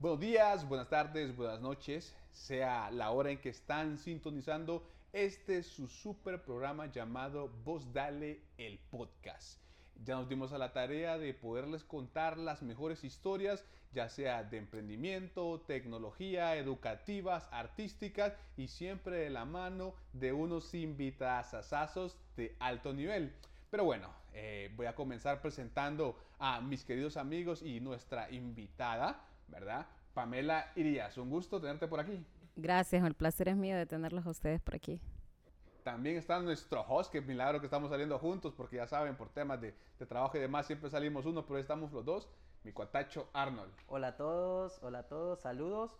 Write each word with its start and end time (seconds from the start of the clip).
Buenos 0.00 0.20
días, 0.20 0.68
buenas 0.68 0.88
tardes, 0.88 1.34
buenas 1.34 1.60
noches, 1.60 2.14
sea 2.30 2.88
la 2.92 3.10
hora 3.10 3.32
en 3.32 3.40
que 3.40 3.48
están 3.48 3.98
sintonizando 3.98 4.88
este 5.12 5.64
su 5.64 5.88
super 5.88 6.40
programa 6.40 6.86
llamado 6.86 7.50
Voz 7.64 7.92
Dale 7.92 8.40
el 8.58 8.78
Podcast. 8.78 9.58
Ya 10.04 10.14
nos 10.14 10.28
dimos 10.28 10.52
a 10.52 10.58
la 10.58 10.72
tarea 10.72 11.18
de 11.18 11.34
poderles 11.34 11.82
contar 11.82 12.38
las 12.38 12.62
mejores 12.62 13.02
historias, 13.02 13.64
ya 13.92 14.08
sea 14.08 14.44
de 14.44 14.58
emprendimiento, 14.58 15.64
tecnología, 15.66 16.54
educativas, 16.54 17.48
artísticas 17.50 18.34
y 18.56 18.68
siempre 18.68 19.16
de 19.16 19.30
la 19.30 19.46
mano 19.46 19.94
de 20.12 20.32
unos 20.32 20.74
invitadazazos 20.74 22.16
de 22.36 22.54
alto 22.60 22.92
nivel. 22.92 23.34
Pero 23.68 23.82
bueno, 23.82 24.14
eh, 24.32 24.72
voy 24.76 24.86
a 24.86 24.94
comenzar 24.94 25.42
presentando 25.42 26.16
a 26.38 26.60
mis 26.60 26.84
queridos 26.84 27.16
amigos 27.16 27.62
y 27.62 27.80
nuestra 27.80 28.30
invitada, 28.30 29.24
¿verdad? 29.48 29.86
Pamela 30.14 30.72
Irías. 30.76 31.16
Un 31.18 31.30
gusto 31.30 31.60
tenerte 31.60 31.88
por 31.88 32.00
aquí. 32.00 32.24
Gracias, 32.56 33.04
el 33.04 33.14
placer 33.14 33.48
es 33.48 33.56
mío 33.56 33.76
de 33.76 33.86
tenerlos 33.86 34.26
a 34.26 34.30
ustedes 34.30 34.60
por 34.60 34.74
aquí. 34.74 35.00
También 35.84 36.16
está 36.16 36.38
nuestro 36.40 36.82
host, 36.82 37.10
que 37.10 37.20
milagro 37.20 37.60
que 37.60 37.66
estamos 37.66 37.90
saliendo 37.90 38.18
juntos, 38.18 38.52
porque 38.54 38.76
ya 38.76 38.86
saben, 38.86 39.16
por 39.16 39.28
temas 39.30 39.60
de, 39.60 39.74
de 39.98 40.06
trabajo 40.06 40.36
y 40.36 40.40
demás, 40.40 40.66
siempre 40.66 40.90
salimos 40.90 41.24
uno, 41.24 41.46
pero 41.46 41.58
estamos 41.58 41.92
los 41.92 42.04
dos. 42.04 42.28
Mi 42.64 42.72
cuatacho 42.72 43.30
Arnold. 43.32 43.72
Hola 43.86 44.08
a 44.08 44.16
todos, 44.16 44.82
hola 44.82 44.98
a 45.00 45.08
todos, 45.08 45.40
saludos. 45.40 45.92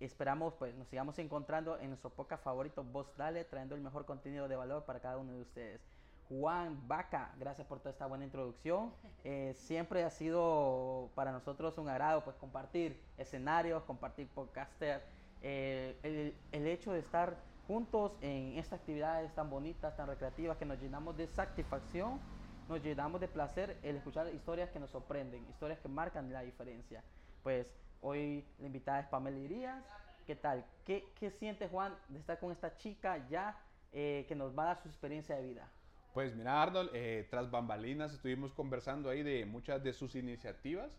Esperamos 0.00 0.54
pues 0.54 0.74
nos 0.74 0.88
sigamos 0.88 1.18
encontrando 1.18 1.78
en 1.78 1.88
nuestro 1.88 2.10
podcast 2.10 2.44
favorito 2.44 2.84
Voz 2.84 3.16
Dale, 3.16 3.44
trayendo 3.44 3.74
el 3.74 3.80
mejor 3.80 4.04
contenido 4.04 4.46
de 4.46 4.56
valor 4.56 4.84
para 4.84 5.00
cada 5.00 5.16
uno 5.16 5.32
de 5.32 5.40
ustedes. 5.40 5.80
Juan 6.28 6.86
Vaca, 6.88 7.32
gracias 7.38 7.66
por 7.66 7.78
toda 7.78 7.90
esta 7.90 8.06
buena 8.06 8.24
introducción. 8.24 8.92
Eh, 9.28 9.54
siempre 9.54 10.04
ha 10.04 10.10
sido 10.10 11.10
para 11.16 11.32
nosotros 11.32 11.76
un 11.78 11.88
agrado 11.88 12.22
pues 12.22 12.36
compartir 12.36 13.02
escenarios, 13.18 13.82
compartir 13.82 14.28
podcaster. 14.28 15.02
Eh, 15.42 15.98
el, 16.04 16.34
el 16.52 16.66
hecho 16.68 16.92
de 16.92 17.00
estar 17.00 17.36
juntos 17.66 18.16
en 18.20 18.56
estas 18.56 18.78
actividades 18.78 19.34
tan 19.34 19.50
bonitas, 19.50 19.96
tan 19.96 20.06
recreativas, 20.06 20.56
que 20.58 20.64
nos 20.64 20.78
llenamos 20.80 21.16
de 21.16 21.26
satisfacción, 21.26 22.20
nos 22.68 22.82
llenamos 22.82 23.20
de 23.20 23.28
placer 23.28 23.78
el 23.82 23.96
escuchar 23.96 24.32
historias 24.32 24.70
que 24.70 24.78
nos 24.78 24.90
sorprenden, 24.90 25.44
historias 25.48 25.80
que 25.80 25.88
marcan 25.88 26.32
la 26.32 26.42
diferencia. 26.42 27.02
Pues 27.42 27.74
hoy 28.00 28.44
la 28.58 28.66
invitada 28.66 29.00
es 29.00 29.06
Pamela 29.06 29.38
Irías. 29.38 29.84
¿Qué 30.24 30.36
tal? 30.36 30.64
¿Qué, 30.84 31.12
qué 31.18 31.30
siente 31.30 31.68
Juan 31.68 31.94
de 32.08 32.18
estar 32.18 32.38
con 32.38 32.52
esta 32.52 32.76
chica 32.76 33.26
ya 33.28 33.58
eh, 33.92 34.24
que 34.28 34.34
nos 34.34 34.56
va 34.56 34.64
a 34.64 34.66
dar 34.66 34.82
su 34.82 34.88
experiencia 34.88 35.36
de 35.36 35.42
vida? 35.42 35.68
Pues 36.16 36.34
mira 36.34 36.62
Arnold, 36.62 36.92
eh, 36.94 37.26
tras 37.28 37.50
bambalinas 37.50 38.10
estuvimos 38.10 38.54
conversando 38.54 39.10
ahí 39.10 39.22
de 39.22 39.44
muchas 39.44 39.84
de 39.84 39.92
sus 39.92 40.14
iniciativas. 40.14 40.90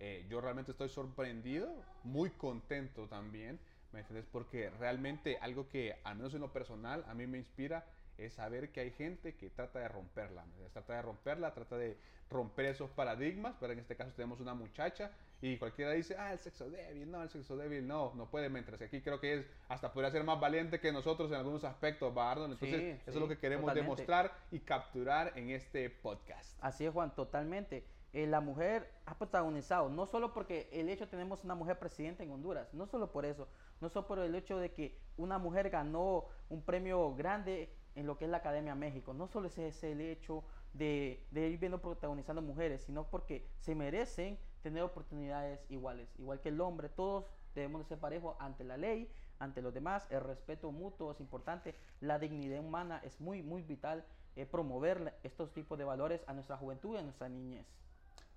Eh, 0.00 0.26
yo 0.28 0.38
realmente 0.42 0.72
estoy 0.72 0.90
sorprendido, 0.90 1.74
muy 2.04 2.28
contento 2.28 3.08
también 3.08 3.58
¿Me 3.92 4.00
entiendes? 4.00 4.26
Porque 4.30 4.68
realmente 4.68 5.38
algo 5.40 5.66
que, 5.70 5.96
al 6.04 6.16
menos 6.16 6.34
en 6.34 6.42
lo 6.42 6.52
personal, 6.52 7.06
a 7.08 7.14
mí 7.14 7.26
me 7.26 7.38
inspira 7.38 7.86
es 8.18 8.34
saber 8.34 8.70
que 8.70 8.80
hay 8.80 8.90
gente 8.90 9.34
que 9.34 9.48
trata 9.48 9.78
de 9.78 9.88
romperla, 9.88 10.44
trata 10.74 10.96
de 10.96 11.00
romperla, 11.00 11.54
trata 11.54 11.78
de 11.78 11.96
romper 12.28 12.66
esos 12.66 12.90
paradigmas, 12.90 13.56
pero 13.58 13.72
en 13.72 13.78
este 13.78 13.96
caso 13.96 14.12
tenemos 14.12 14.40
una 14.40 14.52
muchacha 14.52 15.10
y 15.42 15.58
cualquiera 15.58 15.92
dice, 15.92 16.16
ah, 16.18 16.32
el 16.32 16.38
sexo 16.38 16.70
débil, 16.70 17.10
no, 17.10 17.22
el 17.22 17.28
sexo 17.28 17.56
débil, 17.56 17.86
no, 17.86 18.14
no 18.14 18.30
puede, 18.30 18.48
mientras 18.48 18.80
aquí 18.80 19.00
creo 19.00 19.20
que 19.20 19.34
es, 19.34 19.46
hasta 19.68 19.92
podría 19.92 20.10
ser 20.10 20.24
más 20.24 20.40
valiente 20.40 20.80
que 20.80 20.92
nosotros 20.92 21.30
en 21.30 21.36
algunos 21.36 21.64
aspectos, 21.64 22.14
Bardon, 22.14 22.52
entonces 22.52 23.00
eso 23.02 23.10
es 23.10 23.16
lo 23.16 23.28
que 23.28 23.38
queremos 23.38 23.74
demostrar 23.74 24.32
y 24.50 24.60
capturar 24.60 25.32
en 25.36 25.50
este 25.50 25.90
podcast. 25.90 26.58
Así 26.62 26.86
es, 26.86 26.92
Juan, 26.92 27.14
totalmente. 27.14 27.84
Eh, 28.12 28.26
la 28.26 28.40
mujer 28.40 28.90
ha 29.04 29.18
protagonizado, 29.18 29.90
no 29.90 30.06
solo 30.06 30.32
porque 30.32 30.70
el 30.72 30.88
hecho 30.88 31.04
de 31.04 31.10
tenemos 31.10 31.44
una 31.44 31.54
mujer 31.54 31.78
presidenta 31.78 32.22
en 32.22 32.30
Honduras, 32.30 32.72
no 32.72 32.86
solo 32.86 33.12
por 33.12 33.26
eso, 33.26 33.46
no 33.80 33.90
solo 33.90 34.06
por 34.06 34.20
el 34.20 34.34
hecho 34.34 34.58
de 34.58 34.72
que 34.72 34.96
una 35.18 35.36
mujer 35.36 35.68
ganó 35.68 36.24
un 36.48 36.62
premio 36.62 37.14
grande 37.14 37.68
en 37.94 38.06
lo 38.06 38.16
que 38.16 38.24
es 38.24 38.30
la 38.30 38.38
Academia 38.38 38.74
México, 38.74 39.12
no 39.12 39.26
solo 39.26 39.48
es 39.48 39.58
ese 39.58 39.92
el 39.92 40.00
hecho 40.00 40.44
de, 40.72 41.26
ir 41.32 41.58
viendo 41.58 41.80
protagonizando 41.80 42.42
mujeres, 42.42 42.82
sino 42.82 43.08
porque 43.08 43.46
se 43.58 43.74
merecen 43.74 44.38
tener 44.66 44.82
oportunidades 44.82 45.60
iguales, 45.68 46.08
igual 46.18 46.40
que 46.40 46.48
el 46.48 46.60
hombre, 46.60 46.88
todos 46.88 47.24
debemos 47.54 47.82
de 47.82 47.86
ser 47.86 47.98
parejos 47.98 48.34
ante 48.40 48.64
la 48.64 48.76
ley, 48.76 49.08
ante 49.38 49.62
los 49.62 49.72
demás, 49.72 50.08
el 50.10 50.20
respeto 50.20 50.72
mutuo 50.72 51.12
es 51.12 51.20
importante, 51.20 51.76
la 52.00 52.18
dignidad 52.18 52.58
humana 52.58 53.00
es 53.04 53.20
muy, 53.20 53.44
muy 53.44 53.62
vital, 53.62 54.04
eh, 54.34 54.44
promover 54.44 55.14
estos 55.22 55.54
tipos 55.54 55.78
de 55.78 55.84
valores 55.84 56.20
a 56.26 56.32
nuestra 56.32 56.56
juventud 56.56 56.96
y 56.96 56.98
a 56.98 57.02
nuestra 57.02 57.28
niñez. 57.28 57.64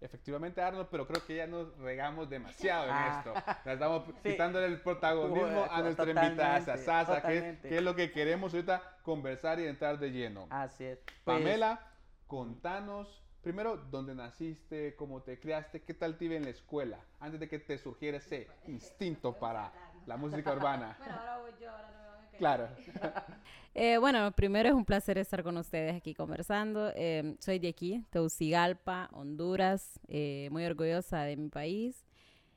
Efectivamente, 0.02 0.62
Arnold, 0.62 0.90
pero 0.92 1.08
creo 1.08 1.26
que 1.26 1.36
ya 1.36 1.48
nos 1.48 1.76
regamos 1.80 2.30
demasiado 2.30 2.86
en 2.86 2.94
ah. 2.94 3.24
esto. 3.26 3.70
estamos 3.72 4.04
quitándole 4.24 4.68
el 4.68 4.82
protagonismo 4.84 5.66
a 5.68 5.82
nuestra 5.82 6.12
invitada 6.12 6.78
Sasa, 6.78 7.24
que, 7.24 7.58
es 7.64 7.82
lo 7.82 7.96
que 7.96 8.12
queremos 8.12 8.54
ahorita 8.54 9.00
conversar 9.02 9.60
y 9.60 9.66
entrar 9.66 9.98
de 9.98 10.12
lleno. 10.12 10.46
Así 10.52 10.84
es. 10.84 11.00
Pues, 11.00 11.40
Pamela, 11.40 11.88
contanos 12.28 13.24
primero 13.42 13.78
dónde 13.78 14.16
naciste, 14.16 14.96
cómo 14.96 15.22
te 15.22 15.40
criaste, 15.40 15.82
qué 15.82 15.94
tal 15.94 16.18
te 16.18 16.26
iba 16.26 16.36
en 16.36 16.44
la 16.44 16.50
escuela, 16.50 17.00
antes 17.20 17.40
de 17.40 17.48
que 17.48 17.60
te 17.60 17.78
surgiera 17.78 18.18
ese 18.18 18.48
instinto 18.68 19.34
para 19.34 19.72
la 20.06 20.18
música 20.18 20.54
urbana. 20.54 20.98
Bueno, 21.00 21.16
ahora 21.20 21.38
voy 21.40 21.52
yo, 21.60 21.70
ahora 21.70 21.92
no 21.92 22.00
Claro. 22.38 22.70
Eh, 23.76 23.98
bueno, 24.00 24.32
primero 24.32 24.68
es 24.68 24.76
un 24.76 24.84
placer 24.84 25.20
estar 25.20 25.44
con 25.44 25.56
ustedes 25.56 25.96
aquí 25.96 26.16
conversando. 26.16 26.92
Eh, 26.96 27.36
soy 27.40 27.60
de 27.60 27.70
aquí, 27.70 28.04
Teucigalpa, 28.10 29.10
Honduras, 29.14 30.00
eh, 30.08 30.50
muy 30.52 30.66
orgullosa 30.66 31.22
de 31.22 31.38
mi 31.38 31.50
país. 31.50 32.04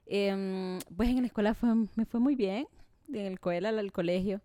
Em, 0.07 0.81
pues 0.97 1.11
en 1.11 1.21
la 1.21 1.27
escuela 1.27 1.55
fue, 1.55 1.69
me 1.95 2.07
fue 2.07 2.19
muy 2.19 2.35
bien, 2.35 2.67
en 3.13 3.25
la 3.25 3.31
escuela, 3.31 3.69
en 3.69 3.79
el 3.79 3.93
colegio. 3.93 4.41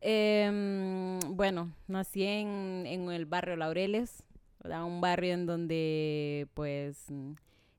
Em, 0.00 1.20
bueno, 1.28 1.72
nací 1.86 2.24
en, 2.24 2.84
en, 2.86 3.10
el 3.10 3.26
barrio 3.26 3.54
Laureles, 3.56 4.24
¿verdad? 4.62 4.84
un 4.84 5.00
barrio 5.00 5.34
en 5.34 5.46
donde 5.46 6.48
pues 6.54 7.06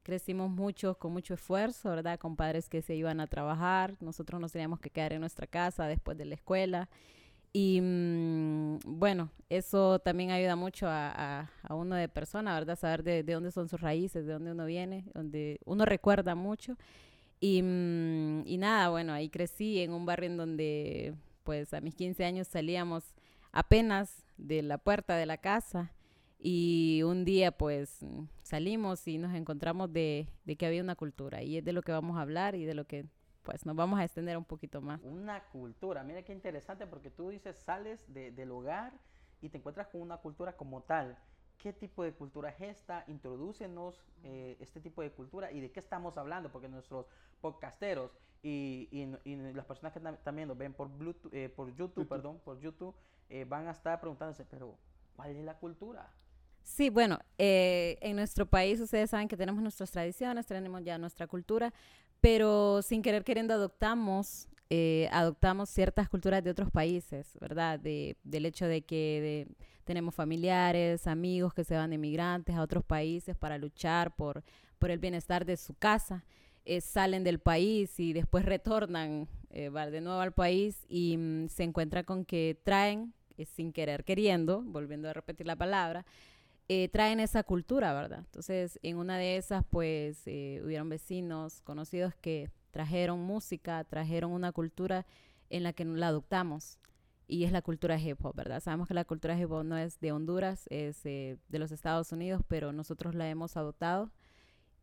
crecimos 0.03 0.49
mucho 0.49 0.95
con 0.95 1.13
mucho 1.13 1.35
esfuerzo, 1.35 1.91
¿verdad? 1.91 2.17
Con 2.17 2.35
padres 2.35 2.67
que 2.67 2.81
se 2.81 2.95
iban 2.95 3.19
a 3.19 3.27
trabajar, 3.27 3.95
nosotros 3.99 4.41
nos 4.41 4.51
teníamos 4.51 4.79
que 4.79 4.89
quedar 4.89 5.13
en 5.13 5.21
nuestra 5.21 5.45
casa 5.45 5.87
después 5.87 6.17
de 6.17 6.25
la 6.25 6.35
escuela. 6.35 6.89
Y 7.53 7.79
mm, 7.81 8.79
bueno, 8.85 9.29
eso 9.49 9.99
también 9.99 10.31
ayuda 10.31 10.55
mucho 10.55 10.87
a, 10.87 11.49
a, 11.63 11.75
uno 11.75 11.95
de 11.95 12.07
persona, 12.09 12.53
¿verdad? 12.53 12.77
Saber 12.77 13.03
de, 13.03 13.23
de, 13.23 13.33
dónde 13.33 13.51
son 13.51 13.69
sus 13.69 13.81
raíces, 13.81 14.25
de 14.25 14.33
dónde 14.33 14.51
uno 14.51 14.65
viene, 14.65 15.05
donde 15.13 15.59
uno 15.65 15.85
recuerda 15.85 16.35
mucho. 16.35 16.75
Y, 17.39 17.61
mm, 17.61 18.47
y 18.47 18.57
nada, 18.57 18.89
bueno, 18.89 19.13
ahí 19.13 19.29
crecí 19.29 19.79
en 19.79 19.93
un 19.93 20.05
barrio 20.05 20.27
en 20.27 20.37
donde 20.37 21.15
pues 21.43 21.73
a 21.73 21.81
mis 21.81 21.95
15 21.95 22.25
años 22.25 22.47
salíamos 22.47 23.03
apenas 23.51 24.23
de 24.37 24.61
la 24.61 24.77
puerta 24.77 25.15
de 25.15 25.25
la 25.25 25.37
casa 25.37 25.91
y 26.39 27.03
un 27.03 27.25
día 27.25 27.51
pues 27.51 28.05
salimos 28.43 29.07
y 29.07 29.17
nos 29.17 29.35
encontramos 29.35 29.91
de, 29.91 30.27
de, 30.45 30.55
que 30.55 30.65
había 30.65 30.81
una 30.81 30.95
cultura 30.95 31.43
y 31.43 31.57
es 31.57 31.65
de 31.65 31.73
lo 31.73 31.81
que 31.81 31.91
vamos 31.91 32.17
a 32.17 32.21
hablar 32.21 32.55
y 32.55 32.65
de 32.65 32.73
lo 32.73 32.85
que 32.85 33.05
pues 33.43 33.65
nos 33.65 33.75
vamos 33.75 33.99
a 33.99 34.03
extender 34.03 34.37
un 34.37 34.45
poquito 34.45 34.81
más. 34.81 35.01
Una 35.03 35.43
cultura, 35.45 36.03
mira 36.03 36.23
qué 36.23 36.33
interesante 36.33 36.87
porque 36.87 37.09
tú 37.09 37.29
dices 37.29 37.57
sales 37.57 38.01
de, 38.13 38.31
del 38.31 38.51
hogar 38.51 38.93
y 39.41 39.49
te 39.49 39.57
encuentras 39.57 39.87
con 39.87 40.01
una 40.01 40.17
cultura 40.17 40.55
como 40.55 40.83
tal. 40.83 41.17
¿Qué 41.57 41.73
tipo 41.73 42.03
de 42.03 42.13
cultura 42.13 42.49
es 42.51 42.61
esta? 42.61 43.03
Introdúcenos 43.07 44.01
eh, 44.23 44.55
este 44.61 44.79
tipo 44.79 45.01
de 45.01 45.11
cultura 45.11 45.51
y 45.51 45.59
de 45.59 45.71
qué 45.71 45.81
estamos 45.81 46.17
hablando, 46.17 46.51
porque 46.51 46.69
nuestros 46.69 47.07
podcasteros 47.41 48.17
y, 48.41 48.87
y, 48.91 49.35
las 49.35 49.65
personas 49.65 49.91
que 49.91 49.99
también 49.99 50.47
nos 50.47 50.57
ven 50.57 50.73
por, 50.73 50.89
Bluetooth, 50.89 51.33
eh, 51.33 51.49
por 51.49 51.75
YouTube, 51.75 52.07
perdón, 52.07 52.39
por 52.45 52.59
YouTube, 52.61 52.95
eh, 53.27 53.43
van 53.43 53.67
a 53.67 53.71
estar 53.71 53.99
preguntándose, 53.99 54.45
pero 54.45 54.77
¿cuál 55.17 55.31
es 55.31 55.43
la 55.43 55.57
cultura? 55.57 56.09
Sí, 56.63 56.89
bueno, 56.89 57.19
eh, 57.37 57.97
en 58.01 58.15
nuestro 58.15 58.45
país 58.45 58.79
ustedes 58.79 59.09
saben 59.09 59.27
que 59.27 59.35
tenemos 59.35 59.61
nuestras 59.61 59.91
tradiciones, 59.91 60.45
tenemos 60.45 60.83
ya 60.83 60.97
nuestra 60.97 61.27
cultura, 61.27 61.73
pero 62.21 62.81
sin 62.81 63.01
querer 63.01 63.23
queriendo 63.23 63.53
adoptamos, 63.53 64.47
eh, 64.69 65.09
adoptamos 65.11 65.69
ciertas 65.69 66.09
culturas 66.09 66.43
de 66.43 66.51
otros 66.51 66.71
países, 66.71 67.37
¿verdad? 67.41 67.79
De, 67.79 68.17
del 68.23 68.45
hecho 68.45 68.65
de 68.65 68.81
que 68.83 69.47
tenemos 69.83 70.15
familiares, 70.15 71.07
amigos 71.07 71.53
que 71.53 71.63
se 71.63 71.75
van 71.75 71.89
de 71.89 71.97
migrantes 71.97 72.55
a 72.55 72.61
otros 72.61 72.83
países 72.83 73.35
para 73.35 73.57
luchar 73.57 74.15
por, 74.15 74.43
por 74.77 74.91
el 74.91 74.99
bienestar 74.99 75.45
de 75.45 75.57
su 75.57 75.73
casa. 75.73 76.23
Eh, 76.65 76.81
salen 76.81 77.23
del 77.23 77.39
país 77.39 77.99
y 77.99 78.13
después 78.13 78.45
retornan 78.45 79.27
de 79.49 80.01
nuevo 80.01 80.19
al 80.19 80.31
país 80.31 80.85
y 80.87 81.17
mm, 81.17 81.49
se 81.49 81.63
encuentran 81.63 82.03
con 82.03 82.23
que 82.23 82.59
traen, 82.63 83.13
sin 83.55 83.73
querer 83.73 84.03
queriendo, 84.03 84.61
volviendo 84.61 85.09
a 85.09 85.13
repetir 85.13 85.47
la 85.47 85.55
palabra, 85.55 86.05
eh, 86.71 86.87
traen 86.87 87.19
esa 87.19 87.43
cultura, 87.43 87.93
¿verdad? 87.93 88.19
Entonces, 88.19 88.79
en 88.83 88.97
una 88.97 89.17
de 89.17 89.37
esas, 89.37 89.65
pues, 89.69 90.21
eh, 90.27 90.61
hubieron 90.63 90.87
vecinos 90.87 91.61
conocidos 91.61 92.13
que 92.15 92.51
trajeron 92.69 93.19
música, 93.21 93.83
trajeron 93.85 94.31
una 94.31 94.51
cultura 94.51 95.07
en 95.49 95.63
la 95.63 95.73
que 95.73 95.83
la 95.83 96.07
adoptamos. 96.09 96.77
Y 97.27 97.43
es 97.43 97.51
la 97.51 97.63
cultura 97.63 97.99
hip 97.99 98.23
hop, 98.23 98.35
¿verdad? 98.35 98.61
Sabemos 98.61 98.87
que 98.87 98.93
la 98.93 99.03
cultura 99.05 99.39
hip 99.39 99.51
hop 99.51 99.63
no 99.63 99.77
es 99.77 99.99
de 99.99 100.11
Honduras, 100.11 100.67
es 100.69 101.03
eh, 101.05 101.37
de 101.47 101.59
los 101.59 101.71
Estados 101.71 102.11
Unidos, 102.11 102.43
pero 102.47 102.71
nosotros 102.71 103.15
la 103.15 103.27
hemos 103.27 103.57
adoptado. 103.57 104.11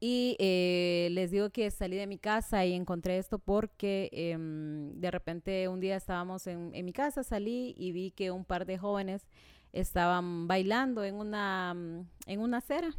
Y 0.00 0.36
eh, 0.40 1.08
les 1.12 1.30
digo 1.30 1.50
que 1.50 1.70
salí 1.70 1.96
de 1.96 2.06
mi 2.06 2.18
casa 2.18 2.66
y 2.66 2.74
encontré 2.74 3.16
esto 3.18 3.38
porque 3.38 4.10
em, 4.12 4.92
de 5.00 5.10
repente 5.10 5.68
un 5.68 5.80
día 5.80 5.96
estábamos 5.96 6.46
en, 6.46 6.74
en, 6.74 6.84
mi 6.84 6.92
casa, 6.92 7.22
salí 7.22 7.74
y 7.78 7.92
vi 7.92 8.10
que 8.10 8.30
un 8.30 8.44
par 8.44 8.66
de 8.66 8.76
jóvenes 8.76 9.26
estaban 9.80 10.48
bailando 10.48 11.04
en 11.04 11.14
una, 11.14 11.74
mm, 11.74 12.06
en 12.26 12.40
una 12.40 12.58
acera 12.58 12.94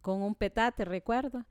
con 0.00 0.22
un 0.22 0.34
petate, 0.34 0.84
recuerdo. 0.84 1.44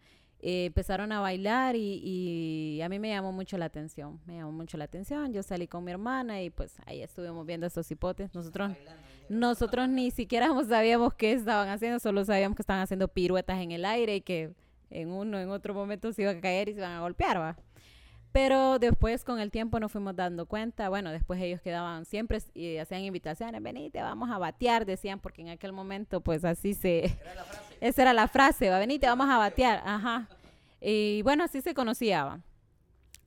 Eh, 0.44 0.66
empezaron 0.66 1.12
a 1.12 1.20
bailar 1.20 1.76
y, 1.76 2.82
a 2.84 2.90
mí 2.90 2.98
me 2.98 3.10
llamó 3.10 3.32
mucho 3.32 3.60
la 3.60 3.66
atención, 3.66 4.20
me 4.26 4.38
llamó 4.38 4.52
mucho 4.52 4.76
la 4.78 4.86
atención. 4.86 5.32
Yo 5.34 5.44
salí 5.44 5.68
con 5.68 5.84
mi 5.84 5.92
hermana 5.92 6.42
y 6.42 6.50
pues 6.50 6.78
ahí 6.86 7.02
estuvimos 7.02 7.46
viendo 7.46 7.68
estos 7.68 7.90
hipotes. 7.92 8.34
Nosotros, 8.34 8.72
nosotros 9.30 9.88
ni 9.88 10.10
siquiera 10.10 10.50
sabíamos 10.68 11.14
qué 11.14 11.34
estaban 11.34 11.70
haciendo, 11.70 12.00
solo 12.00 12.26
sabíamos 12.26 12.56
que 12.56 12.64
estaban 12.64 12.82
haciendo 12.82 13.08
piruetas 13.08 13.60
en 13.60 13.72
el 13.72 13.86
aire 13.86 14.16
y 14.16 14.22
que 14.22 14.52
en 14.90 15.10
uno, 15.10 15.40
en 15.40 15.50
otro 15.50 15.74
momento 15.74 16.12
se 16.12 16.24
iban 16.24 16.38
a 16.38 16.42
caer 16.42 16.70
y 16.70 16.74
se 16.74 16.80
iban 16.80 16.92
a 16.92 17.02
golpear, 17.02 17.40
¿va? 17.40 17.58
Pero 18.32 18.80
después 18.80 19.26
con 19.26 19.40
el 19.40 19.52
tiempo 19.52 19.80
nos 19.80 19.92
fuimos 19.92 20.16
dando 20.16 20.46
cuenta, 20.46 20.88
bueno, 20.88 21.12
después 21.12 21.42
ellos 21.42 21.60
quedaban 21.62 22.06
siempre 22.06 22.40
y 22.54 22.78
hacían 22.78 23.02
invitaciones, 23.02 23.62
venite, 23.62 24.02
vamos 24.02 24.30
a 24.30 24.38
batear, 24.38 24.86
decían, 24.86 25.20
porque 25.20 25.42
en 25.42 25.50
aquel 25.50 25.74
momento 25.74 26.22
pues 26.22 26.46
así 26.46 26.74
se... 26.74 27.18
Esa 27.82 28.04
era 28.04 28.14
la 28.14 28.28
frase, 28.30 28.70
va, 28.70 28.80
venite, 28.80 29.08
vamos 29.08 29.30
a 29.30 29.38
batear, 29.38 29.82
ajá. 29.86 30.30
Y 30.80 31.22
bueno, 31.24 31.44
así 31.44 31.62
se 31.62 31.74
conocía, 31.74 32.40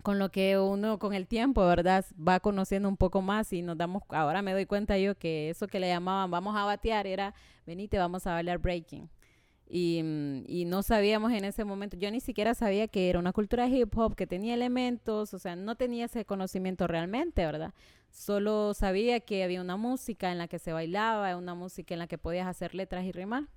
con 0.03 0.19
lo 0.19 0.31
que 0.31 0.59
uno 0.59 0.99
con 0.99 1.13
el 1.13 1.27
tiempo, 1.27 1.67
¿verdad? 1.67 2.05
Va 2.17 2.41
conociendo 2.41 2.89
un 2.89 2.97
poco 2.97 3.21
más 3.21 3.53
y 3.53 3.63
nos 3.63 3.77
damos, 3.77 4.03
ahora 4.09 4.43
me 4.43 4.53
doy 4.53 4.65
cuenta 4.65 4.97
yo 4.97 5.17
que 5.17 5.51
eso 5.51 5.67
que 5.67 5.81
le 5.81 5.89
llamaban 5.89 6.31
vamos 6.31 6.57
a 6.57 6.65
batear 6.65 7.07
era, 7.07 7.35
venite, 7.67 7.99
vamos 7.99 8.27
a 8.27 8.33
bailar 8.33 8.59
breaking. 8.59 9.09
Y, 9.69 10.45
y, 10.47 10.67
no 10.67 10.83
sabíamos 10.83 11.33
en 11.33 11.45
ese 11.45 11.65
momento, 11.65 11.97
yo 11.97 12.11
ni 12.11 12.21
siquiera 12.21 12.55
sabía 12.55 12.87
que 12.87 13.09
era 13.09 13.19
una 13.19 13.33
cultura 13.33 13.67
hip 13.67 13.97
hop, 13.97 14.15
que 14.15 14.27
tenía 14.27 14.55
elementos, 14.55 15.33
o 15.33 15.39
sea, 15.39 15.57
no 15.57 15.75
tenía 15.75 16.05
ese 16.05 16.27
conocimiento 16.27 16.87
realmente, 16.87 17.45
¿verdad? 17.47 17.73
Solo 18.11 18.75
sabía 18.75 19.21
que 19.21 19.43
había 19.43 19.61
una 19.61 19.77
música 19.77 20.31
en 20.31 20.39
la 20.39 20.49
que 20.49 20.59
se 20.59 20.73
bailaba, 20.73 21.37
una 21.37 21.55
música 21.55 21.95
en 21.95 21.99
la 21.99 22.07
que 22.07 22.19
podías 22.19 22.47
hacer 22.47 22.75
letras 22.75 23.05
y 23.05 23.13
rimar. 23.13 23.49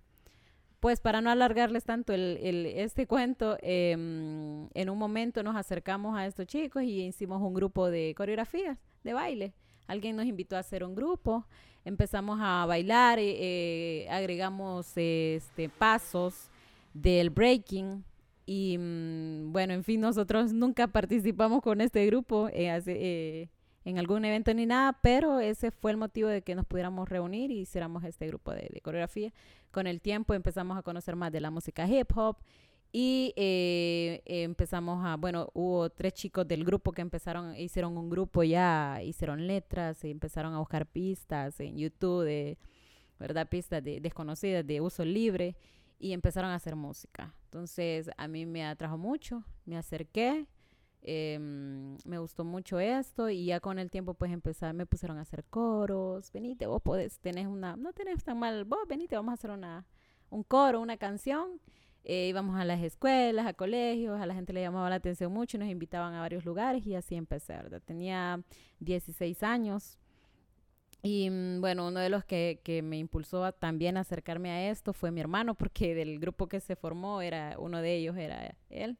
Pues 0.79 1.01
para 1.01 1.21
no 1.21 1.29
alargarles 1.29 1.83
tanto 1.83 2.13
el, 2.13 2.39
el, 2.41 2.65
este 2.65 3.05
cuento, 3.05 3.57
eh, 3.61 3.91
en 3.91 4.89
un 4.89 4.97
momento 4.97 5.43
nos 5.43 5.55
acercamos 5.55 6.17
a 6.17 6.25
estos 6.25 6.47
chicos 6.47 6.83
y 6.83 7.01
hicimos 7.03 7.41
un 7.41 7.53
grupo 7.53 7.89
de 7.89 8.13
coreografías, 8.15 8.77
de 9.03 9.13
baile. 9.13 9.53
Alguien 9.87 10.15
nos 10.15 10.25
invitó 10.25 10.55
a 10.55 10.59
hacer 10.59 10.83
un 10.83 10.95
grupo, 10.95 11.47
empezamos 11.87 12.37
a 12.41 12.65
bailar, 12.65 13.17
eh, 13.17 13.35
eh, 13.39 14.09
agregamos 14.09 14.91
este, 14.95 15.69
pasos 15.69 16.49
del 16.93 17.29
breaking 17.29 18.03
y 18.45 18.77
mm, 18.77 19.53
bueno, 19.53 19.73
en 19.73 19.83
fin, 19.83 20.01
nosotros 20.01 20.51
nunca 20.51 20.87
participamos 20.87 21.61
con 21.61 21.79
este 21.79 22.05
grupo 22.05 22.49
eh, 22.51 23.47
en 23.85 23.97
algún 23.97 24.25
evento 24.25 24.53
ni 24.53 24.65
nada, 24.65 24.97
pero 25.01 25.39
ese 25.39 25.71
fue 25.71 25.91
el 25.91 25.97
motivo 25.97 26.27
de 26.27 26.41
que 26.41 26.55
nos 26.55 26.65
pudiéramos 26.65 27.07
reunir 27.07 27.51
y 27.51 27.61
hiciéramos 27.61 28.03
este 28.03 28.27
grupo 28.27 28.51
de, 28.51 28.69
de 28.69 28.81
coreografía. 28.81 29.31
Con 29.71 29.87
el 29.87 30.01
tiempo 30.01 30.33
empezamos 30.33 30.77
a 30.77 30.81
conocer 30.81 31.15
más 31.15 31.31
de 31.31 31.39
la 31.39 31.51
música 31.51 31.87
hip 31.87 32.11
hop 32.17 32.37
y 32.91 33.33
eh, 33.35 34.21
empezamos 34.25 35.05
a, 35.05 35.17
bueno, 35.17 35.49
hubo 35.53 35.89
tres 35.89 36.13
chicos 36.13 36.47
del 36.47 36.63
grupo 36.63 36.91
que 36.91 37.01
empezaron, 37.01 37.55
hicieron 37.55 37.97
un 37.97 38.09
grupo 38.09 38.43
ya, 38.43 39.01
hicieron 39.03 39.45
letras, 39.45 40.03
y 40.03 40.11
empezaron 40.11 40.53
a 40.53 40.59
buscar 40.59 40.85
pistas 40.85 41.59
en 41.59 41.77
YouTube, 41.77 42.23
de, 42.23 42.57
¿verdad? 43.19 43.47
Pistas 43.49 43.83
de, 43.83 43.99
desconocidas, 43.99 44.65
de 44.65 44.79
uso 44.81 45.03
libre, 45.03 45.55
y 45.99 46.13
empezaron 46.13 46.51
a 46.51 46.55
hacer 46.55 46.75
música. 46.75 47.33
Entonces, 47.45 48.09
a 48.17 48.27
mí 48.27 48.45
me 48.45 48.65
atrajo 48.65 48.97
mucho, 48.97 49.43
me 49.65 49.77
acerqué, 49.77 50.47
eh, 51.01 51.37
me 51.39 52.17
gustó 52.19 52.45
mucho 52.45 52.79
esto, 52.79 53.29
y 53.29 53.45
ya 53.45 53.59
con 53.59 53.79
el 53.79 53.91
tiempo, 53.91 54.13
pues, 54.13 54.31
empezar, 54.31 54.73
me 54.73 54.85
pusieron 54.85 55.17
a 55.17 55.21
hacer 55.21 55.43
coros, 55.43 56.31
venite, 56.31 56.67
vos 56.67 56.81
podés, 56.81 57.19
tenés 57.19 57.47
una, 57.47 57.75
no 57.75 57.91
tenés 57.91 58.23
tan 58.23 58.39
mal, 58.39 58.63
vos 58.63 58.87
venite, 58.87 59.15
vamos 59.17 59.31
a 59.31 59.33
hacer 59.33 59.51
una, 59.51 59.85
un 60.29 60.43
coro, 60.43 60.79
una 60.79 60.97
canción, 60.97 61.59
eh, 62.09 62.29
íbamos 62.29 62.57
a 62.57 62.63
las 62.63 62.81
escuelas, 62.81 63.45
a 63.45 63.53
colegios, 63.53 64.17
a 64.21 64.25
la 64.25 64.33
gente 64.33 64.53
le 64.53 64.61
llamaba 64.61 64.89
la 64.89 64.95
atención 64.95 65.29
mucho, 65.29 65.57
nos 65.57 65.67
invitaban 65.67 66.13
a 66.13 66.21
varios 66.21 66.45
lugares 66.45 66.87
y 66.87 66.95
así 66.95 67.15
empecé, 67.15 67.51
¿verdad? 67.51 67.81
Tenía 67.83 68.41
16 68.79 69.43
años. 69.43 69.99
Y 71.03 71.29
mm, 71.29 71.59
bueno, 71.59 71.85
uno 71.85 71.99
de 71.99 72.07
los 72.07 72.23
que, 72.23 72.61
que 72.63 72.81
me 72.81 72.97
impulsó 72.97 73.43
a 73.43 73.51
también 73.51 73.97
acercarme 73.97 74.51
a 74.51 74.71
esto 74.71 74.93
fue 74.93 75.11
mi 75.11 75.19
hermano, 75.19 75.53
porque 75.55 75.95
del 75.95 76.17
grupo 76.17 76.47
que 76.47 76.61
se 76.61 76.77
formó, 76.77 77.21
era 77.21 77.57
uno 77.59 77.81
de 77.81 77.97
ellos 77.97 78.15
era 78.15 78.55
él. 78.69 78.97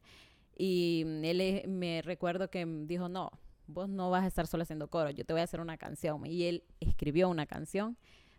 Y 0.57 1.03
mm, 1.05 1.23
él 1.23 1.63
me 1.69 2.01
recuerdo 2.01 2.49
que 2.49 2.65
dijo, 2.65 3.07
no, 3.07 3.31
vos 3.67 3.87
no 3.87 4.09
vas 4.09 4.25
a 4.25 4.27
estar 4.27 4.47
solo 4.47 4.63
haciendo 4.63 4.89
coro, 4.89 5.11
yo 5.11 5.23
te 5.23 5.31
voy 5.31 5.39
a 5.39 5.45
hacer 5.45 5.61
una 5.61 5.77
canción. 5.77 6.25
Y 6.25 6.43
él 6.43 6.65
escribió 6.81 7.29
una 7.29 7.45
canción 7.45 7.95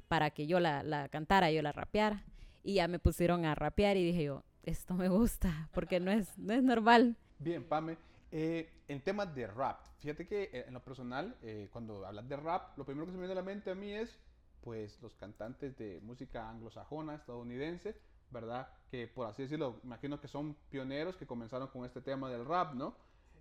para 0.08 0.28
que 0.28 0.46
yo 0.46 0.60
la, 0.60 0.82
la 0.82 1.08
cantara, 1.08 1.50
yo 1.50 1.62
la 1.62 1.72
rapeara. 1.72 2.22
Y 2.62 2.74
ya 2.74 2.86
me 2.86 2.98
pusieron 2.98 3.46
a 3.46 3.54
rapear 3.54 3.96
y 3.96 4.04
dije 4.04 4.24
yo, 4.24 4.44
esto 4.68 4.94
me 4.94 5.08
gusta, 5.08 5.68
porque 5.72 6.00
no 6.00 6.10
es, 6.10 6.38
no 6.38 6.52
es 6.52 6.62
normal. 6.62 7.16
Bien, 7.38 7.64
Pame. 7.64 7.96
Eh, 8.30 8.70
en 8.88 9.02
temas 9.02 9.34
de 9.34 9.46
rap, 9.46 9.86
fíjate 10.00 10.26
que 10.26 10.50
eh, 10.52 10.64
en 10.68 10.74
lo 10.74 10.84
personal, 10.84 11.34
eh, 11.42 11.68
cuando 11.72 12.06
hablas 12.06 12.28
de 12.28 12.36
rap, 12.36 12.76
lo 12.76 12.84
primero 12.84 13.06
que 13.06 13.12
se 13.12 13.16
me 13.16 13.22
viene 13.22 13.32
a 13.32 13.42
la 13.42 13.46
mente 13.46 13.70
a 13.70 13.74
mí 13.74 13.90
es, 13.90 14.18
pues, 14.60 15.00
los 15.00 15.14
cantantes 15.14 15.76
de 15.78 16.00
música 16.02 16.50
anglosajona, 16.50 17.14
estadounidense, 17.14 17.96
¿verdad? 18.30 18.68
Que 18.90 19.08
por 19.08 19.26
así 19.26 19.42
decirlo, 19.42 19.80
imagino 19.82 20.20
que 20.20 20.28
son 20.28 20.54
pioneros 20.68 21.16
que 21.16 21.26
comenzaron 21.26 21.68
con 21.68 21.86
este 21.86 22.02
tema 22.02 22.30
del 22.30 22.44
rap, 22.44 22.74
¿no? 22.74 22.94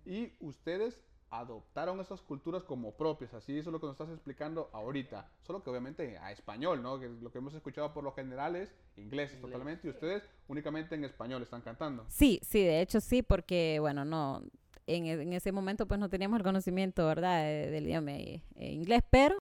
Y 0.06 0.32
ustedes 0.40 0.98
adoptaron 1.30 2.00
esas 2.00 2.22
culturas 2.22 2.64
como 2.64 2.92
propias, 2.96 3.34
así 3.34 3.58
eso 3.58 3.70
es 3.70 3.72
lo 3.72 3.80
que 3.80 3.86
nos 3.86 3.94
estás 3.94 4.10
explicando 4.10 4.70
ahorita, 4.72 5.30
solo 5.42 5.62
que 5.62 5.70
obviamente 5.70 6.18
a 6.18 6.32
español, 6.32 6.82
¿no? 6.82 6.98
Que 6.98 7.08
lo 7.08 7.30
que 7.30 7.38
hemos 7.38 7.54
escuchado 7.54 7.92
por 7.92 8.04
lo 8.04 8.12
general 8.12 8.56
es 8.56 8.74
inglés, 8.96 9.32
inglés. 9.32 9.40
totalmente, 9.40 9.86
y 9.86 9.90
ustedes 9.90 10.28
únicamente 10.48 10.94
en 10.94 11.04
español 11.04 11.42
están 11.42 11.60
cantando. 11.60 12.06
Sí, 12.08 12.40
sí, 12.42 12.62
de 12.62 12.80
hecho 12.80 13.00
sí, 13.00 13.22
porque 13.22 13.78
bueno, 13.80 14.04
no, 14.04 14.42
en, 14.86 15.06
en 15.06 15.32
ese 15.32 15.52
momento 15.52 15.86
pues 15.86 16.00
no 16.00 16.08
teníamos 16.08 16.38
el 16.38 16.44
conocimiento, 16.44 17.06
¿verdad?, 17.06 17.42
del 17.44 17.86
idioma 17.86 18.12
eh, 18.12 18.42
inglés, 18.56 19.02
pero 19.10 19.38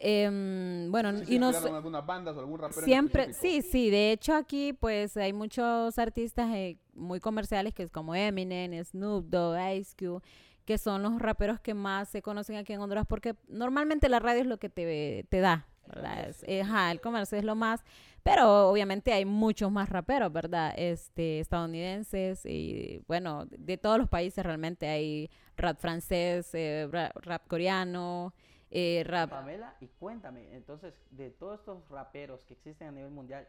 eh, 0.00 0.86
bueno, 0.90 1.16
sí, 1.18 1.34
y 1.34 1.38
nos 1.38 1.56
algunas 1.56 2.06
bandas 2.06 2.36
o 2.36 2.40
algún 2.40 2.60
rapero 2.60 2.82
siempre, 2.82 3.32
sí, 3.32 3.62
sí, 3.62 3.90
de 3.90 4.12
hecho 4.12 4.34
aquí 4.34 4.72
pues 4.72 5.16
hay 5.16 5.32
muchos 5.32 5.98
artistas 5.98 6.48
eh, 6.54 6.78
muy 6.94 7.18
comerciales 7.20 7.74
que 7.74 7.82
es 7.82 7.90
como 7.90 8.14
Eminem, 8.14 8.84
Snoop 8.84 9.26
Dogg, 9.26 9.58
Ice 9.74 9.96
Cube, 9.98 10.22
que 10.68 10.76
son 10.76 11.02
los 11.02 11.18
raperos 11.18 11.60
que 11.60 11.72
más 11.72 12.10
se 12.10 12.20
conocen 12.20 12.56
aquí 12.56 12.74
en 12.74 12.80
Honduras, 12.82 13.06
porque 13.08 13.34
normalmente 13.48 14.06
la 14.10 14.18
radio 14.18 14.42
es 14.42 14.46
lo 14.46 14.58
que 14.58 14.68
te, 14.68 15.24
te 15.30 15.40
da, 15.40 15.66
¿verdad? 15.86 16.28
Es, 16.28 16.44
ajá, 16.62 16.92
el 16.92 17.00
comercio 17.00 17.38
es 17.38 17.44
lo 17.44 17.54
más, 17.54 17.82
pero 18.22 18.68
obviamente 18.68 19.14
hay 19.14 19.24
muchos 19.24 19.72
más 19.72 19.88
raperos, 19.88 20.30
¿verdad? 20.30 20.74
Este, 20.76 21.40
estadounidenses 21.40 22.44
y 22.44 23.02
bueno, 23.08 23.46
de 23.46 23.78
todos 23.78 23.96
los 23.96 24.10
países 24.10 24.44
realmente 24.44 24.86
hay 24.86 25.30
rap 25.56 25.78
francés, 25.78 26.54
eh, 26.54 26.86
rap, 26.92 27.16
rap, 27.16 27.48
coreano, 27.48 28.34
eh, 28.70 29.04
rap... 29.06 29.30
Pamela, 29.30 29.74
y 29.80 29.86
cuéntame, 29.86 30.54
entonces, 30.54 30.92
de 31.10 31.30
todos 31.30 31.60
estos 31.60 31.88
raperos 31.88 32.44
que 32.44 32.52
existen 32.52 32.88
a 32.88 32.92
nivel 32.92 33.10
mundial, 33.10 33.48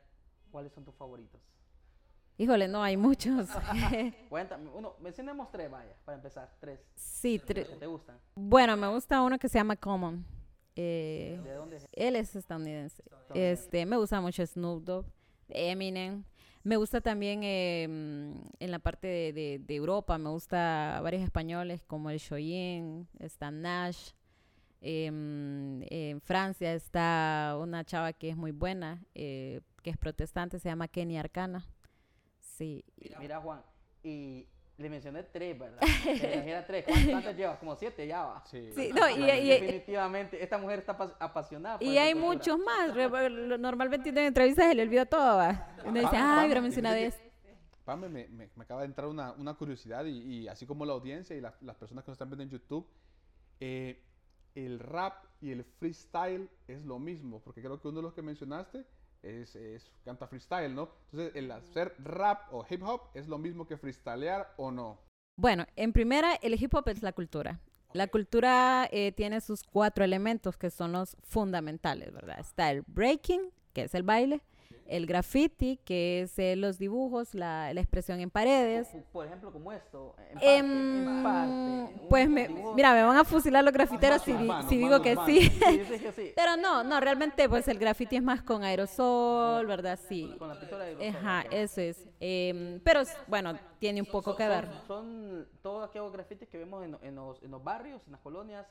¿cuáles 0.51 0.71
son 0.71 0.85
tus 0.85 0.95
favoritos? 0.95 1.41
Híjole, 2.39 2.69
no, 2.69 2.81
hay 2.81 2.95
muchos. 2.95 3.49
Cuéntame, 4.29 4.69
uno, 4.73 4.95
mencionemos 5.01 5.51
tres, 5.51 5.69
vaya, 5.69 5.93
para 6.05 6.15
empezar, 6.15 6.49
tres. 6.61 6.79
Sí, 6.95 7.37
tres. 7.37 7.77
¿Te 7.77 7.85
gustan? 7.85 8.17
Bueno, 8.33 8.77
me 8.77 8.87
gusta 8.87 9.21
uno 9.21 9.37
que 9.37 9.49
se 9.49 9.59
llama 9.59 9.75
Common. 9.75 10.25
Eh, 10.73 11.37
¿De 11.43 11.53
dónde 11.53 11.75
es? 11.75 11.87
Él 11.91 12.15
es 12.15 12.33
estadounidense. 12.37 13.03
Este, 13.33 13.85
me 13.85 13.97
gusta 13.97 14.21
mucho 14.21 14.45
Snoop 14.45 14.85
Dogg, 14.85 15.05
Eminem. 15.49 16.23
Me 16.63 16.77
gusta 16.77 17.01
también 17.01 17.41
eh, 17.43 17.83
en 17.83 18.71
la 18.71 18.79
parte 18.79 19.07
de, 19.07 19.33
de, 19.33 19.59
de, 19.59 19.75
Europa, 19.75 20.17
me 20.17 20.29
gusta 20.29 21.01
varios 21.03 21.23
españoles 21.23 21.83
como 21.83 22.09
el 22.09 22.19
Shoyin, 22.19 23.07
está 23.19 23.51
Nash. 23.51 24.11
Eh, 24.81 25.07
en 25.07 26.21
Francia 26.21 26.73
está 26.73 27.57
una 27.59 27.83
chava 27.83 28.13
que 28.13 28.29
es 28.29 28.37
muy 28.37 28.51
buena, 28.51 29.03
eh, 29.13 29.59
que 29.83 29.89
es 29.89 29.97
protestante, 29.97 30.57
se 30.57 30.69
llama 30.69 30.87
Kenny 30.87 31.17
Arcana. 31.17 31.65
Sí. 32.59 32.83
Mira, 33.21 33.39
Juan, 33.39 33.61
y 34.03 34.45
le 34.75 34.89
mencioné 34.89 35.23
tres, 35.23 35.57
¿verdad? 35.57 35.79
Era 36.45 36.67
tres. 36.67 36.83
¿Cuántas 37.09 37.33
llevas? 37.33 37.57
Como 37.57 37.73
siete 37.77 38.05
ya 38.05 38.21
va. 38.21 38.43
Sí, 38.47 38.73
sí 38.75 38.91
no, 38.93 39.09
y, 39.09 39.31
y, 39.31 39.47
definitivamente, 39.47 40.43
esta 40.43 40.57
mujer 40.57 40.79
está 40.79 40.91
apasionada. 41.19 41.77
y 41.79 41.97
hay 41.97 42.13
muchos 42.13 42.59
más. 42.59 42.93
Normalmente 43.57 44.09
en 44.09 44.17
entrevistas 44.17 44.67
se 44.67 44.75
le 44.75 44.83
olvidó 44.83 45.05
todo. 45.05 45.37
¿va? 45.37 45.73
Uno 45.85 46.01
dice, 46.01 46.17
ay, 46.17 46.49
pero 46.49 46.61
menciona 46.61 46.91
de 46.93 47.05
esto. 47.05 47.23
Pame, 47.85 48.09
me, 48.09 48.27
me, 48.27 48.49
me, 48.53 48.63
acaba 48.63 48.81
de 48.81 48.87
entrar 48.87 49.07
una, 49.07 49.31
una 49.31 49.53
curiosidad 49.53 50.03
y, 50.03 50.19
y, 50.19 50.47
así 50.49 50.65
como 50.65 50.85
la 50.85 50.91
audiencia 50.91 51.37
y 51.37 51.41
la, 51.41 51.55
las 51.61 51.77
personas 51.77 52.03
que 52.03 52.11
nos 52.11 52.15
están 52.15 52.29
viendo 52.29 52.43
en 52.43 52.49
YouTube, 52.49 52.85
eh, 53.61 54.03
el 54.53 54.79
rap 54.79 55.23
y 55.39 55.51
el 55.51 55.63
freestyle 55.63 56.49
es 56.67 56.83
lo 56.83 56.99
mismo, 56.99 57.41
porque 57.41 57.61
creo 57.61 57.79
que 57.81 57.87
uno 57.87 57.99
de 57.99 58.03
los 58.03 58.13
que 58.13 58.21
mencionaste 58.21 58.85
es, 59.23 59.55
es- 59.55 59.91
canta 60.05 60.27
freestyle, 60.27 60.73
¿no? 60.73 60.89
Entonces, 61.11 61.35
el 61.35 61.51
hacer 61.51 61.93
rap 61.99 62.53
o 62.53 62.65
hip 62.69 62.81
hop 62.83 63.01
es 63.13 63.27
lo 63.27 63.37
mismo 63.37 63.67
que 63.67 63.77
freestylear 63.77 64.53
o 64.57 64.71
no. 64.71 64.99
Bueno, 65.37 65.65
en 65.75 65.93
primera, 65.93 66.35
el 66.41 66.61
hip 66.61 66.73
hop 66.73 66.89
es 66.89 67.01
la 67.01 67.13
cultura. 67.13 67.59
La 67.93 68.07
cultura 68.07 68.87
eh, 68.91 69.11
tiene 69.13 69.41
sus 69.41 69.63
cuatro 69.63 70.03
elementos 70.03 70.57
que 70.57 70.69
son 70.69 70.91
los 70.91 71.17
fundamentales, 71.23 72.11
¿verdad? 72.13 72.39
Está 72.39 72.69
el 72.71 72.83
breaking, 72.85 73.49
que 73.73 73.83
es 73.83 73.95
el 73.95 74.03
baile, 74.03 74.41
el 74.85 75.07
graffiti, 75.07 75.77
que 75.85 76.21
es 76.21 76.37
eh, 76.37 76.55
los 76.55 76.77
dibujos, 76.77 77.33
la, 77.33 77.73
la 77.73 77.81
expresión 77.81 78.19
en 78.19 78.29
paredes. 78.29 78.89
Por 79.11 79.25
ejemplo, 79.25 79.51
como 79.51 79.71
esto. 79.71 80.15
En 80.19 80.33
parte, 80.35 80.57
Em, 80.57 81.07
en 81.07 81.23
parte, 81.23 81.98
pues 82.09 82.29
me, 82.29 82.49
mira, 82.75 82.93
me 82.93 83.03
van 83.03 83.17
a 83.17 83.23
fusilar 83.23 83.63
los 83.63 83.73
grafiteros 83.73 84.21
si, 84.21 84.33
digo 84.77 85.01
que 85.01 85.15
sí. 85.25 85.51
Pero 86.35 86.57
no, 86.57 86.83
no, 86.83 86.99
realmente 86.99 87.47
pues 87.47 87.67
el 87.67 87.77
graffiti 87.79 88.15
es 88.17 88.23
más 88.23 88.41
con 88.41 88.63
aerosol, 88.63 89.65
¿verdad? 89.65 89.99
Sí. 90.07 90.33
Con 90.37 90.49
la 90.49 90.59
pintura 90.59 90.85
de 90.85 90.95
aerosol, 90.95 91.15
Ajá, 91.15 91.41
eso 91.51 91.81
es. 91.81 92.05
Em, 92.19 92.79
pero 92.83 93.01
bueno, 93.27 93.57
tiene 93.79 94.01
un 94.01 94.07
poco 94.07 94.31
Son- 94.31 94.37
que 94.37 94.47
ver. 94.47 94.65
Son, 94.65 94.85
son 94.87 95.47
todos 95.61 95.89
aquellos 95.89 96.11
grafitis 96.11 96.49
que 96.49 96.57
vemos 96.57 96.83
en, 96.83 96.97
en 97.01 97.15
los, 97.15 97.41
en 97.41 97.51
los 97.51 97.63
barrios, 97.63 98.01
en 98.05 98.11
las 98.11 98.21
colonias, 98.21 98.65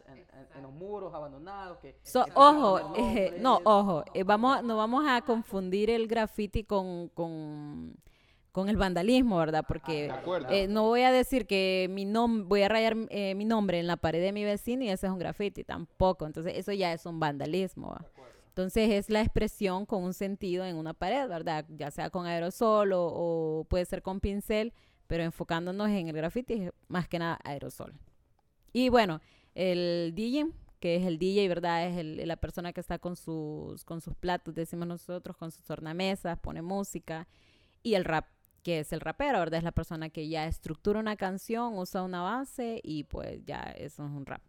en, 0.54 0.62
los 0.62 0.72
muros 0.72 1.14
abandonados. 1.14 1.78
Que, 1.78 1.96
So, 2.02 2.24
que 2.24 2.32
ojo, 2.34 2.94
eh, 2.96 3.36
no, 3.40 3.60
ojo, 3.64 4.04
eh, 4.12 4.24
vamos, 4.24 4.62
no 4.64 4.76
vamos 4.76 5.04
a 5.08 5.22
confundir 5.22 5.90
el 5.90 6.06
graffiti 6.08 6.64
con, 6.64 7.08
con, 7.08 7.96
con 8.58 8.68
el 8.68 8.76
vandalismo, 8.76 9.38
¿verdad? 9.38 9.64
Porque 9.66 10.10
acuerdo. 10.10 10.48
eh, 10.52 10.66
no 10.68 10.82
voy 10.84 11.02
a 11.02 11.12
decir 11.12 11.46
que 11.46 11.86
mi 11.90 12.04
nom 12.04 12.48
voy 12.48 12.62
a 12.62 12.68
rayar 12.68 12.96
eh, 13.10 13.34
mi 13.36 13.44
nombre 13.44 13.78
en 13.78 13.86
la 13.86 13.96
pared 13.96 14.20
de 14.20 14.32
mi 14.32 14.42
vecino 14.44 14.82
y 14.84 14.88
ese 14.88 15.06
es 15.06 15.12
un 15.12 15.18
graffiti, 15.18 15.62
tampoco. 15.64 16.26
Entonces, 16.26 16.54
eso 16.56 16.72
ya 16.72 16.92
es 16.92 17.06
un 17.06 17.20
vandalismo. 17.20 17.88
¿va? 17.90 18.04
Entonces, 18.48 18.90
es 18.90 19.10
la 19.10 19.20
expresión 19.20 19.86
con 19.86 20.02
un 20.02 20.12
sentido 20.12 20.64
en 20.64 20.74
una 20.76 20.92
pared, 20.92 21.28
¿verdad? 21.28 21.64
Ya 21.68 21.90
sea 21.92 22.10
con 22.10 22.26
aerosol 22.26 22.92
o, 22.92 23.04
o 23.06 23.64
puede 23.68 23.84
ser 23.84 24.02
con 24.02 24.18
pincel, 24.18 24.72
pero 25.06 25.22
enfocándonos 25.22 25.88
en 25.90 26.08
el 26.08 26.16
graffiti, 26.16 26.54
es 26.54 26.72
más 26.88 27.06
que 27.08 27.18
nada 27.20 27.38
aerosol. 27.44 27.94
Y 28.72 28.88
bueno, 28.88 29.20
el 29.54 30.12
DJ, 30.14 30.48
que 30.80 30.96
es 30.96 31.06
el 31.06 31.18
DJ, 31.18 31.48
¿verdad? 31.48 31.86
Es 31.86 31.96
el- 31.96 32.26
la 32.26 32.36
persona 32.36 32.72
que 32.72 32.80
está 32.80 32.98
con 32.98 33.14
sus, 33.16 33.84
con 33.84 34.00
sus 34.00 34.14
platos, 34.16 34.54
decimos 34.54 34.86
nosotros, 34.88 35.36
con 35.36 35.50
sus 35.50 35.64
tornamesas, 35.64 36.38
pone 36.40 36.60
música. 36.60 37.26
Y 37.82 37.94
el 37.94 38.04
rap, 38.04 38.26
que 38.62 38.80
es 38.80 38.92
el 38.92 39.00
rapero, 39.00 39.38
¿verdad? 39.38 39.58
Es 39.58 39.64
la 39.64 39.72
persona 39.72 40.08
que 40.08 40.28
ya 40.28 40.46
estructura 40.46 41.00
una 41.00 41.16
canción, 41.16 41.76
usa 41.76 42.02
una 42.02 42.22
base 42.22 42.80
y 42.82 43.04
pues 43.04 43.44
ya 43.44 43.62
eso 43.76 44.04
es 44.04 44.10
un 44.10 44.26
rap. 44.26 44.42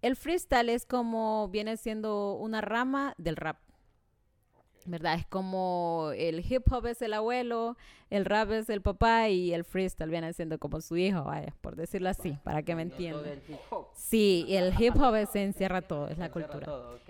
El 0.00 0.16
freestyle 0.16 0.68
es 0.68 0.84
como 0.84 1.48
viene 1.48 1.76
siendo 1.76 2.34
una 2.34 2.60
rama 2.60 3.14
del 3.18 3.36
rap. 3.36 3.58
¿Verdad? 4.84 5.14
Es 5.14 5.26
como 5.26 6.10
el 6.16 6.44
hip 6.48 6.70
hop 6.72 6.86
es 6.86 7.00
el 7.02 7.12
abuelo, 7.14 7.76
el 8.10 8.24
rap 8.24 8.50
es 8.50 8.68
el 8.68 8.82
papá 8.82 9.28
y 9.28 9.54
el 9.54 9.64
freestyle 9.64 10.10
viene 10.10 10.32
siendo 10.32 10.58
como 10.58 10.80
su 10.80 10.96
hijo, 10.96 11.22
vaya, 11.24 11.54
por 11.60 11.76
decirlo 11.76 12.08
así, 12.10 12.36
para 12.42 12.62
que 12.62 12.74
me 12.74 12.82
entiendan. 12.82 13.22
Sí, 13.94 14.46
el 14.50 14.74
hip 14.78 14.96
hop 15.00 15.14
es- 15.14 15.30
se 15.30 15.42
encierra 15.44 15.82
todo, 15.82 16.08
es 16.08 16.18
la 16.18 16.30
cultura. 16.30 16.66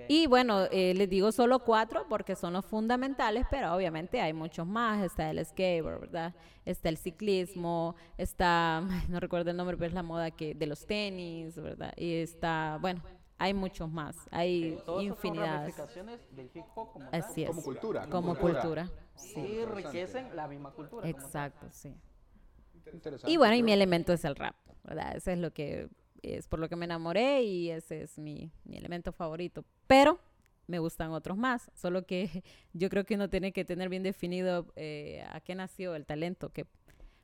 Y 0.09 0.27
bueno, 0.27 0.65
eh, 0.71 0.93
les 0.95 1.09
digo 1.09 1.33
solo 1.33 1.61
cuatro 1.61 2.05
porque 2.09 2.37
son 2.37 2.53
los 2.53 2.65
fundamentales, 2.67 3.47
pero 3.51 3.75
obviamente 3.75 4.21
hay 4.21 4.33
muchos 4.33 4.67
más. 4.67 5.03
Está 5.03 5.31
el 5.31 5.45
skateboard, 5.45 6.01
¿verdad? 6.01 6.35
Está 6.65 6.89
el 6.91 6.97
ciclismo, 6.99 7.97
está, 8.19 8.83
no 9.09 9.19
recuerdo 9.19 9.51
el 9.51 9.57
nombre, 9.57 9.77
pero 9.77 9.89
es 9.89 9.95
la 9.95 10.03
moda 10.03 10.31
que 10.31 10.55
de 10.55 10.67
los 10.67 10.87
tenis, 10.87 11.57
¿verdad? 11.57 11.93
Y 11.97 12.15
está, 12.17 12.79
bueno, 12.81 13.03
hay 13.43 13.55
muchos 13.55 13.91
más, 13.91 14.17
hay 14.31 14.79
Todos 14.87 14.99
del 15.03 16.51
hip 16.55 16.65
hop 16.77 16.93
como. 16.93 17.09
Así 17.11 17.43
es. 17.43 17.49
Como 17.49 17.63
cultura. 17.63 18.07
Como 18.07 18.37
cultura. 18.37 18.89
Y 19.35 19.59
enriquecen 19.59 20.37
la 20.37 20.47
misma 20.47 20.71
cultura. 20.71 21.09
Exacto, 21.09 21.67
sí. 21.71 21.93
Interesante, 22.93 23.33
Y 23.33 23.37
bueno, 23.37 23.57
y 23.57 23.65
mi 23.65 23.73
elemento 23.73 24.13
es 24.13 24.25
el 24.25 24.37
rap, 24.37 24.55
¿verdad? 24.85 25.17
Ese 25.17 25.33
es 25.33 25.39
lo 25.39 25.53
que 25.53 25.89
es 26.23 26.47
por 26.47 26.61
lo 26.61 26.69
que 26.69 26.77
me 26.77 26.85
enamoré 26.85 27.43
y 27.43 27.71
ese 27.71 28.03
es 28.03 28.17
mi, 28.17 28.53
mi 28.63 28.77
elemento 28.77 29.11
favorito. 29.11 29.65
Pero 29.89 30.21
me 30.69 30.79
gustan 30.79 31.11
otros 31.11 31.37
más, 31.37 31.69
solo 31.75 32.07
que 32.07 32.45
yo 32.73 32.89
creo 32.91 33.05
que 33.05 33.17
uno 33.17 33.29
tiene 33.29 33.53
que 33.53 33.65
tener 33.65 33.89
bien 33.89 34.05
definido 34.05 34.73
eh, 34.77 35.27
a 35.29 35.41
qué 35.41 35.57
nació 35.57 35.97
el 35.97 36.07
talento. 36.07 36.51
Que... 36.51 36.65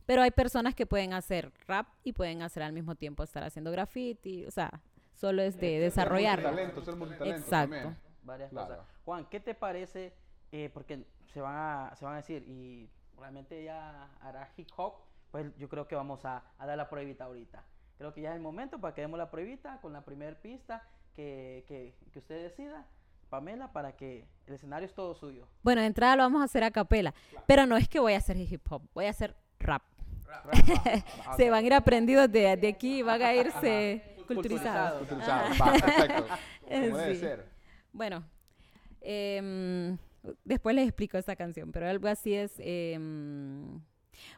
Pero 0.05 0.23
hay 0.23 0.33
personas 0.33 0.75
que 0.75 0.85
pueden 0.85 1.13
hacer 1.13 1.53
rap 1.69 1.87
y 2.03 2.13
pueden 2.13 2.43
hacer 2.43 2.65
al 2.65 2.73
mismo 2.73 2.97
tiempo 2.97 3.23
estar 3.23 3.45
haciendo 3.45 3.71
graffiti, 3.71 4.45
o 4.47 4.51
sea, 4.51 4.83
solo 5.19 5.43
es 5.43 5.59
de 5.59 5.79
desarrollar. 5.81 6.41
Multitalento, 6.41 6.83
ser 6.83 6.97
multitalento 6.97 7.41
Exacto. 7.41 7.75
también. 7.75 7.97
Varias 8.23 8.51
Claro. 8.51 8.69
cosas. 8.69 8.87
Juan, 9.05 9.27
¿qué 9.31 9.41
te 9.41 9.55
parece? 9.55 10.15
Eh, 10.53 10.71
porque 10.73 11.05
se 11.33 11.41
van, 11.41 11.55
a, 11.57 11.97
se 11.97 12.05
van 12.05 12.15
a 12.15 12.19
decir, 12.19 12.43
y 12.47 12.89
realmente 13.19 13.63
ya 13.65 14.11
hará 14.21 14.49
hip 14.57 14.69
hop, 14.77 14.95
pues 15.31 15.47
yo 15.59 15.69
creo 15.69 15.87
que 15.89 15.95
vamos 15.97 16.25
a, 16.25 16.43
a 16.59 16.67
dar 16.67 16.77
la 16.77 16.89
pruebita 16.89 17.25
ahorita. 17.25 17.65
Creo 17.99 18.15
que 18.15 18.21
ya 18.23 18.31
es 18.31 18.37
el 18.37 18.43
momento 18.43 18.81
para 18.81 18.95
que 18.95 19.01
demos 19.03 19.19
la 19.19 19.31
pruebita 19.31 19.81
con 19.81 19.93
la 19.93 20.05
primera 20.05 20.37
pista 20.41 20.83
que, 21.17 21.65
que, 21.67 21.95
que 22.13 22.19
usted 22.21 22.43
decida, 22.45 22.87
Pamela, 23.29 23.73
para 23.73 23.97
que 23.97 24.25
el 24.47 24.55
escenario 24.55 24.87
es 24.87 24.95
todo 24.95 25.15
suyo. 25.15 25.47
Bueno, 25.63 25.81
de 25.81 25.89
entrada 25.89 26.17
lo 26.17 26.23
vamos 26.23 26.41
a 26.41 26.45
hacer 26.45 26.63
a 26.65 26.71
capela, 26.71 27.13
pero 27.47 27.67
no 27.67 27.77
es 27.77 27.89
que 27.89 27.99
voy 27.99 28.13
a 28.15 28.19
hacer 28.19 28.37
hip 28.37 28.63
hop, 28.71 28.83
voy 28.95 29.07
a 29.07 29.11
hacer 29.11 29.35
rap. 29.59 29.83
Ah, 30.31 30.43
Se 31.37 31.45
ok. 31.47 31.51
van 31.51 31.65
a 31.65 31.67
ir 31.67 31.75
aprendidos 31.75 32.31
de, 32.31 32.57
de 32.57 32.69
aquí 32.69 32.99
y 32.99 33.03
van 33.03 33.21
a 33.21 33.35
irse 33.35 34.03
culturizados. 34.29 34.99
Culturizados. 34.99 35.51
Utilizado. 35.51 35.73
Va, 35.73 35.87
perfecto. 35.97 36.27
Como 36.69 36.97
debe 36.99 37.15
Sí. 37.15 37.21
ser. 37.21 37.45
Bueno, 37.93 38.25
em, 39.01 39.97
después 40.45 40.75
les 40.77 40.87
explico 40.89 41.17
esta 41.19 41.35
canción, 41.37 41.73
pero 41.73 41.89
algo 41.89 42.07
así 42.09 42.35
es. 42.35 42.53
em, 42.59 43.81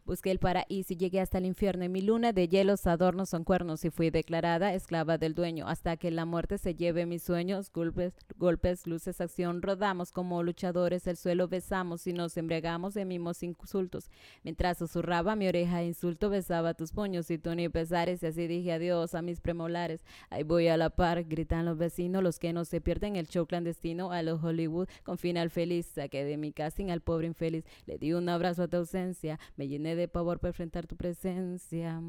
Busqué 0.04 0.30
el 0.30 0.38
paraíso 0.38 0.92
y 0.92 0.96
llegué 0.96 1.20
hasta 1.20 1.38
el 1.38 1.46
infierno. 1.46 1.84
En 1.84 1.92
mi 1.92 2.00
luna 2.00 2.32
de 2.32 2.48
hielos, 2.48 2.86
adornos 2.86 3.30
son 3.30 3.44
cuernos 3.44 3.84
y 3.84 3.90
fui 3.90 4.10
declarada 4.10 4.74
esclava 4.74 5.18
del 5.18 5.34
dueño. 5.34 5.68
Hasta 5.68 5.96
que 5.96 6.10
la 6.10 6.24
muerte 6.24 6.58
se 6.58 6.74
lleve 6.74 7.06
mis 7.06 7.22
sueños, 7.22 7.70
golpes, 7.72 8.14
golpes, 8.36 8.86
luces, 8.86 9.20
acción. 9.20 9.62
Rodamos 9.62 10.12
como 10.12 10.42
luchadores, 10.42 11.06
el 11.06 11.16
suelo 11.16 11.48
besamos 11.48 12.06
y 12.06 12.12
nos 12.12 12.36
embriagamos 12.36 12.94
de 12.94 13.04
mimos 13.04 13.42
insultos. 13.42 14.10
Mientras 14.42 14.78
susurraba 14.78 15.36
mi 15.36 15.48
oreja 15.48 15.82
insulto, 15.82 16.30
besaba 16.30 16.74
tus 16.74 16.92
puños 16.92 17.30
y 17.30 17.38
tú 17.38 17.54
ni 17.54 17.68
pesares. 17.68 18.22
Y 18.22 18.26
así 18.26 18.46
dije 18.46 18.72
adiós 18.72 19.14
a 19.14 19.22
mis 19.22 19.40
premolares. 19.40 20.04
Ahí 20.30 20.42
voy 20.42 20.68
a 20.68 20.76
la 20.76 20.90
par, 20.90 21.24
gritan 21.24 21.64
los 21.64 21.78
vecinos, 21.78 22.22
los 22.22 22.38
que 22.38 22.52
no 22.52 22.64
se 22.64 22.80
pierden 22.80 23.16
el 23.16 23.28
show 23.28 23.46
clandestino 23.46 24.12
a 24.12 24.22
los 24.22 24.42
Hollywood 24.42 24.88
con 25.02 25.18
final 25.18 25.50
feliz. 25.50 25.86
Saqué 25.86 26.24
de 26.24 26.36
mi 26.36 26.52
casting 26.52 26.90
al 26.90 27.00
pobre 27.00 27.26
infeliz, 27.26 27.64
le 27.86 27.98
di 27.98 28.12
un 28.12 28.28
abrazo 28.28 28.64
a 28.64 28.68
tu 28.68 28.78
ausencia, 28.78 29.38
llené 29.70 29.94
de 29.96 30.08
pavor 30.08 30.40
para 30.40 30.50
enfrentar 30.50 30.86
tu 30.86 30.96
presencia. 30.96 32.02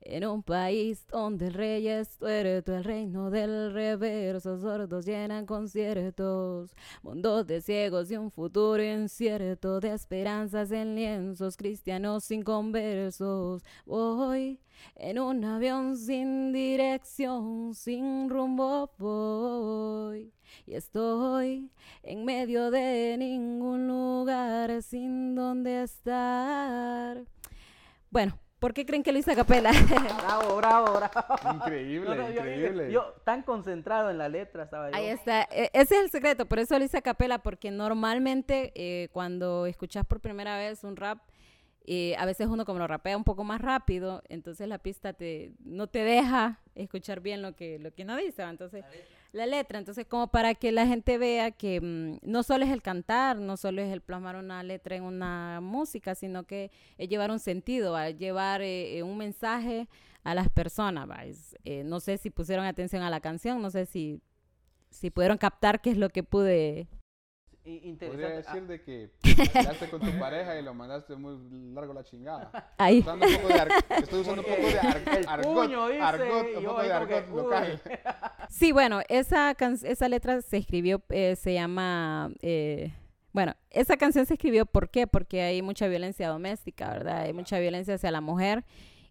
En 0.00 0.26
un 0.26 0.42
país 0.42 1.06
donde 1.08 1.46
el 1.46 1.54
rey 1.54 1.88
es 1.88 2.18
tuerto, 2.18 2.74
el 2.76 2.84
reino 2.84 3.30
del 3.30 3.72
reverso, 3.72 4.58
sordos 4.58 5.06
llenan 5.06 5.46
conciertos, 5.46 6.74
mundos 7.02 7.46
de 7.46 7.60
ciegos 7.60 8.10
y 8.10 8.16
un 8.16 8.30
futuro 8.30 8.82
incierto, 8.82 9.80
de 9.80 9.94
esperanzas 9.94 10.70
en 10.70 10.94
lienzos, 10.94 11.56
cristianos 11.56 12.24
sin 12.24 12.42
conversos. 12.42 13.62
Voy 13.86 14.60
en 14.96 15.18
un 15.18 15.44
avión 15.44 15.96
sin 15.96 16.52
dirección, 16.52 17.74
sin 17.74 18.28
rumbo 18.28 18.90
voy. 18.98 20.32
Y 20.66 20.74
estoy 20.74 21.70
en 22.02 22.24
medio 22.24 22.70
de 22.70 23.16
ningún 23.18 23.88
lugar 23.88 24.82
sin 24.82 25.34
donde 25.34 25.82
estar. 25.82 27.24
Bueno, 28.10 28.38
¿por 28.64 28.72
qué 28.72 28.86
creen 28.86 29.02
que 29.02 29.12
lo 29.12 29.18
hice 29.18 29.32
a 29.32 29.36
capela? 29.36 29.70
Bravo, 30.22 30.56
bravo, 30.56 30.94
bravo. 30.94 31.54
Increíble, 31.54 32.08
No, 32.08 32.14
no, 32.16 32.30
yo- 32.30 32.40
increíble. 32.40 32.90
Yo, 32.90 33.12
tan 33.22 33.42
concentrado 33.42 34.08
en 34.10 34.16
la 34.16 34.30
letra 34.30 34.62
estaba 34.64 34.88
yo. 34.90 34.96
Ahí 34.96 35.08
está. 35.08 35.42
E- 35.50 35.68
Ese 35.74 35.96
es 35.98 36.04
el 36.04 36.10
secreto, 36.10 36.46
por 36.46 36.58
eso 36.58 36.78
lo 36.78 36.82
hice 36.82 36.96
a 36.96 37.02
capela, 37.02 37.42
porque 37.42 37.70
normalmente 37.70 38.72
eh, 38.74 39.10
cuando 39.12 39.66
escuchas 39.66 40.06
por 40.06 40.20
primera 40.20 40.56
vez 40.56 40.82
un 40.82 40.96
rap, 40.96 41.18
eh, 41.86 42.16
a 42.16 42.24
veces 42.24 42.46
uno 42.46 42.64
como 42.64 42.78
lo 42.78 42.86
rapea 42.86 43.18
un 43.18 43.24
poco 43.24 43.44
más 43.44 43.60
rápido, 43.60 44.22
entonces 44.30 44.66
la 44.66 44.78
pista 44.78 45.12
te, 45.12 45.52
no 45.62 45.86
te 45.86 45.98
deja 45.98 46.62
escuchar 46.74 47.20
bien 47.20 47.42
lo 47.42 47.54
que, 47.54 47.78
lo 47.78 47.92
que 47.92 48.04
uno 48.04 48.16
dice. 48.16 48.44
Entonces, 48.44 48.82
la 49.34 49.46
letra. 49.46 49.78
Entonces, 49.78 50.06
como 50.06 50.28
para 50.28 50.54
que 50.54 50.72
la 50.72 50.86
gente 50.86 51.18
vea 51.18 51.50
que 51.50 51.80
mm, 51.80 52.18
no 52.22 52.42
solo 52.42 52.64
es 52.64 52.70
el 52.70 52.82
cantar, 52.82 53.38
no 53.38 53.56
solo 53.56 53.82
es 53.82 53.92
el 53.92 54.00
plasmar 54.00 54.36
una 54.36 54.62
letra 54.62 54.96
en 54.96 55.02
una 55.02 55.60
música, 55.60 56.14
sino 56.14 56.44
que 56.44 56.70
es 56.96 57.08
llevar 57.08 57.30
un 57.30 57.40
sentido, 57.40 57.92
¿va? 57.92 58.10
llevar 58.10 58.62
eh, 58.62 58.98
eh, 58.98 59.02
un 59.02 59.18
mensaje 59.18 59.88
a 60.22 60.34
las 60.34 60.48
personas. 60.48 61.08
eh, 61.64 61.82
no 61.84 62.00
sé 62.00 62.16
si 62.16 62.30
pusieron 62.30 62.64
atención 62.64 63.02
a 63.02 63.10
la 63.10 63.20
canción, 63.20 63.60
no 63.60 63.70
sé 63.70 63.86
si, 63.86 64.22
si 64.88 65.10
pudieron 65.10 65.36
captar 65.36 65.80
qué 65.80 65.90
es 65.90 65.98
lo 65.98 66.08
que 66.08 66.22
pude. 66.22 66.88
I- 67.66 67.78
Podría 67.78 67.88
Interesante. 67.90 68.34
Ah, 68.46 68.52
decir 68.54 68.66
de 68.68 68.82
que 68.82 69.10
quedaste 69.52 69.88
con 69.88 70.00
tu 70.00 70.18
pareja 70.18 70.58
y 70.58 70.62
lo 70.62 70.74
mandaste 70.74 71.16
muy 71.16 71.36
largo 71.72 71.94
la 71.94 72.04
chingada. 72.04 72.74
Ahí. 72.76 72.98
Usando 73.00 73.26
un 73.26 73.34
poco 73.36 73.48
de 73.48 73.54
ar- 73.54 73.68
estoy 74.02 74.20
usando 74.20 74.42
un 74.42 74.48
poco 74.48 74.66
de 74.68 74.78
ar- 74.78 75.02
El 75.18 75.28
argot, 75.28 75.54
puño, 75.54 75.88
dice, 75.88 76.00
argot, 76.02 76.46
y 76.52 76.56
un 76.56 76.64
poco 76.64 76.80
de 76.82 76.86
que, 76.88 76.92
argot 76.92 77.28
local. 77.30 77.80
Sí, 78.50 78.72
bueno, 78.72 79.00
esa, 79.08 79.54
can- 79.54 79.78
esa 79.82 80.08
letra 80.08 80.40
se 80.42 80.58
escribió, 80.58 81.02
eh, 81.08 81.34
se 81.36 81.54
llama 81.54 82.30
eh, 82.42 82.92
Bueno, 83.32 83.54
esa 83.70 83.96
canción 83.96 84.26
se 84.26 84.34
escribió 84.34 84.66
¿por 84.66 84.90
qué? 84.90 85.06
Porque 85.06 85.40
hay 85.42 85.62
mucha 85.62 85.88
violencia 85.88 86.28
doméstica, 86.28 86.90
¿verdad? 86.90 87.22
Hay 87.22 87.32
mucha 87.32 87.58
violencia 87.58 87.94
hacia 87.94 88.10
la 88.10 88.20
mujer. 88.20 88.64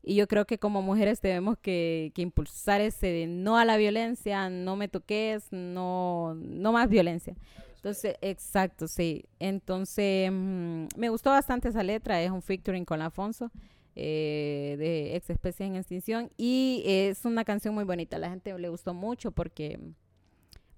Y 0.06 0.16
yo 0.16 0.28
creo 0.28 0.46
que 0.46 0.60
como 0.60 0.82
mujeres 0.82 1.22
tenemos 1.22 1.58
que, 1.58 2.12
que 2.14 2.22
impulsar 2.22 2.82
ese 2.82 3.08
de 3.08 3.26
no 3.26 3.58
a 3.58 3.64
la 3.66 3.78
violencia, 3.78 4.50
no 4.50 4.76
me 4.76 4.90
toques, 4.90 5.48
no, 5.52 6.36
no 6.36 6.72
más 6.74 6.90
violencia. 6.90 7.36
Entonces, 7.84 8.16
exacto, 8.22 8.88
sí. 8.88 9.26
Entonces, 9.40 10.32
mm, 10.32 10.88
me 10.96 11.10
gustó 11.10 11.32
bastante 11.32 11.68
esa 11.68 11.84
letra, 11.84 12.22
es 12.22 12.32
un 12.32 12.42
featuring 12.42 12.86
con 12.86 13.02
Alfonso, 13.02 13.52
eh, 13.94 14.78
de 14.80 15.18
Ex 15.18 15.30
Especies 15.30 15.68
en 15.68 15.76
Extinción, 15.76 16.32
y 16.38 16.82
es 16.86 17.26
una 17.26 17.44
canción 17.44 17.76
muy 17.76 17.84
bonita, 17.84 18.18
la 18.18 18.30
gente 18.30 18.58
le 18.58 18.70
gustó 18.70 18.94
mucho 18.94 19.32
porque, 19.32 19.78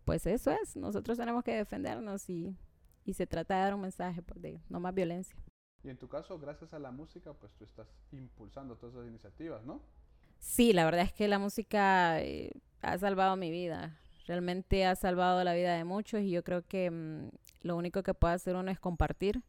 pues 0.03 0.25
eso 0.25 0.49
es, 0.49 0.75
nosotros 0.75 1.15
tenemos 1.15 1.43
que 1.43 1.53
defendernos 1.53 2.27
y, 2.27 2.57
y 3.05 3.13
se 3.13 3.27
trata 3.27 3.53
de 3.55 3.61
dar 3.61 3.75
un 3.75 3.81
mensaje 3.81 4.23
pues, 4.23 4.41
de 4.41 4.59
no 4.67 4.79
más 4.79 4.95
violencia. 4.95 5.37
Y 5.83 5.89
en 5.89 5.97
tu 5.97 6.09
caso, 6.09 6.39
gracias 6.39 6.73
a 6.73 6.79
la 6.79 6.89
música, 6.89 7.33
pues 7.33 7.53
tú 7.53 7.65
estás 7.65 7.87
impulsando 8.13 8.77
todas 8.77 8.95
esas 8.95 9.07
iniciativas, 9.07 9.63
¿no? 9.63 9.83
Sí, 10.39 10.73
la 10.73 10.85
verdad 10.85 11.01
es 11.01 11.13
que 11.13 11.27
la 11.27 11.37
música 11.37 12.19
eh, 12.23 12.51
ha 12.81 12.97
salvado 12.97 13.35
mi 13.35 13.51
vida. 13.51 13.99
Realmente 14.25 14.85
ha 14.85 14.95
salvado 14.95 15.43
la 15.43 15.53
vida 15.53 15.75
de 15.75 15.83
muchos 15.83 16.21
y 16.21 16.31
yo 16.31 16.43
creo 16.43 16.63
que 16.63 16.89
mm, 16.89 17.29
lo 17.61 17.75
único 17.77 18.03
que 18.03 18.13
puede 18.13 18.33
hacer 18.33 18.55
uno 18.55 18.71
es 18.71 18.79
compartir 18.79 19.43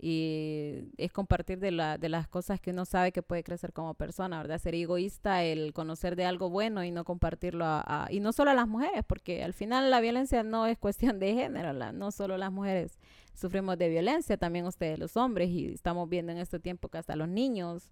y 0.00 0.90
es 0.96 1.10
compartir 1.10 1.58
de, 1.58 1.72
la, 1.72 1.98
de 1.98 2.08
las 2.08 2.28
cosas 2.28 2.60
que 2.60 2.70
uno 2.70 2.84
sabe 2.84 3.10
que 3.10 3.22
puede 3.22 3.42
crecer 3.42 3.72
como 3.72 3.94
persona, 3.94 4.38
¿verdad? 4.38 4.58
Ser 4.60 4.76
egoísta, 4.76 5.42
el 5.42 5.72
conocer 5.72 6.14
de 6.14 6.24
algo 6.24 6.50
bueno 6.50 6.84
y 6.84 6.92
no 6.92 7.04
compartirlo 7.04 7.64
a, 7.66 8.06
y 8.10 8.20
no 8.20 8.32
solo 8.32 8.52
a 8.52 8.54
las 8.54 8.68
mujeres, 8.68 9.02
porque 9.06 9.42
al 9.42 9.54
final 9.54 9.90
la 9.90 10.00
violencia 10.00 10.44
no 10.44 10.66
es 10.66 10.78
cuestión 10.78 11.18
de 11.18 11.34
género, 11.34 11.72
no 11.92 12.10
solo 12.12 12.38
las 12.38 12.52
mujeres 12.52 13.00
sufrimos 13.34 13.76
de 13.76 13.88
violencia, 13.88 14.36
también 14.36 14.66
ustedes 14.66 15.00
los 15.00 15.16
hombres 15.16 15.50
y 15.50 15.66
estamos 15.66 16.08
viendo 16.08 16.30
en 16.30 16.38
este 16.38 16.60
tiempo 16.60 16.88
que 16.88 16.98
hasta 16.98 17.16
los 17.16 17.28
niños, 17.28 17.90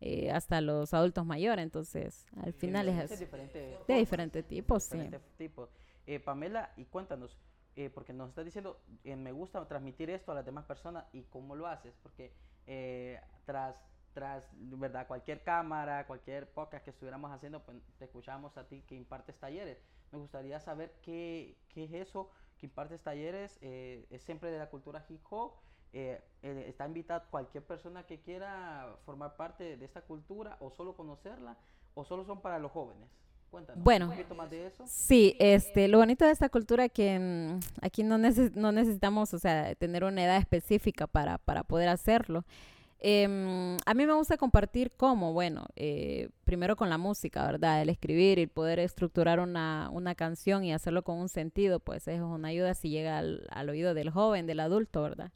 eh, 0.00 0.30
hasta 0.30 0.60
los 0.60 0.94
adultos 0.94 1.24
mayores, 1.26 1.62
entonces 1.62 2.26
al 2.42 2.52
final 2.52 2.88
es 2.88 2.96
de 3.86 3.94
diferentes 3.94 4.44
tipos, 4.46 4.84
sí. 4.84 4.98
Eh, 6.06 6.18
Pamela, 6.20 6.72
y 6.76 6.86
cuéntanos, 6.86 7.38
eh, 7.76 7.90
porque 7.90 8.12
nos 8.12 8.30
está 8.30 8.42
diciendo, 8.42 8.80
eh, 9.04 9.14
me 9.14 9.32
gusta 9.32 9.66
transmitir 9.68 10.10
esto 10.10 10.32
a 10.32 10.34
las 10.34 10.44
demás 10.44 10.64
personas 10.64 11.04
y 11.12 11.22
cómo 11.24 11.54
lo 11.54 11.66
haces, 11.66 11.94
porque 12.02 12.32
eh, 12.66 13.20
tras, 13.44 13.84
tras, 14.12 14.48
¿verdad? 14.54 15.06
Cualquier 15.06 15.42
cámara, 15.42 16.06
cualquier 16.06 16.50
podcast 16.50 16.84
que 16.84 16.90
estuviéramos 16.90 17.30
haciendo, 17.30 17.62
pues 17.62 17.78
te 17.98 18.06
escuchamos 18.06 18.56
a 18.56 18.66
ti 18.66 18.82
que 18.88 18.96
impartes 18.96 19.38
talleres. 19.38 19.78
Me 20.10 20.18
gustaría 20.18 20.58
saber 20.58 20.92
qué, 21.02 21.56
qué 21.68 21.84
es 21.84 21.92
eso 21.92 22.30
que 22.58 22.66
impartes 22.66 23.00
talleres, 23.02 23.58
es 23.62 24.22
siempre 24.22 24.50
de 24.50 24.58
la 24.58 24.68
cultura 24.68 25.04
hip 25.08 25.22
hop. 25.30 25.52
Está 25.92 26.86
invitada 26.86 27.26
cualquier 27.30 27.64
persona 27.64 28.06
que 28.06 28.20
quiera 28.20 28.96
formar 29.04 29.36
parte 29.36 29.76
de 29.76 29.84
esta 29.84 30.02
cultura 30.02 30.56
o 30.60 30.70
solo 30.70 30.94
conocerla 30.94 31.56
o 31.94 32.04
solo 32.04 32.24
son 32.24 32.40
para 32.40 32.58
los 32.58 32.70
jóvenes 32.72 33.08
bueno, 33.76 34.12
sí, 34.86 35.34
este, 35.40 35.88
lo 35.88 35.98
bonito 35.98 36.24
de 36.24 36.30
esta 36.30 36.48
cultura 36.48 36.84
es 36.84 36.92
que 36.92 37.58
aquí 37.82 38.04
no, 38.04 38.16
no 38.18 38.72
necesitamos, 38.72 39.34
o 39.34 39.38
sea, 39.38 39.74
tener 39.74 40.04
una 40.04 40.24
edad 40.24 40.36
específica 40.36 41.06
para, 41.06 41.38
para 41.38 41.64
poder 41.64 41.88
hacerlo. 41.88 42.44
Em, 43.00 43.76
a 43.86 43.94
mí 43.94 44.06
me 44.06 44.12
gusta 44.12 44.36
compartir 44.36 44.92
cómo, 44.96 45.32
bueno, 45.32 45.64
eh, 45.74 46.28
primero 46.44 46.76
con 46.76 46.90
la 46.90 46.98
música, 46.98 47.44
¿verdad? 47.44 47.82
El 47.82 47.88
escribir 47.88 48.38
y 48.38 48.46
poder 48.46 48.78
estructurar 48.78 49.40
una, 49.40 49.88
una, 49.90 50.14
canción 50.14 50.64
y 50.64 50.72
hacerlo 50.72 51.02
con 51.02 51.16
un 51.16 51.28
sentido, 51.28 51.80
pues 51.80 52.06
es 52.08 52.20
una 52.20 52.48
ayuda 52.48 52.74
si 52.74 52.90
llega 52.90 53.18
al, 53.18 53.48
al 53.50 53.70
oído 53.70 53.94
del 53.94 54.10
joven, 54.10 54.46
del 54.46 54.60
adulto, 54.60 55.02
¿verdad? 55.02 55.32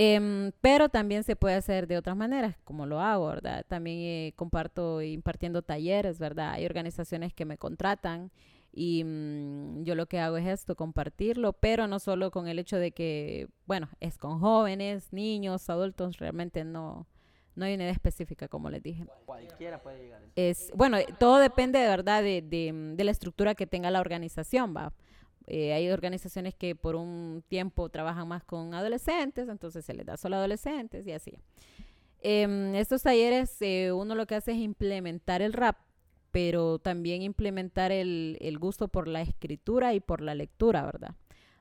Em, 0.00 0.52
pero 0.60 0.88
también 0.88 1.24
se 1.24 1.34
puede 1.34 1.56
hacer 1.56 1.88
de 1.88 1.96
otras 1.96 2.16
maneras, 2.16 2.54
como 2.62 2.86
lo 2.86 3.00
hago, 3.00 3.26
¿verdad? 3.26 3.66
También 3.66 3.98
eh, 3.98 4.32
comparto 4.36 5.02
impartiendo 5.02 5.62
talleres, 5.62 6.20
¿verdad? 6.20 6.52
Hay 6.52 6.66
organizaciones 6.66 7.34
que 7.34 7.44
me 7.44 7.58
contratan 7.58 8.30
y 8.72 9.02
mm, 9.02 9.82
yo 9.82 9.96
lo 9.96 10.06
que 10.06 10.20
hago 10.20 10.36
es 10.36 10.46
esto, 10.46 10.76
compartirlo, 10.76 11.52
pero 11.52 11.88
no 11.88 11.98
solo 11.98 12.30
con 12.30 12.46
el 12.46 12.60
hecho 12.60 12.76
de 12.76 12.92
que, 12.92 13.48
bueno, 13.66 13.88
es 13.98 14.18
con 14.18 14.38
jóvenes, 14.38 15.12
niños, 15.12 15.68
adultos, 15.68 16.18
realmente 16.18 16.62
no, 16.62 17.08
no 17.56 17.64
hay 17.64 17.74
una 17.74 17.82
idea 17.82 17.92
específica, 17.92 18.46
como 18.46 18.70
les 18.70 18.84
dije. 18.84 19.04
Cualquiera 19.26 19.82
puede 19.82 20.04
llegar. 20.04 20.22
Es, 20.36 20.70
bueno, 20.76 20.98
todo 21.18 21.38
depende 21.38 21.80
de 21.80 21.88
verdad 21.88 22.22
de, 22.22 22.40
de 22.40 23.02
la 23.04 23.10
estructura 23.10 23.56
que 23.56 23.66
tenga 23.66 23.90
la 23.90 23.98
organización, 23.98 24.76
¿va? 24.76 24.92
Eh, 25.50 25.72
hay 25.72 25.88
organizaciones 25.90 26.54
que 26.54 26.76
por 26.76 26.94
un 26.94 27.42
tiempo 27.48 27.88
trabajan 27.88 28.28
más 28.28 28.44
con 28.44 28.74
adolescentes, 28.74 29.48
entonces 29.48 29.82
se 29.82 29.94
les 29.94 30.04
da 30.04 30.18
solo 30.18 30.36
adolescentes 30.36 31.06
y 31.06 31.12
así. 31.12 31.32
Em, 32.20 32.74
estos 32.74 33.02
talleres 33.02 33.56
eh, 33.62 33.90
uno 33.92 34.14
lo 34.14 34.26
que 34.26 34.34
hace 34.34 34.52
es 34.52 34.58
implementar 34.58 35.40
el 35.40 35.54
rap, 35.54 35.78
pero 36.32 36.78
también 36.78 37.22
implementar 37.22 37.92
el, 37.92 38.36
el, 38.40 38.58
gusto 38.58 38.88
por 38.88 39.08
la 39.08 39.22
escritura 39.22 39.94
y 39.94 40.00
por 40.00 40.20
la 40.20 40.34
lectura, 40.34 40.84
¿verdad? 40.84 41.14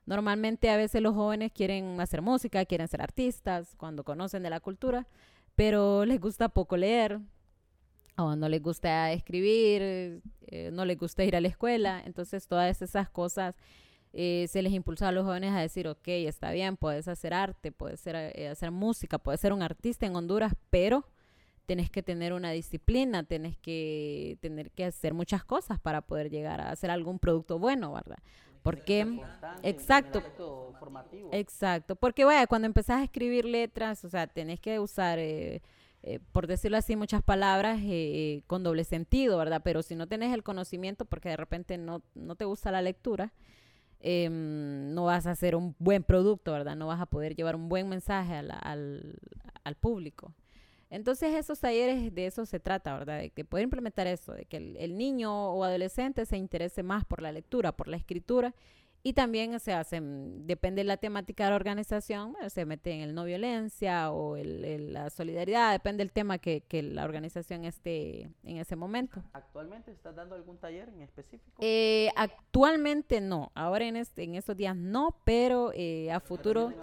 Normalmente 0.05 0.69
a 0.69 0.75
veces 0.75 1.01
los 1.01 1.15
jóvenes 1.15 1.53
quieren 1.53 2.01
hacer 2.01 2.21
música, 2.21 2.65
quieren 2.65 2.89
ser 2.89 3.01
artistas 3.01 3.75
cuando 3.77 4.03
conocen 4.03 4.43
de 4.43 4.49
la 4.49 4.59
cultura, 4.59 5.07
pero 5.55 6.03
les 6.03 6.19
gusta 6.19 6.49
poco 6.49 6.75
leer, 6.75 7.21
o 8.17 8.35
no 8.35 8.49
les 8.49 8.61
gusta 8.61 9.11
escribir, 9.11 10.21
eh, 10.47 10.69
no 10.73 10.85
les 10.85 10.97
gusta 10.97 11.23
ir 11.23 11.35
a 11.35 11.41
la 11.41 11.47
escuela. 11.47 12.01
Entonces 12.05 12.47
todas 12.47 12.81
esas 12.81 13.09
cosas 13.09 13.55
eh, 14.13 14.47
se 14.49 14.61
les 14.61 14.73
impulsa 14.73 15.09
a 15.09 15.11
los 15.11 15.25
jóvenes 15.25 15.53
a 15.53 15.59
decir, 15.59 15.87
ok, 15.87 16.07
está 16.07 16.51
bien, 16.51 16.77
puedes 16.77 17.07
hacer 17.07 17.33
arte, 17.33 17.71
puedes 17.71 18.01
eh, 18.07 18.49
hacer 18.49 18.71
música, 18.71 19.17
puedes 19.17 19.39
ser 19.39 19.53
un 19.53 19.61
artista 19.61 20.05
en 20.05 20.15
Honduras, 20.15 20.53
pero 20.69 21.05
tenés 21.67 21.91
que 21.91 22.01
tener 22.01 22.33
una 22.33 22.51
disciplina, 22.51 23.23
tenés 23.23 23.57
que 23.57 24.37
tener 24.41 24.71
que 24.71 24.85
hacer 24.85 25.13
muchas 25.13 25.43
cosas 25.43 25.79
para 25.79 26.01
poder 26.01 26.29
llegar 26.29 26.61
a 26.61 26.71
hacer 26.71 26.89
algún 26.89 27.19
producto 27.19 27.59
bueno, 27.59 27.93
¿verdad? 27.93 28.17
Porque, 28.63 29.21
exacto, 29.63 30.21
exacto, 31.31 31.95
porque 31.95 32.25
vaya, 32.25 32.47
cuando 32.47 32.65
empezás 32.65 33.01
a 33.01 33.03
escribir 33.03 33.45
letras, 33.45 34.03
o 34.03 34.09
sea, 34.09 34.27
tenés 34.27 34.59
que 34.59 34.79
usar 34.79 35.19
eh, 35.19 35.61
por 36.31 36.47
decirlo 36.47 36.77
así, 36.77 36.95
muchas 36.95 37.21
palabras 37.21 37.79
eh, 37.83 38.43
con 38.47 38.63
doble 38.63 38.83
sentido, 38.83 39.37
¿verdad? 39.37 39.61
Pero 39.63 39.81
si 39.81 39.95
no 39.95 40.07
tenés 40.07 40.33
el 40.33 40.43
conocimiento, 40.43 41.05
porque 41.05 41.29
de 41.29 41.37
repente 41.37 41.77
no, 41.77 42.01
no 42.15 42.35
te 42.35 42.45
gusta 42.45 42.71
la 42.71 42.81
lectura, 42.81 43.33
em, 43.99 44.93
no 44.93 45.05
vas 45.05 45.27
a 45.27 45.31
hacer 45.31 45.55
un 45.55 45.75
buen 45.79 46.03
producto, 46.03 46.53
¿verdad? 46.53 46.75
No 46.75 46.87
vas 46.87 47.01
a 47.01 47.05
poder 47.07 47.35
llevar 47.35 47.55
un 47.55 47.69
buen 47.69 47.89
mensaje 47.89 48.35
al, 48.35 48.51
al, 49.63 49.75
público. 49.75 50.33
Entonces 50.89 51.35
esos 51.35 51.59
talleres 51.59 52.13
de 52.13 52.27
eso 52.27 52.45
se 52.45 52.59
trata, 52.59 52.97
¿verdad? 52.97 53.19
De 53.19 53.29
que 53.31 53.43
poder 53.43 53.63
implementar 53.65 54.07
eso, 54.07 54.33
de 54.33 54.45
que 54.45 54.57
el, 54.57 54.97
niño 54.97 55.51
o 55.51 55.63
adolescente 55.63 56.25
se 56.25 56.37
interese 56.37 56.83
más 56.83 57.05
por 57.05 57.21
la 57.21 57.31
lectura, 57.31 57.73
por 57.73 57.87
la 57.87 57.97
escritura 57.97 58.53
y 59.07 59.13
también 59.13 59.57
se 59.61 59.71
hacen, 59.71 60.45
depende 60.45 60.81
de 60.81 60.83
la 60.83 60.97
temática 60.97 61.45
de 61.45 61.51
la 61.51 61.55
organización, 61.55 62.35
se 62.49 62.65
mete 62.65 62.91
en 62.91 62.99
el 62.99 63.15
no 63.15 63.23
violencia 63.23 64.11
o 64.11 64.35
el, 64.35 64.91
la 64.91 65.09
solidaridad, 65.09 65.71
depende 65.71 66.03
del 66.03 66.11
tema 66.11 66.39
que, 66.39 66.59
que, 66.59 66.83
la 66.83 67.05
organización 67.05 67.63
esté 67.63 68.23
en 68.43 68.57
ese 68.57 68.75
momento. 68.75 69.23
¿Actualmente 69.31 69.91
estás 69.91 70.13
dando 70.13 70.35
algún 70.35 70.57
taller 70.57 70.89
en 70.89 71.03
específico? 71.03 71.55
Eh, 71.61 72.09
actualmente 72.17 73.21
no, 73.21 73.53
ahora 73.55 73.85
en, 73.85 73.95
este, 73.95 74.23
en 74.23 74.35
estos 74.35 74.57
días 74.57 74.75
no, 74.75 75.15
pero 75.23 75.71
eh, 75.73 76.11
a 76.11 76.19
futuro... 76.19 76.73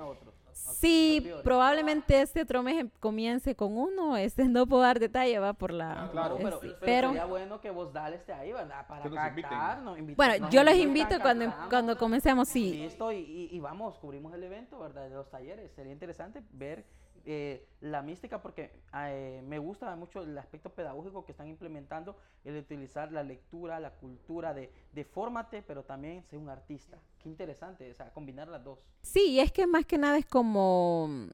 Sí, 0.54 1.30
probablemente 1.42 2.20
este 2.20 2.42
otro 2.42 2.62
mes 2.62 2.80
em, 2.80 2.90
comience 3.00 3.54
con 3.54 3.76
uno. 3.76 4.16
Este 4.16 4.44
no 4.44 4.66
puedo 4.66 4.82
dar 4.82 5.00
detalle, 5.00 5.38
va 5.38 5.52
por 5.52 5.72
la. 5.72 6.04
Ah, 6.04 6.10
claro, 6.10 6.36
pero, 6.38 6.60
pero, 6.80 7.08
sería 7.08 7.24
bueno 7.26 7.60
que 7.60 7.70
vos 7.70 7.92
dale 7.92 8.16
esté 8.16 8.32
ahí, 8.32 8.52
¿verdad? 8.52 8.86
Para 8.86 9.10
captar, 9.10 9.82
Bueno, 10.16 10.50
yo 10.50 10.62
los 10.62 10.74
invito 10.74 11.18
cuando, 11.20 11.52
cuando 11.68 11.98
comencemos, 11.98 12.48
sí. 12.48 12.72
Listo, 12.72 13.12
y, 13.12 13.48
y, 13.50 13.60
vamos, 13.60 13.98
cubrimos 13.98 14.32
el 14.34 14.42
evento, 14.44 14.78
¿verdad? 14.78 15.08
De 15.08 15.14
los 15.14 15.30
talleres. 15.30 15.72
Sería 15.72 15.92
interesante 15.92 16.42
ver 16.52 16.84
eh, 17.26 17.66
la 17.80 18.02
mística 18.02 18.42
porque 18.42 18.70
eh, 18.94 19.42
me 19.46 19.58
gusta 19.58 19.94
mucho 19.96 20.22
el 20.22 20.36
aspecto 20.36 20.70
pedagógico 20.70 21.24
que 21.24 21.32
están 21.32 21.48
implementando, 21.48 22.16
el 22.44 22.56
utilizar 22.56 23.12
la 23.12 23.22
lectura, 23.22 23.80
la 23.80 23.90
cultura 23.90 24.54
de, 24.54 24.72
de 24.92 25.04
fórmate, 25.04 25.62
pero 25.62 25.84
también 25.84 26.22
ser 26.24 26.38
un 26.38 26.48
artista. 26.48 26.98
Qué 27.18 27.28
interesante, 27.28 27.90
o 27.90 27.94
sea, 27.94 28.12
combinar 28.12 28.48
las 28.48 28.62
dos. 28.62 28.78
Sí, 29.02 29.40
es 29.40 29.52
que 29.52 29.66
más 29.66 29.86
que 29.86 29.98
nada 29.98 30.18
es 30.18 30.26
como... 30.26 31.28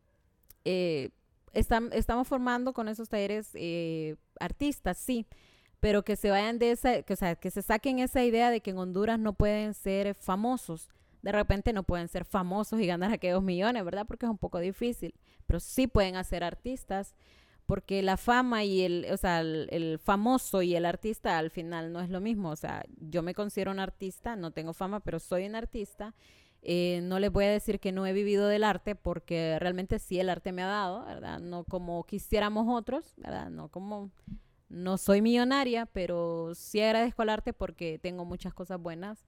Eh, 0.65 1.11
estamos 1.53 2.29
formando 2.29 2.73
con 2.73 2.89
esos 2.89 3.09
talleres 3.09 3.53
artistas, 4.39 4.99
sí, 4.99 5.27
pero 5.81 6.05
que 6.05 6.15
se 6.15 6.31
vayan 6.31 6.61
de 6.61 6.71
esa, 6.71 7.03
que, 7.03 7.17
sea, 7.17 7.35
que 7.35 7.51
se 7.51 7.63
saquen 7.63 7.99
esa 7.99 8.23
idea 8.23 8.51
de 8.51 8.61
que 8.61 8.71
en 8.71 8.79
Honduras 8.79 9.19
no 9.19 9.33
pueden 9.33 9.75
ser 9.75 10.15
famosos 10.15 10.91
de 11.23 11.33
repente 11.33 11.73
no 11.73 11.83
pueden 11.83 12.09
ser 12.09 12.25
famosos 12.25 12.81
y 12.81 12.87
ganar 12.87 13.13
aquellos 13.13 13.43
millones, 13.43 13.85
¿verdad? 13.85 14.07
Porque 14.07 14.27
es 14.27 14.31
un 14.31 14.39
poco 14.39 14.59
difícil, 14.59 15.15
pero 15.51 15.59
sí 15.59 15.89
pueden 15.89 16.15
hacer 16.15 16.45
artistas, 16.45 17.17
porque 17.67 18.03
la 18.03 18.17
fama 18.17 18.63
y 18.63 18.83
el, 18.83 19.07
o 19.11 19.17
sea, 19.17 19.41
el, 19.41 19.99
famoso 19.99 20.63
y 20.63 20.77
el 20.77 20.87
artista 20.87 21.39
al 21.39 21.51
final 21.51 21.93
no 21.93 22.01
es 22.01 22.09
lo 22.09 22.21
mismo, 22.21 22.51
o 22.51 22.57
sea, 22.57 22.85
yo 23.01 23.25
me 23.25 23.35
considero 23.35 23.73
un 23.73 23.81
artista, 23.81 24.37
no 24.37 24.53
tengo 24.53 24.75
fama, 24.75 25.01
pero 25.01 25.19
soy 25.19 25.47
un 25.47 25.57
artista 25.57 26.15
Eh, 26.63 27.01
no 27.03 27.19
les 27.19 27.33
voy 27.33 27.47
a 27.47 27.51
decir 27.51 27.81
que 27.81 27.91
no 27.91 28.07
he 28.07 28.13
vivido 28.13 28.47
del 28.47 28.63
arte 28.65 28.95
porque 28.95 29.59
realmente 29.59 29.99
sí 29.99 30.21
el 30.21 30.29
arte 30.29 30.53
me 30.53 30.63
ha 30.63 30.67
dado, 30.67 31.05
¿verdad? 31.05 31.41
No 31.41 31.65
como 31.65 32.05
quisiéramos 32.05 32.67
otros, 32.69 33.15
¿verdad? 33.17 33.51
No 33.51 33.69
como 33.71 34.11
no 34.69 34.97
soy 34.99 35.21
millonaria, 35.21 35.87
pero 35.87 36.55
sí 36.55 36.81
agradezco 36.81 37.23
al 37.23 37.31
arte 37.31 37.53
porque 37.53 37.99
tengo 37.99 38.25
muchas 38.25 38.55
cosas 38.55 38.81
buenas 38.81 39.27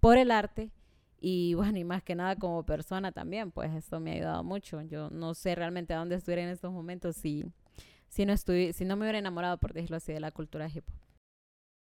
por 0.00 0.18
el 0.18 0.30
arte 0.30 0.70
y 1.18 1.54
bueno, 1.54 1.78
y 1.78 1.84
más 1.84 2.02
que 2.02 2.14
nada 2.14 2.36
como 2.36 2.64
persona 2.64 3.12
también, 3.12 3.50
pues 3.50 3.72
esto 3.74 4.00
me 4.00 4.12
ha 4.12 4.14
ayudado 4.14 4.44
mucho. 4.44 4.82
Yo 4.82 5.10
no 5.10 5.34
sé 5.34 5.54
realmente 5.54 5.94
a 5.94 5.98
dónde 5.98 6.16
estuviera 6.16 6.42
en 6.42 6.50
estos 6.50 6.72
momentos 6.72 7.16
si, 7.16 7.44
si, 8.08 8.26
no, 8.26 8.36
si 8.36 8.84
no 8.84 8.96
me 8.96 9.04
hubiera 9.04 9.18
enamorado, 9.18 9.58
por 9.58 9.72
decirlo 9.72 9.96
así, 9.96 10.12
de 10.12 10.20
la 10.20 10.30
cultura 10.30 10.68
hip 10.68 10.84
hop. 10.88 11.06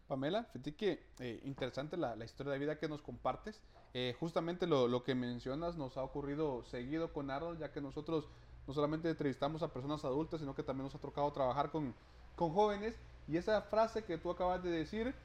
Pamela, 0.07 0.43
fíjate 0.45 0.75
que 0.75 1.07
eh, 1.19 1.41
interesante 1.45 1.97
la, 1.97 2.15
la, 2.15 2.25
historia 2.25 2.53
de 2.53 2.59
vida 2.59 2.77
que 2.77 2.87
nos 2.87 3.01
compartes. 3.01 3.61
Eh, 3.93 4.15
justamente 4.19 4.67
lo, 4.67 4.87
lo, 4.87 5.03
que 5.03 5.15
mencionas 5.15 5.77
nos 5.77 5.97
ha 5.97 6.03
ocurrido 6.03 6.63
seguido 6.65 7.11
con 7.11 7.31
Arnold, 7.31 7.59
ya 7.59 7.71
que 7.71 7.81
nosotros 7.81 8.29
no 8.67 8.73
solamente 8.73 9.09
entrevistamos 9.09 9.63
a 9.63 9.73
personas 9.73 10.05
adultas, 10.05 10.41
sino 10.41 10.53
que 10.53 10.63
también 10.63 10.83
nos 10.83 10.95
ha 10.95 10.99
tocado 10.99 11.31
trabajar 11.31 11.71
con, 11.71 11.95
con 12.35 12.51
jóvenes. 12.51 12.99
Y 13.27 13.37
esa 13.37 13.61
frase 13.63 14.03
que 14.03 14.17
tú 14.17 14.29
acabas 14.29 14.61
de 14.63 14.69
decir 14.69 15.15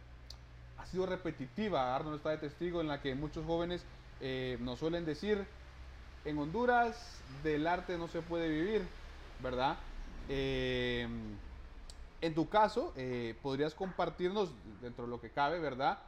ha 0.80 0.86
sido 0.86 1.06
repetitiva. 1.06 1.94
Arnold 1.94 2.16
está 2.16 2.30
de 2.30 2.38
testigo 2.38 2.80
en 2.80 2.88
la 2.88 3.00
que 3.00 3.14
muchos 3.14 3.44
jóvenes 3.44 3.84
eh, 4.20 4.56
nos 4.60 4.78
suelen 4.78 5.04
decir, 5.04 5.46
en 6.24 6.38
Honduras 6.38 7.20
del 7.42 7.66
arte 7.66 7.98
no 7.98 8.08
se 8.08 8.22
puede 8.22 8.48
vivir, 8.48 8.86
¿verdad? 9.42 9.76
Eh, 10.28 11.06
en 12.22 12.34
tu 12.34 12.48
caso, 12.48 12.92
eh, 12.96 13.36
podrías 13.42 13.74
compartirnos, 13.74 14.50
dentro 14.80 15.04
de 15.04 15.10
lo 15.10 15.20
que 15.20 15.30
cabe, 15.30 15.58
¿verdad? 15.58 15.98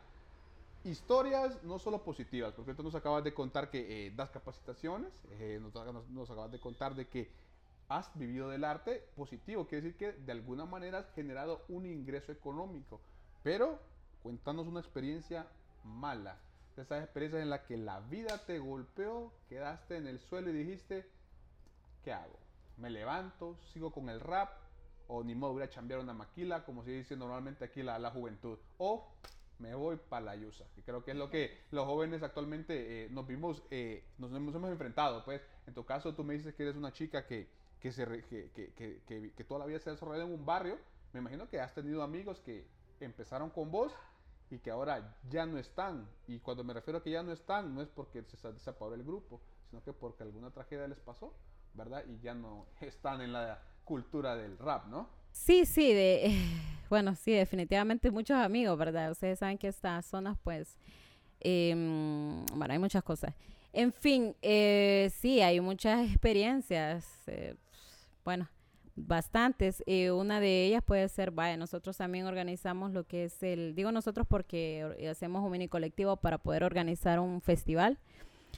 Historias 0.85 1.63
no 1.65 1.79
solo 1.79 2.03
positivas, 2.03 2.55
porque 2.55 2.75
tú 2.75 2.83
nos 2.83 2.95
acabas 2.95 3.25
de 3.25 3.33
contar 3.33 3.71
que 3.71 4.13
das 4.17 4.31
capacitaciones, 4.31 5.13
nos, 5.61 5.75
nos, 6.11 6.31
acabas 6.31 6.51
de 6.51 6.59
contar 6.59 6.95
de 6.95 7.07
que 7.07 7.31
has 7.89 8.11
vivido 8.19 8.49
del 8.49 8.65
arte 8.65 9.07
positivo, 9.15 9.67
quiere 9.67 9.83
decir 9.83 9.97
que 9.97 10.13
de 10.13 10.33
alguna 10.33 10.65
manera 10.65 10.99
has 10.99 11.11
generado 11.15 11.63
un 11.69 11.87
ingreso 11.87 12.33
económico, 12.33 13.01
pero 13.45 13.79
cuéntanos 14.23 14.67
una 14.67 14.81
experiencia 14.81 15.47
mala, 15.85 16.39
de 16.77 16.83
esas 16.83 17.03
experiencias 17.03 17.43
en 17.43 17.51
las 17.51 17.63
que 17.63 17.77
la 17.77 18.01
vida 18.01 18.39
te 18.47 18.59
golpeó, 18.59 19.33
quedaste 19.49 19.97
en 19.97 20.07
el 20.07 20.21
suelo 20.21 20.51
y 20.51 20.55
dijiste, 20.55 21.07
¿qué 22.03 22.13
hago? 22.13 22.39
¿Me 22.79 22.89
levanto? 22.89 23.59
¿Sigo 23.73 23.93
con 23.93 24.09
el 24.09 24.21
rap? 24.21 24.51
¿O 25.09 25.23
ni 25.23 25.35
modo 25.35 25.55
voy 25.55 25.63
a 25.65 25.69
chambear 25.69 26.01
una 26.01 26.15
maquila, 26.15 26.65
como 26.65 26.85
se 26.85 26.93
dice 26.93 27.17
normalmente 27.17 27.65
aquí 27.65 27.83
la, 27.83 27.99
la 27.99 28.11
juventud? 28.11 28.59
¿O 28.79 29.13
me 29.59 29.75
voy 29.75 29.97
para 30.09 30.25
la 30.25 30.37
yusa? 30.37 30.65
Que 30.75 30.83
creo 30.83 31.05
que 31.05 31.11
es 31.11 31.17
lo 31.17 31.29
que 31.29 31.59
los 31.71 31.85
jóvenes 31.85 32.23
actualmente 32.23 33.05
eh, 33.05 33.09
nos 33.11 33.27
vimos, 33.27 33.63
eh, 33.71 34.05
nos 34.19 34.33
hemos, 34.33 34.55
enfrentado. 34.71 35.25
Pues 35.25 35.43
en 35.67 35.75
tu 35.75 35.85
caso 35.85 36.15
tú 36.15 36.25
me 36.25 36.35
dices 36.35 36.55
que 36.55 36.63
eres 36.63 36.77
una 36.77 36.93
chica 36.93 37.27
que, 37.27 37.49
que, 37.81 37.93
se, 37.93 38.07
que, 38.25 38.51
que, 38.53 39.03
que, 39.07 39.33
que 39.37 39.45
toda 39.45 39.61
la 39.61 39.67
vida 39.67 39.79
se 39.81 39.91
ha 39.91 39.93
desarrollado 39.93 40.29
en 40.29 40.35
un 40.35 40.47
barrio. 40.47 40.79
Me 41.13 41.21
imagino 41.21 41.49
que 41.51 41.61
has 41.61 41.75
tenido 41.75 42.03
amigos 42.03 42.41
que 42.41 42.67
empezaron 43.01 43.51
con 43.51 43.71
vos 43.71 43.93
y 44.53 44.59
que 44.59 44.71
ahora 44.71 45.17
ya 45.31 45.47
no 45.47 45.57
están. 45.57 46.07
Y 46.29 46.39
cuando 46.39 46.63
me 46.63 46.75
refiero 46.75 46.99
a 46.99 47.03
que 47.03 47.11
ya 47.11 47.23
no 47.23 47.33
están, 47.33 47.75
no 47.75 47.81
es 47.81 47.89
porque 47.89 48.23
se 48.23 48.37
separó 48.59 48.95
el 48.95 49.03
grupo, 49.03 49.41
sino 49.71 49.83
que 49.83 49.95
porque 49.95 50.25
alguna 50.25 50.51
tragedia 50.51 50.87
les 50.87 51.01
pasó, 51.01 51.33
¿verdad? 51.73 52.05
Y 52.07 52.21
ya 52.21 52.35
no 52.35 52.67
están 52.83 53.23
en 53.23 53.33
la 53.33 53.63
cultura 53.85 54.37
del 54.37 54.59
rap, 54.59 54.87
¿no? 54.89 55.09
Sí, 55.33 55.65
sí, 55.65 55.95
de, 55.95 56.37
bueno, 56.91 57.15
sí, 57.15 57.33
definitivamente 57.33 58.11
muchos 58.11 58.37
amigos, 58.37 58.77
¿verdad? 58.77 59.11
Ustedes 59.13 59.39
saben 59.39 59.57
que 59.57 59.69
estas 59.69 60.05
zonas, 60.05 60.37
pues, 60.45 60.77
em, 61.41 62.45
bueno, 62.55 62.75
hay 62.75 62.79
muchas 62.79 63.03
cosas. 63.03 63.35
En 63.73 63.91
fin, 63.91 64.37
eh, 64.43 65.11
sí, 65.15 65.41
hay 65.41 65.63
muchas 65.63 66.11
experiencias, 66.11 67.07
eh, 67.27 67.57
bueno, 68.23 68.51
bastantes. 68.97 69.83
Eh, 69.87 70.11
una 70.11 70.41
de 70.41 70.67
ellas 70.67 70.83
puede 70.85 71.09
ser, 71.09 71.31
vaya, 71.31 71.57
nosotros 71.57 71.97
también 71.97 72.27
organizamos 72.27 72.93
lo 72.93 73.05
que 73.05 73.25
es 73.25 73.43
el, 73.43 73.75
digo 73.75 73.93
nosotros 73.93 74.27
porque 74.29 75.09
hacemos 75.11 75.45
un 75.45 75.51
mini 75.51 75.69
colectivo 75.69 76.17
para 76.17 76.39
poder 76.39 76.65
organizar 76.65 77.21
un 77.21 77.41
festival. 77.41 77.99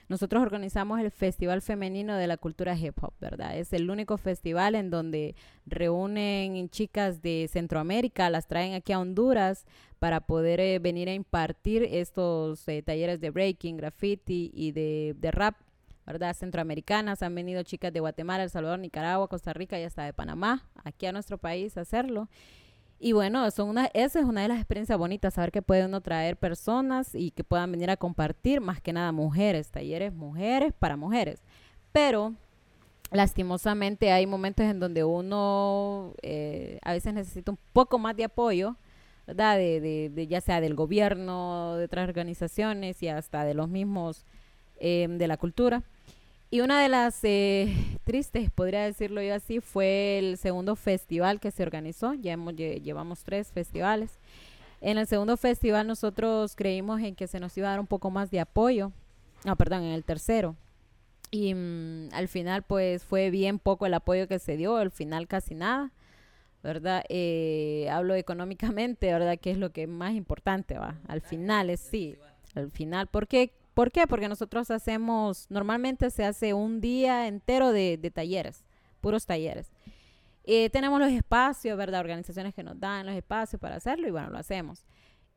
Nosotros 0.09 0.43
organizamos 0.43 1.01
el 1.01 1.11
Festival 1.11 1.63
Femenino 1.63 2.17
de 2.17 2.27
la 2.27 2.37
Cultura 2.37 2.77
Hip 2.77 3.03
Hop, 3.03 3.15
¿verdad? 3.21 3.57
Es 3.57 3.73
el 3.73 3.91
único 3.91 4.19
festival 4.19 4.75
en 4.75 4.91
donde 4.91 5.35
reúnen 5.67 6.69
chicas 6.69 7.23
de 7.23 7.49
Centroamérica, 7.51 8.29
las 8.29 8.47
traen 8.47 8.75
aquí 8.75 8.93
a 8.93 9.01
Honduras 9.01 9.65
para 9.99 10.21
poder 10.21 10.61
eh, 10.61 10.79
venir 10.79 11.09
a 11.09 11.15
impartir 11.15 11.85
estos 11.85 12.69
eh, 12.69 12.83
talleres 12.83 13.21
de 13.21 13.31
breaking, 13.31 13.79
graffiti 13.79 14.51
y 14.53 14.73
de, 14.73 15.15
de 15.19 15.31
rap 15.31 15.55
¿verdad? 16.07 16.35
Centroamericanas, 16.35 17.23
han 17.23 17.35
venido 17.35 17.63
chicas 17.63 17.93
de 17.93 18.01
Guatemala, 18.01 18.45
El 18.45 18.51
Salvador, 18.51 18.79
Nicaragua, 18.79 19.29
Costa 19.29 19.53
Rica 19.53 19.79
y 19.79 19.85
hasta 19.85 20.05
de 20.05 20.13
Panamá, 20.13 20.69
aquí 20.85 21.07
a 21.07 21.13
nuestro 21.13 21.39
país 21.39 21.77
a 21.77 21.83
hacerlo. 21.83 22.29
Y 22.99 23.13
bueno, 23.13 23.51
son 23.51 23.69
una, 23.69 23.87
esa 23.93 24.21
es 24.21 24.25
una 24.25 24.43
de 24.43 24.49
las 24.49 24.59
experiencias 24.59 24.99
bonitas, 24.99 25.35
saber 25.35 25.53
que 25.53 25.63
puede 25.63 25.85
uno 25.85 26.01
traer 26.01 26.37
personas 26.37 27.15
y 27.15 27.33
que 27.33 27.45
puedan 27.45 27.71
venir 27.71 27.91
a 27.91 27.97
compartir, 27.97 28.61
más 28.61 28.81
que 28.81 28.93
nada 28.93 29.13
mujeres, 29.13 29.71
talleres 29.71 30.15
mujeres 30.15 30.73
para 30.79 30.97
mujeres. 30.97 31.43
Pero 31.93 32.35
lastimosamente 33.11 34.11
hay 34.11 34.27
momentos 34.27 34.67
en 34.67 34.81
donde 34.81 35.05
uno 35.05 36.15
eh, 36.23 36.79
a 36.83 36.93
veces 36.93 37.15
necesita 37.15 37.53
un 37.53 37.59
poco 37.73 37.99
más 37.99 38.17
de 38.17 38.25
apoyo, 38.25 38.77
¿verdad? 39.27 39.57
De, 39.57 40.11
de, 40.11 40.27
ya 40.27 40.41
sea 40.41 40.61
del 40.61 40.75
gobierno, 40.75 41.77
de 41.77 41.85
otras 41.85 42.09
organizaciones 42.09 43.03
y 43.03 43.09
hasta 43.09 43.45
de 43.45 43.55
los 43.55 43.69
mismos 43.69 44.25
eh, 44.81 45.07
de 45.09 45.29
la 45.29 45.37
cultura. 45.37 45.83
Y 46.51 46.61
una 46.61 46.81
de 46.81 46.89
las 46.89 47.19
eh, 47.25 47.99
tristes, 48.05 48.51
podría 48.51 48.85
decirlo 48.85 49.21
yo 49.23 49.35
así, 49.35 49.61
fue 49.61 50.19
el 50.19 50.39
segundo 50.39 50.77
festival 50.77 51.41
que 51.41 51.51
se 51.51 51.63
organizó. 51.63 52.15
Ya 52.15 52.33
hemos, 52.33 52.55
llevamos 52.55 53.25
tres 53.25 53.51
festivales. 53.51 54.19
En 54.81 54.99
el 54.99 55.07
segundo 55.07 55.37
festival 55.37 55.87
nosotros 55.87 56.55
creímos 56.55 57.01
en 57.01 57.15
que 57.15 57.27
se 57.27 57.41
nos 57.41 57.57
iba 57.57 57.69
a 57.69 57.71
dar 57.73 57.81
un 57.81 57.87
poco 57.87 58.11
más 58.11 58.31
de 58.31 58.41
apoyo. 58.41 58.93
No, 59.45 59.57
perdón, 59.57 59.83
en 59.83 59.93
el 59.93 60.05
tercero. 60.05 60.57
Y 61.31 61.55
mm, 61.55 62.11
al 62.13 62.29
final 62.29 62.63
pues 62.63 63.03
fue 63.03 63.31
bien 63.31 63.59
poco 63.59 63.87
el 63.87 63.95
apoyo 63.95 64.29
que 64.29 64.39
se 64.39 64.57
dio, 64.57 64.77
al 64.77 64.91
final 64.91 65.27
casi 65.27 65.55
nada, 65.55 65.91
¿verdad? 66.63 67.05
Eh, 67.09 67.89
hablo 67.91 68.15
económicamente, 68.15 69.13
¿verdad? 69.13 69.39
Que 69.39 69.51
es 69.51 69.59
lo 69.59 69.73
que 69.73 69.83
es 69.83 69.89
más 69.89 70.15
importante, 70.15 70.79
¿va? 70.79 70.97
Al 71.09 71.21
final 71.21 71.71
es 71.71 71.81
sí, 71.81 72.17
al 72.55 72.71
final, 72.71 73.09
porque 73.09 73.53
¿Por 73.75 73.91
qué? 73.91 74.07
Porque 74.07 74.29
nosotros 74.29 74.71
hacemos, 74.71 75.47
normalmente 75.51 76.11
se 76.11 76.25
hace 76.25 76.55
un 76.55 76.81
día 76.81 77.27
entero 77.27 77.73
de, 77.73 77.99
talleres, 78.15 78.65
puros 79.01 79.27
talleres. 79.27 79.73
Eh, 80.45 80.71
tenemos 80.71 81.01
los 81.01 81.11
espacios, 81.11 81.77
¿verdad? 81.77 82.01
Organizaciones 82.01 82.55
que 82.55 82.63
nos 82.63 82.79
dan 82.79 83.07
los 83.07 83.17
espacios 83.17 83.61
para 83.61 83.77
hacerlo 83.77 84.07
y 84.07 84.13
bueno, 84.13 84.31
lo 84.31 84.39
hacemos. 84.39 84.87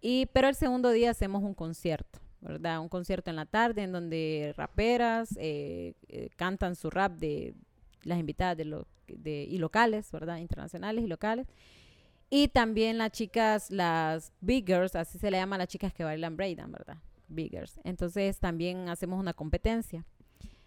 Y, 0.01 0.27
pero 0.27 0.47
el 0.47 0.55
segundo 0.55 0.91
día 0.91 1.09
hacemos 1.09 1.41
un 1.43 1.55
concierto, 1.55 2.19
¿verdad? 2.41 2.79
Un 2.79 2.89
concierto 2.89 3.31
en 3.31 3.37
la 3.37 3.47
tarde 3.47 3.81
en 3.81 3.91
donde 3.91 4.53
raperas 4.55 5.35
eh, 5.39 5.95
eh, 6.07 6.29
cantan 6.35 6.75
su 6.75 6.91
rap 6.91 7.13
de 7.13 7.55
las 8.03 8.19
invitadas 8.19 8.55
de, 8.55 8.65
lo, 8.65 8.87
de, 9.07 9.47
y 9.49 9.57
locales, 9.57 10.11
¿verdad? 10.11 10.37
Internacionales 10.37 11.03
y 11.03 11.07
locales. 11.07 11.47
Y 12.29 12.49
también 12.49 12.99
las 12.99 13.11
chicas, 13.11 13.71
las 13.71 14.31
big 14.41 14.67
girls, 14.67 14.95
así 14.95 15.17
se 15.17 15.31
le 15.31 15.37
llama 15.37 15.55
a 15.55 15.59
las 15.59 15.69
chicas 15.69 15.91
que 15.93 16.03
bailan 16.03 16.37
breakdance, 16.37 16.71
¿verdad? 16.71 16.97
Biggers. 17.27 17.79
Entonces 17.83 18.39
también 18.39 18.89
hacemos 18.89 19.19
una 19.19 19.33
competencia. 19.33 20.05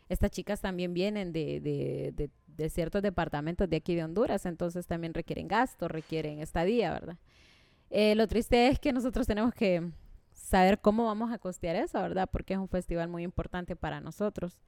Estas 0.08 0.30
chicas 0.30 0.60
también 0.60 0.92
vienen 0.92 1.32
de, 1.32 1.60
de, 1.60 2.30
de, 2.46 2.70
ciertos 2.70 3.00
departamentos 3.00 3.70
de 3.70 3.76
aquí 3.76 3.94
de 3.94 4.02
Honduras, 4.02 4.44
entonces 4.44 4.86
también 4.86 5.14
requieren 5.14 5.46
gasto, 5.46 5.86
requieren 5.86 6.40
estadía, 6.40 6.92
¿verdad? 6.92 7.16
Eh, 7.90 8.14
lo 8.16 8.26
triste 8.26 8.68
es 8.68 8.80
que 8.80 8.92
nosotros 8.92 9.26
tenemos 9.26 9.54
que 9.54 9.88
saber 10.32 10.80
cómo 10.80 11.06
vamos 11.06 11.32
a 11.32 11.38
costear 11.38 11.76
eso, 11.76 12.00
¿verdad? 12.00 12.28
Porque 12.30 12.54
es 12.54 12.58
un 12.58 12.68
festival 12.68 13.08
muy 13.08 13.22
importante 13.22 13.76
para 13.76 14.00
nosotros. 14.00 14.58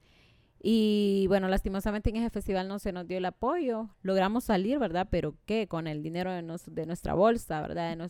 Y 0.65 1.25
bueno, 1.27 1.49
lastimosamente 1.49 2.09
en 2.09 2.15
ese 2.15 2.29
festival 2.29 2.69
no 2.69 2.79
se 2.79 2.93
nos 2.93 3.05
dio 3.05 3.17
el 3.17 3.25
apoyo. 3.25 3.89
Logramos 4.01 4.45
salir, 4.45 4.79
¿verdad? 4.79 5.09
Pero 5.11 5.35
¿qué? 5.45 5.67
Con 5.67 5.87
el 5.87 6.01
dinero 6.01 6.31
de, 6.31 6.41
de 6.67 6.85
nuestra 6.85 7.13
bolsa, 7.13 7.59
¿verdad? 7.61 8.09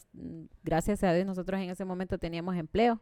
gracias 0.63 1.03
a 1.03 1.13
Dios 1.13 1.25
nosotros 1.25 1.59
en 1.59 1.71
ese 1.71 1.83
momento 1.83 2.19
teníamos 2.19 2.55
empleo. 2.55 3.01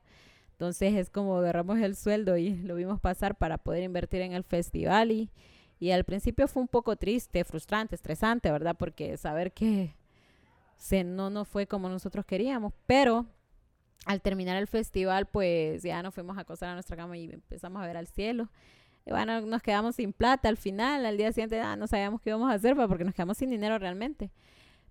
Entonces 0.61 0.93
es 0.93 1.09
como 1.09 1.37
agarramos 1.37 1.79
el 1.79 1.95
sueldo 1.95 2.37
y 2.37 2.55
lo 2.55 2.75
vimos 2.75 3.01
pasar 3.01 3.35
para 3.35 3.57
poder 3.57 3.81
invertir 3.81 4.21
en 4.21 4.33
el 4.33 4.43
festival 4.43 5.09
y, 5.09 5.91
al 5.91 6.03
principio 6.03 6.47
fue 6.47 6.61
un 6.61 6.67
poco 6.67 6.97
triste, 6.97 7.43
frustrante, 7.43 7.95
estresante, 7.95 8.51
¿verdad? 8.51 8.75
Porque 8.77 9.17
saber 9.17 9.53
que 9.53 9.95
se, 10.77 11.03
no, 11.03 11.31
no 11.31 11.45
fue 11.45 11.65
como 11.65 11.89
nosotros 11.89 12.27
queríamos, 12.27 12.73
pero 12.85 13.25
al 14.05 14.21
terminar 14.21 14.55
el 14.55 14.67
festival 14.67 15.25
pues 15.25 15.81
ya 15.81 16.03
nos 16.03 16.13
fuimos 16.13 16.37
a 16.37 16.41
acostar 16.41 16.69
a 16.69 16.73
nuestra 16.75 16.95
cama 16.95 17.17
y 17.17 17.31
empezamos 17.31 17.81
a 17.81 17.87
ver 17.87 17.97
al 17.97 18.05
cielo. 18.05 18.47
Y 19.07 19.09
bueno, 19.09 19.41
nos 19.41 19.63
quedamos 19.63 19.95
sin 19.95 20.13
plata 20.13 20.47
al 20.47 20.57
final, 20.57 21.07
al 21.07 21.17
día 21.17 21.31
siguiente 21.31 21.59
ah, 21.59 21.75
no 21.75 21.87
sabíamos 21.87 22.21
qué 22.21 22.29
íbamos 22.29 22.51
a 22.51 22.53
hacer 22.53 22.75
pues, 22.75 22.87
porque 22.87 23.03
nos 23.03 23.15
quedamos 23.15 23.35
sin 23.35 23.49
dinero 23.49 23.79
realmente. 23.79 24.29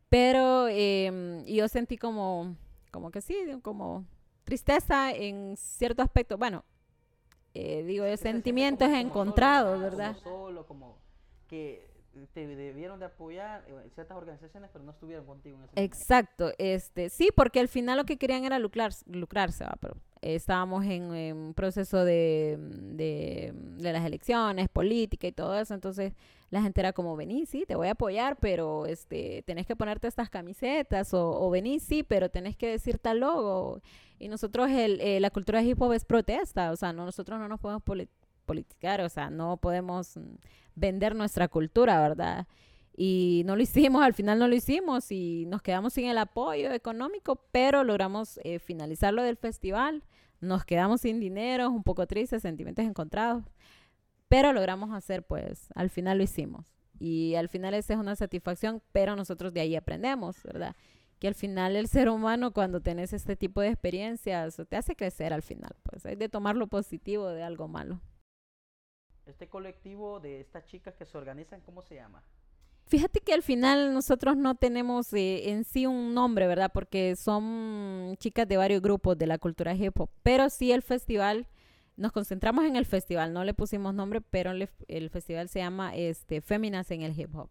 Pero 0.08 0.66
eh, 0.68 1.44
yo 1.46 1.68
sentí 1.68 1.96
como, 1.96 2.56
como 2.90 3.12
que 3.12 3.20
sí, 3.20 3.36
como 3.62 4.04
tristeza 4.50 5.12
en 5.12 5.56
cierto 5.56 6.02
aspecto. 6.02 6.36
Bueno, 6.36 6.64
eh, 7.54 7.84
digo, 7.84 8.04
de 8.04 8.16
sentimientos 8.16 8.88
encontrados, 8.88 9.80
¿verdad? 9.80 10.16
Como 10.24 10.36
solo, 10.36 10.66
como 10.66 10.98
que 11.46 11.88
te 12.32 12.46
debieron 12.46 12.98
de 12.98 13.06
apoyar 13.06 13.64
eh, 13.68 13.90
ciertas 13.94 14.16
organizaciones, 14.16 14.70
pero 14.72 14.84
no 14.84 14.92
estuvieron 14.92 15.24
contigo 15.26 15.56
en 15.58 15.64
ese. 15.64 15.82
Exacto, 15.82 16.52
este, 16.58 17.08
sí, 17.08 17.30
porque 17.34 17.60
al 17.60 17.68
final 17.68 17.98
lo 17.98 18.04
que 18.04 18.16
querían 18.16 18.44
era 18.44 18.58
lucrar, 18.58 18.92
lucrarse, 19.06 19.64
pero 19.80 19.94
eh, 20.22 20.34
estábamos 20.34 20.84
en, 20.84 21.10
un 21.10 21.54
proceso 21.54 22.04
de, 22.04 22.56
de, 22.58 23.54
las 23.78 24.04
elecciones, 24.04 24.68
política 24.68 25.26
y 25.26 25.32
todo 25.32 25.58
eso, 25.58 25.74
entonces 25.74 26.12
la 26.50 26.62
gente 26.62 26.80
era 26.80 26.92
como, 26.92 27.16
vení, 27.16 27.46
sí, 27.46 27.64
te 27.66 27.76
voy 27.76 27.88
a 27.88 27.92
apoyar, 27.92 28.36
pero 28.40 28.86
este, 28.86 29.42
tenés 29.46 29.66
que 29.66 29.76
ponerte 29.76 30.08
estas 30.08 30.30
camisetas, 30.30 31.14
o, 31.14 31.40
o 31.40 31.50
vení, 31.50 31.78
sí, 31.78 32.02
pero 32.02 32.28
tenés 32.28 32.56
que 32.56 32.68
decir 32.68 32.98
tal 32.98 33.20
logo. 33.20 33.80
Y 34.18 34.28
nosotros, 34.28 34.68
el, 34.68 35.00
eh, 35.00 35.18
la 35.20 35.30
cultura 35.30 35.60
de 35.60 35.68
hip 35.68 35.80
hop 35.80 35.92
es 35.92 36.04
protesta, 36.04 36.72
o 36.72 36.76
sea, 36.76 36.92
no, 36.92 37.06
nosotros 37.06 37.38
no 37.38 37.48
nos 37.48 37.60
podemos 37.60 37.82
politicar, 38.50 39.00
o 39.00 39.08
sea, 39.08 39.30
no 39.30 39.58
podemos 39.58 40.16
mm, 40.16 40.34
vender 40.74 41.14
nuestra 41.14 41.46
cultura, 41.46 42.00
¿verdad? 42.00 42.48
Y 42.96 43.42
no 43.46 43.54
lo 43.54 43.62
hicimos, 43.68 44.02
al 44.02 44.14
final 44.14 44.40
no 44.40 44.48
lo 44.48 44.56
hicimos 44.56 45.12
y 45.12 45.46
nos 45.46 45.62
quedamos 45.62 45.92
sin 45.92 46.06
el 46.06 46.18
apoyo 46.18 46.72
económico, 46.72 47.46
pero 47.52 47.84
logramos 47.84 48.40
eh, 48.42 48.58
finalizar 48.58 49.14
lo 49.14 49.22
del 49.22 49.36
festival. 49.36 50.02
Nos 50.40 50.64
quedamos 50.64 51.02
sin 51.02 51.20
dinero, 51.20 51.70
un 51.70 51.84
poco 51.84 52.08
tristes, 52.08 52.42
sentimientos 52.42 52.84
encontrados, 52.84 53.44
pero 54.26 54.52
logramos 54.52 54.92
hacer, 54.92 55.22
pues, 55.22 55.68
al 55.76 55.90
final 55.90 56.18
lo 56.18 56.24
hicimos. 56.24 56.66
Y 56.98 57.36
al 57.36 57.48
final 57.48 57.74
esa 57.74 57.94
es 57.94 58.00
una 58.00 58.16
satisfacción, 58.16 58.82
pero 58.90 59.14
nosotros 59.14 59.54
de 59.54 59.60
ahí 59.60 59.76
aprendemos, 59.76 60.42
¿verdad? 60.42 60.74
Que 61.20 61.28
al 61.28 61.34
final 61.34 61.76
el 61.76 61.86
ser 61.86 62.08
humano 62.08 62.52
cuando 62.52 62.80
tenés 62.80 63.12
este 63.12 63.36
tipo 63.36 63.60
de 63.60 63.68
experiencias 63.68 64.60
te 64.68 64.76
hace 64.76 64.96
crecer 64.96 65.32
al 65.32 65.42
final, 65.42 65.70
pues 65.82 66.04
hay 66.06 66.16
de 66.16 66.28
tomar 66.28 66.56
lo 66.56 66.66
positivo 66.66 67.28
de 67.28 67.42
algo 67.42 67.68
malo. 67.68 68.00
Este 69.30 69.48
colectivo 69.48 70.20
de 70.20 70.40
estas 70.40 70.64
chicas 70.66 70.94
que 70.94 71.04
se 71.06 71.16
organizan, 71.16 71.60
¿cómo 71.62 71.82
se 71.82 71.94
llama? 71.94 72.22
Fíjate 72.86 73.20
que 73.20 73.32
al 73.32 73.42
final 73.42 73.94
nosotros 73.94 74.36
no 74.36 74.56
tenemos 74.56 75.12
eh, 75.12 75.50
en 75.50 75.64
sí 75.64 75.86
un 75.86 76.12
nombre, 76.12 76.46
¿verdad? 76.48 76.70
Porque 76.74 77.14
son 77.16 78.16
chicas 78.18 78.48
de 78.48 78.56
varios 78.56 78.82
grupos 78.82 79.16
de 79.16 79.26
la 79.28 79.38
cultura 79.38 79.74
hip 79.74 79.98
hop. 80.00 80.10
Pero 80.24 80.50
sí 80.50 80.72
el 80.72 80.82
festival, 80.82 81.46
nos 81.96 82.10
concentramos 82.10 82.64
en 82.64 82.74
el 82.74 82.86
festival, 82.86 83.32
no 83.32 83.44
le 83.44 83.54
pusimos 83.54 83.94
nombre, 83.94 84.20
pero 84.20 84.50
el, 84.50 84.68
el 84.88 85.10
festival 85.10 85.48
se 85.48 85.60
llama 85.60 85.94
este, 85.94 86.40
Féminas 86.40 86.90
en 86.90 87.02
el 87.02 87.18
Hip 87.18 87.34
Hop. 87.36 87.50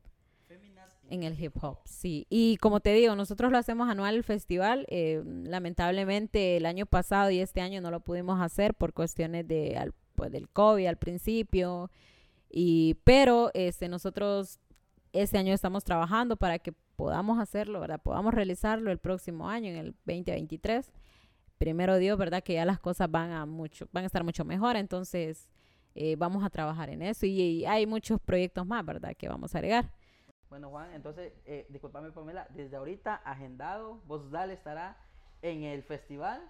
En 1.11 1.23
el 1.23 1.41
hip 1.41 1.55
hop, 1.63 1.79
sí. 1.85 2.27
Y 2.29 2.57
como 2.57 2.81
te 2.81 2.93
digo, 2.93 3.15
nosotros 3.15 3.51
lo 3.51 3.57
hacemos 3.57 3.89
anual 3.89 4.13
el 4.13 4.23
festival. 4.23 4.85
eh, 4.89 5.23
lamentablemente 5.25 6.55
el 6.55 6.67
año 6.67 6.85
pasado 6.85 7.31
y 7.31 7.39
este 7.39 7.61
año 7.61 7.81
no 7.81 7.89
lo 7.89 8.01
pudimos 8.01 8.39
hacer 8.39 8.75
por 8.75 8.93
cuestiones 8.93 9.47
de, 9.47 9.75
al- 9.75 9.95
pues, 10.19 10.33
del 10.33 10.49
COVID 10.49 10.85
al 10.85 10.97
principio. 10.97 11.89
Y, 12.49 12.95
pero 13.05 13.51
este, 13.53 13.87
nosotros 13.87 14.59
este 15.13 15.37
año 15.37 15.53
estamos 15.53 15.85
trabajando 15.85 16.35
para 16.35 16.59
que 16.59 16.73
podamos 16.97 17.39
hacerlo, 17.39 17.79
¿verdad? 17.79 18.01
Podamos 18.01 18.33
realizarlo 18.33 18.91
el 18.91 18.97
próximo 18.97 19.49
año, 19.49 19.69
en 19.69 19.77
el 19.77 19.91
2023. 20.05 20.91
Primero 21.57 21.95
Dios, 21.95 22.17
¿verdad? 22.17 22.43
Que 22.43 22.55
ya 22.55 22.65
las 22.65 22.79
cosas 22.81 23.09
van 23.09 23.31
a 23.31 23.45
mucho, 23.45 23.87
van 23.93 24.03
a 24.03 24.07
estar 24.07 24.25
mucho 24.25 24.43
mejor, 24.43 24.75
entonces 24.75 25.49
eh, 25.95 26.17
vamos 26.17 26.43
a 26.43 26.49
trabajar 26.49 26.89
en 26.89 27.01
eso 27.01 27.25
y, 27.25 27.39
y 27.39 27.65
hay 27.65 27.85
muchos 27.85 28.19
proyectos 28.19 28.65
más, 28.65 28.85
¿verdad? 28.85 29.15
Que 29.15 29.29
vamos 29.29 29.55
a 29.55 29.59
agregar. 29.59 29.89
Bueno, 30.49 30.69
Juan, 30.69 30.91
entonces, 30.93 31.31
eh, 31.45 31.65
Pamela, 32.13 32.45
desde 32.53 32.75
ahorita 32.75 33.15
agendado, 33.15 34.01
vos 34.05 34.29
Dale 34.31 34.53
estará 34.53 34.97
en 35.41 35.63
el 35.63 35.81
festival 35.81 36.41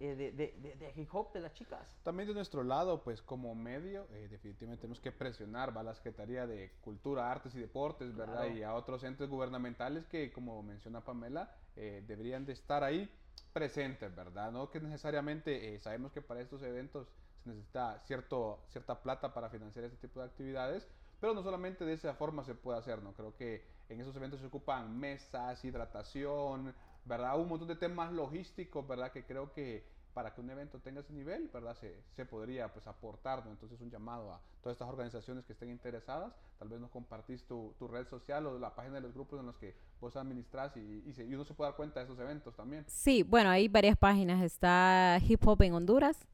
eh, 0.00 0.14
de, 0.14 0.32
de- 0.32 0.76
de- 0.76 0.92
hip 0.96 1.08
hop 1.12 1.32
de 1.32 1.40
las 1.40 1.52
chicas. 1.54 1.86
También 2.04 2.28
de 2.28 2.34
nuestro 2.34 2.62
lado, 2.62 3.02
pues 3.02 3.20
como 3.22 3.54
medio, 3.54 4.06
eh, 4.10 4.28
definitivamente 4.30 4.82
tenemos 4.82 5.00
que 5.00 5.10
presionar 5.12 5.76
¿va? 5.76 5.80
a 5.80 5.84
la 5.84 5.94
Secretaría 5.94 6.46
de 6.46 6.72
Cultura, 6.80 7.30
Artes 7.30 7.54
y 7.54 7.60
Deportes, 7.60 8.14
¿verdad? 8.14 8.42
Claro. 8.44 8.56
Y 8.56 8.62
a 8.62 8.74
otros 8.74 9.02
entes 9.04 9.28
gubernamentales 9.28 10.06
que, 10.06 10.30
como 10.32 10.62
menciona 10.62 11.00
Pamela, 11.04 11.54
eh, 11.76 12.02
deberían 12.06 12.44
de 12.46 12.52
estar 12.52 12.84
ahí 12.84 13.10
presentes, 13.52 14.14
¿verdad? 14.14 14.52
No 14.52 14.70
que 14.70 14.80
necesariamente 14.80 15.74
eh, 15.74 15.78
sabemos 15.80 16.12
que 16.12 16.22
para 16.22 16.40
estos 16.40 16.62
eventos 16.62 17.08
se 17.42 17.50
necesita 17.50 18.00
cierto, 18.06 18.64
cierta 18.70 19.00
plata 19.02 19.32
para 19.32 19.48
financiar 19.48 19.84
este 19.84 19.96
tipo 20.06 20.20
de 20.20 20.26
actividades, 20.26 20.86
pero 21.20 21.34
no 21.34 21.42
solamente 21.42 21.84
de 21.84 21.94
esa 21.94 22.14
forma 22.14 22.44
se 22.44 22.54
puede 22.54 22.78
hacer, 22.78 23.02
¿no? 23.02 23.12
Creo 23.14 23.34
que 23.36 23.64
en 23.88 24.00
esos 24.00 24.14
eventos 24.16 24.40
se 24.40 24.46
ocupan 24.46 24.98
mesas, 24.98 25.64
hidratación, 25.64 26.74
¿verdad? 27.08 27.40
Un 27.40 27.48
montón 27.48 27.68
de 27.68 27.76
temas 27.76 28.12
logísticos, 28.12 28.86
¿verdad? 28.86 29.10
Que 29.10 29.24
creo 29.24 29.52
que 29.52 29.96
para 30.12 30.34
que 30.34 30.40
un 30.40 30.50
evento 30.50 30.80
tenga 30.80 31.00
ese 31.00 31.12
nivel, 31.12 31.48
¿verdad? 31.48 31.76
Se, 31.76 32.02
se 32.16 32.26
podría 32.26 32.72
pues 32.72 32.86
aportar. 32.86 33.44
Entonces 33.48 33.80
un 33.80 33.90
llamado 33.90 34.32
a 34.32 34.40
todas 34.60 34.74
estas 34.74 34.88
organizaciones 34.88 35.44
que 35.44 35.52
estén 35.52 35.70
interesadas, 35.70 36.34
tal 36.58 36.68
vez 36.68 36.80
nos 36.80 36.90
compartís 36.90 37.44
tu, 37.44 37.74
tu 37.78 37.86
red 37.86 38.06
social 38.08 38.46
o 38.46 38.58
la 38.58 38.74
página 38.74 38.96
de 38.96 39.00
los 39.02 39.14
grupos 39.14 39.38
en 39.38 39.46
los 39.46 39.56
que 39.56 39.76
vos 40.00 40.16
administras 40.16 40.76
y, 40.76 40.80
y, 40.80 41.14
y 41.16 41.34
uno 41.34 41.44
se 41.44 41.54
puede 41.54 41.70
dar 41.70 41.76
cuenta 41.76 42.00
de 42.00 42.06
esos 42.06 42.18
eventos 42.18 42.54
también. 42.56 42.84
Sí, 42.88 43.22
bueno, 43.22 43.48
hay 43.50 43.68
varias 43.68 43.96
páginas. 43.96 44.42
Está 44.42 45.20
Hip 45.26 45.46
Hop 45.46 45.62
en 45.62 45.74
Honduras, 45.74 46.26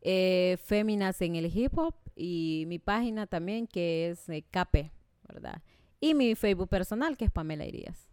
eh, 0.00 0.56
Féminas 0.64 1.20
en 1.20 1.36
el 1.36 1.54
Hip 1.54 1.76
Hop 1.78 1.94
y 2.16 2.64
mi 2.68 2.78
página 2.78 3.26
también 3.26 3.66
que 3.66 4.10
es 4.10 4.28
eh, 4.30 4.44
Cape, 4.50 4.92
¿verdad? 5.28 5.62
Y 6.00 6.14
mi 6.14 6.34
Facebook 6.34 6.68
personal 6.68 7.18
que 7.18 7.26
es 7.26 7.30
Pamela 7.30 7.66
Irías. 7.66 8.09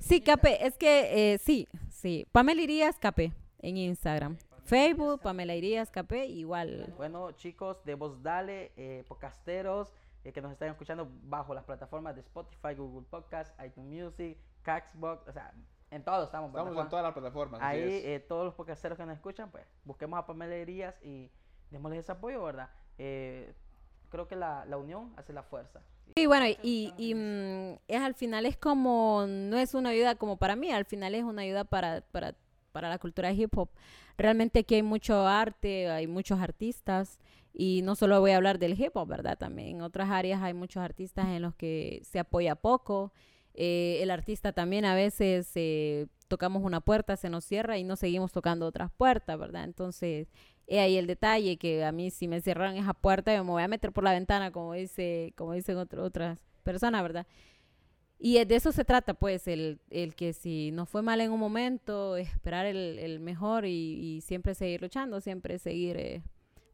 Sí, 0.00 0.20
Cape, 0.20 0.66
es 0.66 0.76
que 0.76 1.34
eh, 1.34 1.38
sí, 1.38 1.68
sí. 1.90 2.26
Pamela 2.32 2.60
Irías 2.62 2.98
Cape 2.98 3.32
en 3.60 3.76
Instagram. 3.76 4.36
Facebook, 4.64 5.20
Pamela 5.22 5.54
Irías 5.54 5.90
Cape, 5.90 6.26
igual. 6.26 6.92
Bueno, 6.96 7.32
chicos, 7.32 7.82
de 7.84 7.94
Voz 7.94 8.22
Dale, 8.22 8.72
eh, 8.76 9.04
podcasteros 9.08 9.92
eh, 10.24 10.32
que 10.32 10.42
nos 10.42 10.52
están 10.52 10.68
escuchando 10.68 11.08
bajo 11.22 11.54
las 11.54 11.64
plataformas 11.64 12.14
de 12.14 12.20
Spotify, 12.20 12.74
Google 12.76 13.06
Podcast, 13.08 13.58
iTunes 13.64 14.04
Music, 14.04 14.36
Caxbox, 14.62 15.26
o 15.26 15.32
sea, 15.32 15.54
en 15.90 16.04
todo 16.04 16.24
estamos. 16.24 16.52
¿verdad, 16.52 16.66
Estamos 16.68 16.84
en 16.84 16.90
todas 16.90 17.02
las 17.04 17.12
plataformas. 17.14 17.60
así 17.62 17.78
Ahí 17.80 17.82
es. 17.94 18.04
eh, 18.04 18.20
todos 18.28 18.44
los 18.44 18.54
podcasteros 18.54 18.98
que 18.98 19.06
nos 19.06 19.14
escuchan, 19.16 19.50
pues 19.50 19.64
busquemos 19.84 20.18
a 20.18 20.26
Pamela 20.26 20.54
Herías 20.54 20.94
y 21.02 21.30
démosles 21.70 22.00
ese 22.00 22.12
apoyo, 22.12 22.42
¿verdad? 22.44 22.68
Eh, 22.98 23.54
creo 24.10 24.28
que 24.28 24.36
la, 24.36 24.66
la 24.66 24.76
unión 24.76 25.14
hace 25.16 25.32
la 25.32 25.42
fuerza. 25.44 25.80
Sí, 26.16 26.26
bueno, 26.26 26.46
y, 26.62 26.92
y, 26.96 27.14
mm, 27.14 27.78
es 27.88 28.00
al 28.00 28.14
final 28.14 28.46
es 28.46 28.56
como, 28.56 29.24
no 29.28 29.56
es 29.58 29.74
una 29.74 29.90
ayuda 29.90 30.16
como 30.16 30.36
para 30.36 30.56
mí, 30.56 30.70
al 30.70 30.84
final 30.84 31.14
es 31.14 31.24
una 31.24 31.42
ayuda 31.42 31.64
para, 31.64 32.00
para, 32.00 32.34
para 32.72 32.88
la 32.88 32.98
cultura 32.98 33.32
hip 33.32 33.56
hop. 33.56 33.70
Realmente 34.16 34.60
aquí 34.60 34.74
hay 34.74 34.82
mucho 34.82 35.26
arte, 35.26 35.88
hay 35.90 36.06
muchos 36.06 36.40
artistas, 36.40 37.18
y 37.52 37.82
no 37.82 37.94
solo 37.94 38.20
voy 38.20 38.32
a 38.32 38.36
hablar 38.36 38.58
del 38.58 38.80
hip 38.80 38.96
hop, 38.96 39.08
¿verdad? 39.08 39.38
También 39.38 39.76
en 39.76 39.82
otras 39.82 40.10
áreas 40.10 40.42
hay 40.42 40.54
muchos 40.54 40.82
artistas 40.82 41.26
en 41.28 41.42
los 41.42 41.54
que 41.54 42.00
se 42.04 42.18
apoya 42.18 42.54
poco. 42.54 43.12
Eh, 43.54 43.98
el 44.00 44.10
artista 44.10 44.52
también 44.52 44.84
a 44.84 44.94
veces 44.94 45.50
eh, 45.56 46.06
tocamos 46.28 46.62
una 46.62 46.80
puerta, 46.80 47.16
se 47.16 47.30
nos 47.30 47.44
cierra 47.44 47.76
y 47.78 47.84
no 47.84 47.96
seguimos 47.96 48.30
tocando 48.30 48.66
otras 48.66 48.92
puertas, 48.92 49.36
¿verdad? 49.38 49.64
Entonces, 49.64 50.28
he 50.68 50.80
ahí 50.80 50.96
el 50.98 51.06
detalle 51.08 51.56
que 51.58 51.84
a 51.84 51.92
mí 51.92 52.10
si 52.10 52.28
me 52.28 52.40
cierran 52.40 52.76
esa 52.76 52.94
puerta 52.94 53.34
yo 53.34 53.44
me 53.44 53.50
voy 53.52 53.62
a 53.64 53.68
meter 53.68 53.92
por 53.92 54.04
la 54.04 54.12
ventana 54.12 54.52
como 54.52 54.74
dice 54.74 55.32
como 55.36 55.54
dicen 55.54 55.76
otro- 55.78 56.04
otras 56.04 56.40
personas 56.64 57.02
verdad 57.02 57.26
y 58.20 58.44
de 58.44 58.56
eso 58.56 58.72
se 58.72 58.84
trata 58.84 59.14
pues 59.14 59.46
el, 59.46 59.80
el 59.90 60.14
que 60.16 60.32
si 60.32 60.72
nos 60.72 60.88
fue 60.88 61.02
mal 61.02 61.20
en 61.20 61.30
un 61.30 61.38
momento 61.38 62.16
esperar 62.16 62.66
el, 62.66 62.98
el 62.98 63.20
mejor 63.20 63.64
y, 63.64 63.70
y 64.16 64.20
siempre 64.22 64.54
seguir 64.54 64.82
luchando 64.82 65.20
siempre 65.20 65.58
seguir 65.58 65.96
eh, 65.96 66.22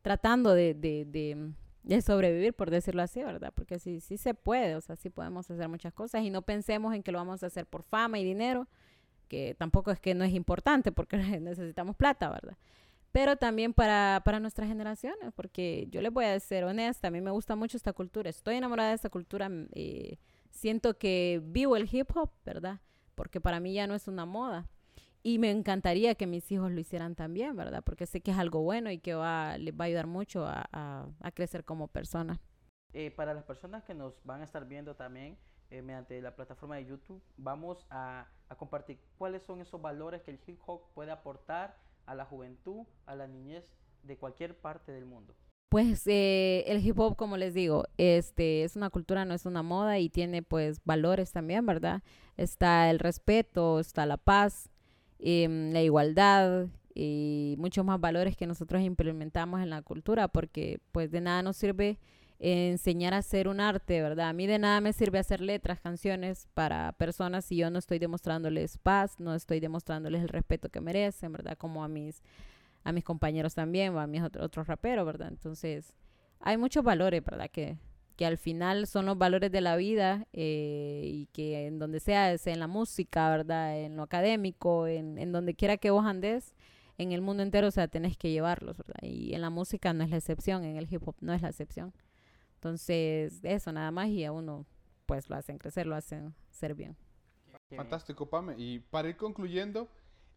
tratando 0.02 0.54
de, 0.54 0.72
de, 0.74 1.04
de, 1.04 1.52
de 1.82 2.02
sobrevivir 2.02 2.54
por 2.54 2.70
decirlo 2.70 3.02
así 3.02 3.22
verdad 3.22 3.52
porque 3.54 3.78
sí 3.78 4.00
sí 4.00 4.16
se 4.16 4.32
puede 4.34 4.74
o 4.76 4.80
sea 4.80 4.96
sí 4.96 5.10
podemos 5.10 5.50
hacer 5.50 5.68
muchas 5.68 5.92
cosas 5.92 6.22
y 6.22 6.30
no 6.30 6.42
pensemos 6.42 6.94
en 6.94 7.02
que 7.02 7.12
lo 7.12 7.18
vamos 7.18 7.42
a 7.42 7.46
hacer 7.46 7.66
por 7.66 7.82
fama 7.82 8.18
y 8.18 8.24
dinero 8.24 8.66
que 9.28 9.54
tampoco 9.58 9.90
es 9.90 10.00
que 10.00 10.14
no 10.14 10.24
es 10.24 10.32
importante 10.32 10.92
porque 10.92 11.16
necesitamos 11.40 11.96
plata 11.96 12.30
verdad 12.30 12.56
pero 13.14 13.36
también 13.36 13.72
para, 13.72 14.22
para 14.24 14.40
nuestras 14.40 14.66
generaciones, 14.66 15.32
porque 15.36 15.86
yo 15.88 16.02
les 16.02 16.12
voy 16.12 16.24
a 16.24 16.40
ser 16.40 16.64
honesta, 16.64 17.06
a 17.06 17.10
mí 17.12 17.20
me 17.20 17.30
gusta 17.30 17.54
mucho 17.54 17.76
esta 17.76 17.92
cultura, 17.92 18.28
estoy 18.28 18.56
enamorada 18.56 18.88
de 18.88 18.96
esta 18.96 19.08
cultura, 19.08 19.48
mm, 19.48 19.68
eh, 19.72 20.18
siento 20.50 20.98
que 20.98 21.40
vivo 21.44 21.76
el 21.76 21.88
hip 21.92 22.10
hop, 22.16 22.32
¿verdad? 22.44 22.80
Porque 23.14 23.40
para 23.40 23.60
mí 23.60 23.72
ya 23.72 23.86
no 23.86 23.94
es 23.94 24.08
una 24.08 24.26
moda. 24.26 24.66
Y 25.22 25.38
me 25.38 25.52
encantaría 25.52 26.16
que 26.16 26.26
mis 26.26 26.50
hijos 26.50 26.72
lo 26.72 26.80
hicieran 26.80 27.14
también, 27.14 27.54
¿verdad? 27.54 27.84
Porque 27.84 28.04
sé 28.06 28.20
que 28.20 28.32
es 28.32 28.36
algo 28.36 28.62
bueno 28.62 28.90
y 28.90 28.98
que 28.98 29.14
va, 29.14 29.58
les 29.58 29.72
va 29.72 29.84
a 29.84 29.86
ayudar 29.86 30.08
mucho 30.08 30.44
a, 30.44 30.64
a- 30.72 31.06
a 31.20 31.30
crecer 31.30 31.62
como 31.64 31.86
personas. 31.86 32.40
Eh, 32.94 33.12
para 33.12 33.32
las 33.32 33.44
personas 33.44 33.84
que 33.84 33.94
nos 33.94 34.14
van 34.24 34.40
a 34.40 34.44
estar 34.44 34.66
viendo 34.66 34.96
también 34.96 35.38
eh, 35.70 35.82
mediante 35.82 36.20
la 36.20 36.34
plataforma 36.34 36.76
de 36.76 36.86
YouTube, 36.86 37.22
vamos 37.36 37.86
a, 37.90 38.26
a 38.48 38.56
compartir 38.56 38.98
cuáles 39.18 39.44
son 39.44 39.60
esos 39.60 39.80
valores 39.80 40.20
que 40.22 40.32
el 40.32 40.40
hip 40.48 40.58
hop 40.66 40.92
puede 40.94 41.12
aportar 41.12 41.83
a 42.06 42.14
la 42.14 42.24
juventud, 42.24 42.86
a 43.06 43.14
la 43.14 43.26
niñez 43.26 43.76
de 44.02 44.16
cualquier 44.16 44.56
parte 44.56 44.92
del 44.92 45.06
mundo. 45.06 45.34
Pues 45.68 46.06
eh, 46.06 46.62
el 46.68 46.86
hip 46.86 46.98
hop, 47.00 47.16
como 47.16 47.36
les 47.36 47.52
digo, 47.52 47.84
este 47.98 48.62
es 48.62 48.76
una 48.76 48.90
cultura, 48.90 49.24
no 49.24 49.34
es 49.34 49.44
una 49.44 49.62
moda 49.62 49.98
y 49.98 50.08
tiene 50.08 50.42
pues 50.42 50.80
valores 50.84 51.32
también, 51.32 51.66
¿verdad? 51.66 52.02
Está 52.36 52.90
el 52.90 53.00
respeto, 53.00 53.80
está 53.80 54.06
la 54.06 54.16
paz, 54.16 54.70
em, 55.18 55.72
la 55.72 55.82
igualdad 55.82 56.68
y 56.94 57.56
muchos 57.58 57.84
más 57.84 58.00
valores 58.00 58.36
que 58.36 58.46
nosotros 58.46 58.82
implementamos 58.82 59.62
en 59.62 59.70
la 59.70 59.82
cultura, 59.82 60.28
porque 60.28 60.78
pues 60.92 61.10
de 61.10 61.20
nada 61.20 61.42
nos 61.42 61.56
sirve 61.56 61.98
enseñar 62.44 63.14
a 63.14 63.18
hacer 63.18 63.48
un 63.48 63.58
arte, 63.58 64.02
¿verdad? 64.02 64.28
A 64.28 64.32
mí 64.34 64.46
de 64.46 64.58
nada 64.58 64.80
me 64.82 64.92
sirve 64.92 65.18
hacer 65.18 65.40
letras, 65.40 65.80
canciones 65.80 66.46
para 66.52 66.92
personas 66.92 67.46
si 67.46 67.56
yo 67.56 67.70
no 67.70 67.78
estoy 67.78 67.98
demostrándoles 67.98 68.76
paz, 68.76 69.18
no 69.18 69.34
estoy 69.34 69.60
demostrándoles 69.60 70.20
el 70.22 70.28
respeto 70.28 70.68
que 70.68 70.82
merecen, 70.82 71.32
¿verdad? 71.32 71.56
Como 71.56 71.82
a 71.82 71.88
mis, 71.88 72.22
a 72.82 72.92
mis 72.92 73.02
compañeros 73.02 73.54
también 73.54 73.94
o 73.94 74.00
a 74.00 74.06
mis 74.06 74.22
otros 74.22 74.66
raperos, 74.66 75.06
¿verdad? 75.06 75.28
Entonces, 75.28 75.94
hay 76.38 76.58
muchos 76.58 76.84
valores, 76.84 77.24
¿verdad? 77.24 77.50
Que, 77.50 77.78
que 78.16 78.26
al 78.26 78.36
final 78.36 78.86
son 78.86 79.06
los 79.06 79.16
valores 79.16 79.50
de 79.50 79.62
la 79.62 79.76
vida 79.76 80.26
eh, 80.34 81.00
y 81.04 81.26
que 81.32 81.66
en 81.66 81.78
donde 81.78 81.98
sea, 81.98 82.36
sea 82.36 82.52
en 82.52 82.60
la 82.60 82.66
música, 82.66 83.30
¿verdad? 83.30 83.80
En 83.80 83.96
lo 83.96 84.02
académico, 84.02 84.86
en, 84.86 85.16
en 85.16 85.32
donde 85.32 85.54
quiera 85.54 85.78
que 85.78 85.90
vos 85.90 86.04
andes, 86.04 86.54
en 86.98 87.12
el 87.12 87.22
mundo 87.22 87.42
entero, 87.42 87.68
o 87.68 87.70
sea, 87.70 87.88
tenés 87.88 88.18
que 88.18 88.30
llevarlos, 88.30 88.76
¿verdad? 88.76 89.00
Y 89.02 89.34
en 89.34 89.40
la 89.40 89.48
música 89.48 89.94
no 89.94 90.04
es 90.04 90.10
la 90.10 90.18
excepción, 90.18 90.62
en 90.64 90.76
el 90.76 90.86
hip 90.92 91.08
hop 91.08 91.16
no 91.22 91.32
es 91.32 91.40
la 91.40 91.48
excepción. 91.48 91.94
Entonces, 92.64 93.44
eso 93.44 93.72
nada 93.72 93.90
más 93.90 94.08
y 94.08 94.24
a 94.24 94.32
uno, 94.32 94.64
pues 95.04 95.28
lo 95.28 95.36
hacen 95.36 95.58
crecer, 95.58 95.86
lo 95.86 95.96
hacen 95.96 96.34
ser 96.50 96.74
bien. 96.74 96.96
Fantástico, 97.76 98.30
Pame. 98.30 98.54
Y 98.56 98.78
para 98.78 99.10
ir 99.10 99.18
concluyendo, 99.18 99.86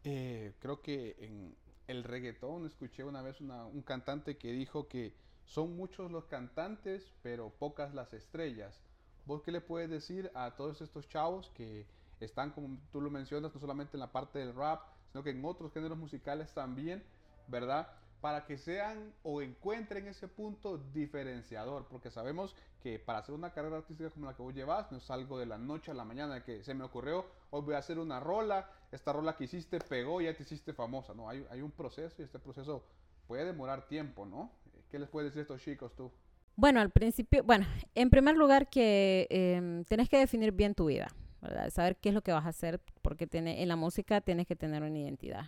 eh, 0.04 0.54
creo 0.60 0.82
que 0.82 1.16
en 1.20 1.56
el 1.88 2.04
reggaetón 2.04 2.66
escuché 2.66 3.06
una 3.06 3.22
vez 3.22 3.40
un 3.40 3.82
cantante 3.82 4.38
que 4.38 4.52
dijo 4.52 4.90
que 4.90 5.16
son 5.46 5.78
muchos 5.78 6.12
los 6.12 6.26
cantantes, 6.26 7.14
pero 7.22 7.50
pocas 7.50 7.94
las 7.94 8.12
estrellas. 8.12 8.84
¿Vos 9.26 9.42
qué 9.42 9.54
le 9.54 9.62
puedes 9.62 9.90
decir 9.90 10.30
a 10.36 10.58
todos 10.58 10.82
estos 10.82 11.08
chavos 11.08 11.50
que 11.52 11.88
están, 12.20 12.52
como 12.52 12.78
tú 12.92 13.00
lo 13.00 13.10
mencionas, 13.10 13.54
no 13.54 13.62
solamente 13.62 13.96
en 13.96 14.02
la 14.02 14.12
parte 14.12 14.40
del 14.40 14.54
rap, 14.54 14.82
sino 15.14 15.24
que 15.24 15.30
en 15.30 15.46
otros 15.46 15.72
géneros 15.72 15.98
musicales 15.98 16.54
también, 16.54 17.06
¿verdad? 17.48 17.88
Para 18.28 18.44
que 18.44 18.58
sean 18.58 19.14
o 19.24 19.42
encuentren 19.42 20.06
ese 20.06 20.28
punto 20.28 20.78
diferenciador, 20.94 21.88
porque 21.88 22.12
sabemos 22.12 22.54
que 22.84 23.00
para 23.00 23.20
hacer 23.20 23.34
una 23.34 23.54
carrera 23.54 23.78
artística 23.78 24.10
como 24.10 24.26
la 24.26 24.36
que 24.36 24.42
vos 24.42 24.54
llevas, 24.54 24.92
no 24.92 24.98
es 24.98 25.10
algo 25.10 25.40
de 25.40 25.46
la 25.46 25.58
noche 25.58 25.92
a 25.92 25.94
la 25.94 26.04
mañana 26.04 26.44
que 26.44 26.62
se 26.62 26.74
me 26.74 26.84
ocurrió, 26.84 27.26
hoy 27.52 27.62
voy 27.62 27.76
a 27.76 27.78
hacer 27.78 28.00
una 28.00 28.20
rola, 28.20 28.70
esta 28.92 29.14
rola 29.14 29.38
que 29.38 29.46
hiciste 29.46 29.80
pegó, 29.80 30.20
ya 30.20 30.34
te 30.34 30.44
hiciste 30.44 30.74
famosa, 30.74 31.14
no, 31.14 31.30
hay, 31.30 31.48
hay 31.50 31.62
un 31.62 31.72
proceso 31.72 32.22
y 32.22 32.26
este 32.26 32.38
proceso 32.38 32.84
puede 33.28 33.46
demorar 33.46 33.88
tiempo, 33.88 34.26
¿no? 34.26 34.52
¿Qué 34.92 35.00
les 35.00 35.08
puedes 35.08 35.30
decir 35.32 35.40
a 35.40 35.42
estos 35.44 35.62
chicos 35.62 35.96
tú? 35.96 36.12
Bueno, 36.58 36.82
al 36.82 36.90
principio, 36.90 37.46
bueno, 37.46 37.66
en 37.96 38.10
primer 38.10 38.36
lugar 38.36 38.70
que 38.70 39.28
eh, 39.30 39.86
tenés 39.88 40.10
que 40.10 40.18
definir 40.18 40.52
bien 40.52 40.76
tu 40.76 40.88
vida, 40.88 41.08
¿verdad? 41.42 41.70
Saber 41.70 41.96
qué 41.96 42.10
es 42.10 42.16
lo 42.16 42.24
que 42.24 42.34
vas 42.34 42.46
a 42.46 42.50
hacer, 42.50 42.82
porque 43.02 43.26
tiene, 43.26 43.64
en 43.64 43.70
la 43.70 43.78
música 43.78 44.20
tienes 44.20 44.48
que 44.48 44.58
tener 44.58 44.84
una 44.84 45.00
identidad, 45.00 45.46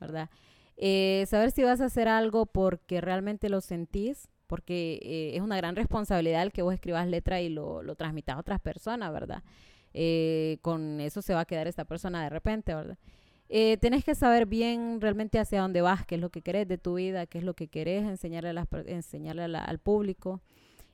¿verdad? 0.00 0.28
Eh, 0.76 1.24
saber 1.28 1.50
si 1.50 1.62
vas 1.62 1.80
a 1.80 1.86
hacer 1.86 2.08
algo 2.08 2.46
porque 2.46 3.00
realmente 3.00 3.48
lo 3.48 3.60
sentís, 3.60 4.28
porque 4.46 5.00
eh, 5.02 5.36
es 5.36 5.42
una 5.42 5.56
gran 5.56 5.76
responsabilidad 5.76 6.42
el 6.42 6.52
que 6.52 6.62
vos 6.62 6.74
escribas 6.74 7.06
letra 7.06 7.40
y 7.40 7.48
lo, 7.48 7.82
lo 7.82 7.96
transmitas 7.96 8.36
a 8.36 8.40
otras 8.40 8.60
personas, 8.60 9.12
¿verdad? 9.12 9.42
Eh, 9.98 10.58
con 10.60 11.00
eso 11.00 11.22
se 11.22 11.32
va 11.32 11.40
a 11.40 11.44
quedar 11.46 11.66
esta 11.66 11.86
persona 11.86 12.22
de 12.22 12.28
repente, 12.28 12.74
¿verdad? 12.74 12.98
Eh, 13.48 13.78
tenés 13.78 14.04
que 14.04 14.14
saber 14.14 14.44
bien 14.44 15.00
realmente 15.00 15.38
hacia 15.38 15.62
dónde 15.62 15.80
vas, 15.80 16.04
qué 16.04 16.16
es 16.16 16.20
lo 16.20 16.30
que 16.30 16.42
querés 16.42 16.68
de 16.68 16.78
tu 16.78 16.94
vida, 16.94 17.26
qué 17.26 17.38
es 17.38 17.44
lo 17.44 17.54
que 17.54 17.68
querés 17.68 18.04
enseñarle, 18.04 18.50
a 18.50 18.66
enseñarle 18.86 19.44
al 19.44 19.78
público. 19.78 20.42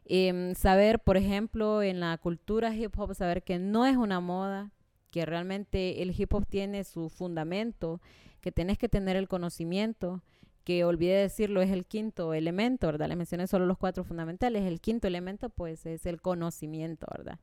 Em, 0.04 0.54
saber, 0.54 1.00
por 1.00 1.16
ejemplo, 1.16 1.82
en 1.82 2.00
la 2.00 2.16
cultura 2.18 2.74
hip 2.74 2.96
hop, 2.98 3.14
saber 3.14 3.42
que 3.42 3.58
no 3.58 3.86
es 3.86 3.96
una 3.96 4.20
moda, 4.20 4.70
que 5.12 5.24
realmente 5.26 6.02
el 6.02 6.18
hip 6.18 6.34
hop 6.34 6.46
tiene 6.46 6.82
su 6.82 7.10
fundamento, 7.10 8.00
que 8.40 8.50
tenés 8.50 8.78
que 8.78 8.88
tener 8.88 9.14
el 9.16 9.28
conocimiento, 9.28 10.22
que 10.64 10.84
olvidé 10.84 11.16
decirlo, 11.16 11.60
es 11.60 11.70
el 11.70 11.84
quinto 11.84 12.34
elemento, 12.34 12.86
¿verdad? 12.86 13.08
Le 13.08 13.16
mencioné 13.16 13.46
solo 13.46 13.66
los 13.66 13.78
cuatro 13.78 14.04
fundamentales. 14.04 14.64
El 14.64 14.80
quinto 14.80 15.06
elemento, 15.06 15.50
pues, 15.50 15.86
es 15.86 16.06
el 16.06 16.20
conocimiento, 16.20 17.06
¿verdad? 17.10 17.38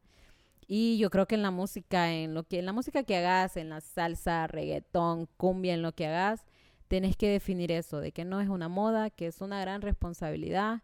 Y 0.68 0.98
yo 0.98 1.10
creo 1.10 1.28
que 1.28 1.36
en 1.36 1.44
la 1.44 1.52
música, 1.52 2.12
en 2.12 2.34
lo 2.34 2.44
que 2.44 2.60
en 2.60 2.66
la 2.66 2.74
música 2.74 3.04
que 3.04 3.18
hagas, 3.18 3.56
en 3.56 3.70
la 3.70 3.82
salsa, 3.82 4.48
reggaetón, 4.48 5.28
cumbia, 5.38 5.74
en 5.74 5.82
lo 5.82 5.94
que 5.94 6.08
hagas, 6.08 6.46
tenés 6.88 7.16
que 7.16 7.30
definir 7.30 7.72
eso, 7.72 8.00
de 8.00 8.12
que 8.12 8.26
no 8.26 8.42
es 8.42 8.50
una 8.50 8.68
moda, 8.68 9.12
que 9.12 9.28
es 9.28 9.42
una 9.42 9.62
gran 9.62 9.82
responsabilidad, 9.82 10.82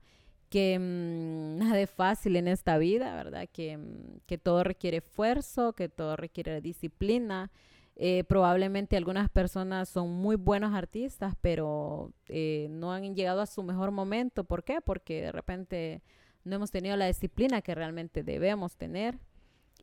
que 0.55 0.79
mm, 0.79 1.57
nada 1.57 1.81
es 1.81 1.91
fácil 1.91 2.37
en 2.37 2.47
esta 2.47 2.77
vida, 2.77 3.13
¿verdad? 3.13 3.49
Que, 3.51 3.75
mm, 3.75 4.21
que 4.25 4.37
todo 4.37 4.63
requiere 4.63 4.97
esfuerzo, 4.97 5.73
que 5.73 5.89
todo 5.89 6.15
requiere 6.15 6.61
disciplina. 6.61 7.51
Eh, 7.97 8.23
probablemente 8.23 8.95
algunas 8.95 9.29
personas 9.29 9.89
son 9.89 10.13
muy 10.13 10.37
buenos 10.37 10.73
artistas, 10.73 11.35
pero 11.41 12.13
eh, 12.29 12.67
no 12.69 12.93
han 12.93 13.15
llegado 13.15 13.41
a 13.41 13.47
su 13.47 13.63
mejor 13.63 13.91
momento. 13.91 14.45
¿Por 14.45 14.63
qué? 14.63 14.79
Porque 14.79 15.23
de 15.23 15.33
repente 15.33 16.01
no 16.45 16.55
hemos 16.55 16.71
tenido 16.71 16.95
la 16.95 17.07
disciplina 17.07 17.61
que 17.61 17.75
realmente 17.75 18.23
debemos 18.23 18.77
tener. 18.77 19.19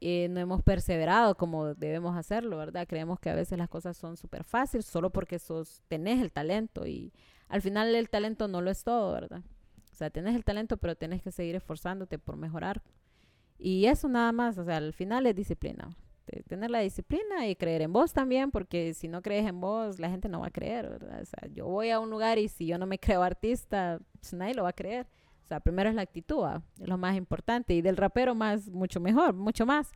Eh, 0.01 0.29
no 0.31 0.41
hemos 0.41 0.63
perseverado 0.63 1.37
como 1.37 1.75
debemos 1.75 2.17
hacerlo, 2.17 2.57
¿verdad? 2.57 2.87
Creemos 2.89 3.21
que 3.21 3.29
a 3.29 3.35
veces 3.35 3.59
las 3.59 3.69
cosas 3.69 3.99
son 3.99 4.17
súper 4.17 4.43
fáciles 4.43 4.87
solo 4.87 5.11
porque 5.11 5.39
sos, 5.39 5.83
tenés 5.89 6.23
el 6.23 6.33
talento 6.33 6.87
y 6.87 7.13
al 7.49 7.61
final 7.61 7.95
el 7.95 8.09
talento 8.09 8.49
no 8.49 8.63
lo 8.63 8.71
es 8.71 8.85
todo, 8.85 9.13
¿verdad? 9.13 9.43
Sea, 10.03 10.11
tenés 10.11 10.35
el 10.35 10.43
talento, 10.43 10.79
pero 10.79 10.97
tenés 10.97 11.23
que 11.23 11.31
seguir 11.31 11.55
esforzándote 11.55 12.19
por 12.19 12.37
mejorar. 12.37 12.83
Y 13.57 13.87
eso 13.87 14.09
nada 14.09 14.33
más, 14.33 14.59
o 14.59 14.65
sea, 14.65 14.79
al 14.79 14.93
final 14.95 15.27
es 15.27 15.37
disciplina. 15.37 15.97
Tener 16.49 16.73
la 16.73 16.81
disciplina 16.81 17.47
y 17.47 17.55
creer 17.55 17.83
en 17.83 17.93
vos 17.93 18.13
también, 18.13 18.51
porque 18.51 18.95
si 18.95 19.07
no 19.07 19.23
crees 19.23 19.47
en 19.47 19.61
vos, 19.61 20.01
la 20.01 20.11
gente 20.11 20.29
no 20.29 20.41
va 20.41 20.49
a 20.49 20.51
creer. 20.51 20.87
O 20.87 21.25
sea, 21.25 21.49
yo 21.55 21.69
voy 21.69 21.91
a 21.91 22.01
un 22.01 22.11
lugar 22.11 22.41
y 22.41 22.49
si 22.49 22.67
yo 22.67 22.79
no 22.79 22.87
me 22.87 22.99
creo 22.99 23.23
artista, 23.23 24.01
pues 24.19 24.33
nadie 24.33 24.55
lo 24.55 24.65
va 24.65 24.71
a 24.71 24.73
creer. 24.73 25.07
O 25.45 25.47
sea, 25.47 25.61
primero 25.61 25.89
es 25.89 25.95
la 25.95 26.03
actitud, 26.03 26.45
lo 26.79 26.99
más 26.99 27.17
importante. 27.17 27.73
Y 27.73 27.81
del 27.81 27.97
rapero 27.97 28.35
más, 28.35 28.71
mucho 28.71 28.99
mejor, 28.99 29.35
mucho 29.35 29.67
más. 29.67 29.93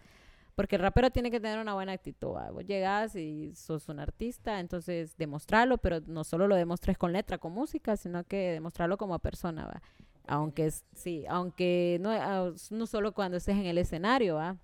Porque 0.56 0.74
el 0.76 0.82
rapero 0.82 1.10
tiene 1.10 1.30
que 1.30 1.38
tener 1.38 1.60
una 1.60 1.74
buena 1.74 1.92
actitud. 1.92 2.32
Vos 2.52 2.64
llegás 2.66 3.14
y 3.14 3.54
sos 3.54 3.88
un 3.88 4.00
artista, 4.00 4.58
entonces 4.58 5.16
demostrarlo, 5.16 5.78
pero 5.78 6.00
no 6.00 6.24
solo 6.24 6.48
lo 6.48 6.56
demostrés 6.56 6.98
con 6.98 7.12
letra, 7.12 7.38
con 7.38 7.52
música, 7.52 7.96
sino 7.96 8.24
que 8.24 8.52
demostrarlo 8.52 8.96
como 8.96 9.18
persona, 9.20 9.66
¿va? 9.66 9.82
Aunque, 10.26 10.72
sí, 10.94 11.24
aunque 11.28 11.98
no, 12.00 12.10
ah, 12.10 12.52
no 12.70 12.86
solo 12.86 13.12
cuando 13.12 13.36
estés 13.36 13.54
en 13.56 13.66
el 13.66 13.78
escenario, 13.78 14.34
¿va? 14.34 14.56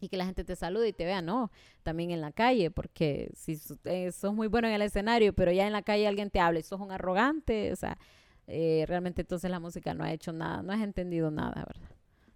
y 0.00 0.08
que 0.08 0.16
la 0.16 0.24
gente 0.24 0.44
te 0.44 0.56
salude 0.56 0.88
y 0.88 0.92
te 0.92 1.04
vea, 1.04 1.22
no, 1.22 1.50
también 1.82 2.10
en 2.10 2.20
la 2.20 2.32
calle, 2.32 2.70
porque 2.70 3.30
si 3.34 3.58
eh, 3.84 4.12
sos 4.12 4.34
muy 4.34 4.48
bueno 4.48 4.68
en 4.68 4.74
el 4.74 4.82
escenario, 4.82 5.32
pero 5.32 5.52
ya 5.52 5.66
en 5.66 5.72
la 5.72 5.82
calle 5.82 6.06
alguien 6.06 6.30
te 6.30 6.40
habla 6.40 6.60
y 6.60 6.62
sos 6.62 6.80
un 6.80 6.92
arrogante, 6.92 7.72
o 7.72 7.76
sea, 7.76 7.98
eh, 8.46 8.84
realmente 8.86 9.22
entonces 9.22 9.50
la 9.50 9.60
música 9.60 9.94
no 9.94 10.04
ha 10.04 10.12
hecho 10.12 10.32
nada, 10.32 10.62
no 10.62 10.72
has 10.72 10.80
entendido 10.80 11.30
nada, 11.30 11.64
¿verdad? 11.66 11.90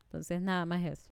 Entonces 0.04 0.40
nada 0.40 0.64
más 0.64 0.84
eso. 0.84 1.11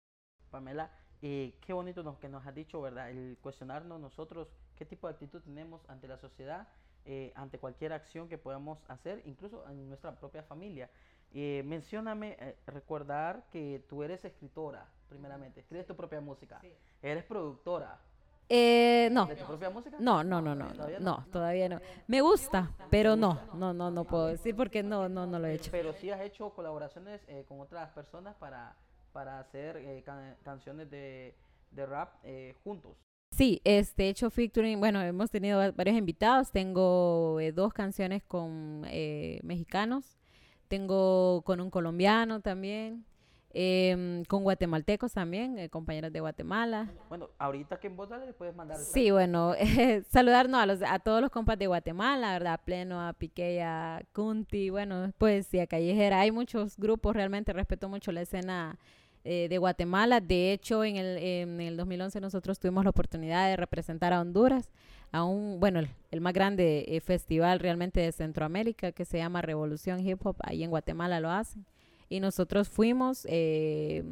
Pamela, 0.49 0.89
eh, 1.27 1.55
qué 1.59 1.73
bonito 1.73 2.03
lo 2.03 2.19
que 2.19 2.29
nos 2.29 2.45
has 2.45 2.53
dicho, 2.53 2.79
¿verdad? 2.79 3.09
El 3.09 3.39
cuestionarnos 3.41 3.99
nosotros 3.99 4.47
qué 4.75 4.85
tipo 4.85 5.07
de 5.07 5.13
actitud 5.13 5.41
tenemos 5.41 5.81
ante 5.89 6.07
la 6.07 6.17
sociedad, 6.19 6.67
eh, 7.03 7.31
ante 7.33 7.57
cualquier 7.57 7.93
acción 7.93 8.29
que 8.29 8.37
podamos 8.37 8.77
hacer, 8.89 9.23
incluso 9.25 9.67
en 9.67 9.87
nuestra 9.87 10.11
propia 10.19 10.43
familia. 10.43 10.87
Eh, 11.33 11.63
mencióname, 11.65 12.37
eh, 12.39 12.55
recordar 12.67 13.45
que 13.51 13.83
tú 13.89 14.03
eres 14.03 14.23
escritora, 14.23 14.85
primeramente, 15.09 15.61
escribes 15.61 15.87
tu 15.87 15.95
propia 15.95 16.21
música, 16.21 16.61
eres 17.01 17.23
productora. 17.23 17.99
Eh, 18.47 19.09
no. 19.11 19.25
¿De 19.25 19.35
tu 19.35 19.45
propia 19.45 19.71
música? 19.71 19.97
No, 19.99 20.23
no, 20.23 20.39
no, 20.39 20.53
no, 20.53 20.71
no, 20.75 20.99
no, 20.99 21.25
todavía 21.31 21.67
no. 21.67 21.79
Me 22.05 22.21
gusta, 22.21 22.69
pero 22.91 23.15
no, 23.15 23.39
no, 23.55 23.73
no, 23.73 23.89
no 23.89 24.03
puedo 24.03 24.27
decir 24.27 24.55
porque 24.55 24.83
no, 24.83 25.09
no, 25.09 25.25
no 25.25 25.39
lo 25.39 25.47
he 25.47 25.55
hecho. 25.55 25.71
Pero 25.71 25.91
sí 25.93 26.11
has 26.11 26.21
hecho 26.21 26.51
colaboraciones 26.51 27.19
eh, 27.27 27.45
con 27.47 27.59
otras 27.61 27.89
personas 27.93 28.35
para, 28.35 28.75
para 29.15 29.39
hacer 29.39 29.77
eh, 29.77 30.03
can- 30.05 30.35
canciones 30.43 30.89
de, 30.91 31.33
de 31.71 31.85
rap 31.85 32.15
eh, 32.25 32.53
juntos. 32.65 32.97
Sí, 33.31 33.61
este, 33.63 34.03
he 34.07 34.09
hecho 34.09 34.29
featuring, 34.29 34.77
bueno, 34.81 35.01
hemos 35.01 35.31
tenido 35.31 35.57
va- 35.57 35.71
varios 35.71 35.95
invitados, 35.97 36.51
tengo 36.51 37.39
eh, 37.39 37.53
dos 37.53 37.71
canciones 37.73 38.23
con 38.23 38.83
eh, 38.87 39.39
mexicanos, 39.41 40.17
tengo 40.67 41.41
con 41.45 41.61
un 41.61 41.69
colombiano 41.69 42.41
también, 42.41 43.05
em, 43.53 44.25
con 44.25 44.43
guatemaltecos 44.43 45.13
también, 45.13 45.57
eh, 45.59 45.69
compañeros 45.69 46.11
de 46.11 46.19
Guatemala. 46.19 46.89
Bueno, 47.07 47.29
ahorita 47.37 47.79
que 47.79 47.87
en 47.87 47.95
dale 47.95 48.25
le 48.25 48.33
puedes 48.33 48.53
mandar 48.53 48.77
el 48.77 48.83
Sí, 48.85 49.11
bueno, 49.11 49.53
saludarnos 50.11 50.59
a, 50.59 50.65
los, 50.65 50.81
a 50.81 50.99
todos 50.99 51.21
los 51.21 51.31
compas 51.31 51.57
de 51.57 51.67
Guatemala, 51.67 52.33
¿verdad? 52.33 52.53
A 52.55 52.57
Pleno, 52.57 52.99
a 53.07 53.13
Piqué, 53.13 53.63
a 53.63 54.01
Kunti, 54.13 54.69
bueno, 54.71 55.09
poesía 55.17 55.67
callejera. 55.67 56.19
Hay 56.19 56.31
muchos 56.31 56.75
grupos, 56.77 57.15
realmente 57.15 57.53
respeto 57.53 57.87
mucho 57.87 58.11
la 58.11 58.21
escena 58.21 58.77
eh, 59.25 59.47
de 59.49 59.57
Guatemala. 59.57 60.21
De 60.21 60.53
hecho, 60.53 60.83
en 60.83 60.97
el, 60.97 61.17
en 61.17 61.59
el 61.59 61.77
2011 61.77 62.21
nosotros 62.21 62.59
tuvimos 62.59 62.83
la 62.83 62.91
oportunidad 62.91 63.49
de 63.49 63.57
representar 63.57 64.13
a 64.13 64.21
Honduras, 64.21 64.69
a 65.11 65.23
un, 65.23 65.59
bueno, 65.59 65.79
el, 65.79 65.89
el 66.11 66.21
más 66.21 66.33
grande 66.33 66.85
eh, 66.87 67.01
festival 67.01 67.59
realmente 67.59 67.99
de 67.99 68.11
Centroamérica 68.11 68.91
que 68.91 69.03
se 69.03 69.17
llama 69.17 69.41
Revolución 69.41 69.99
Hip 69.99 70.25
Hop, 70.25 70.37
ahí 70.43 70.63
en 70.63 70.69
Guatemala 70.69 71.19
lo 71.19 71.31
hacen. 71.31 71.65
Y 72.07 72.19
nosotros 72.19 72.69
fuimos 72.69 73.25
eh, 73.27 74.03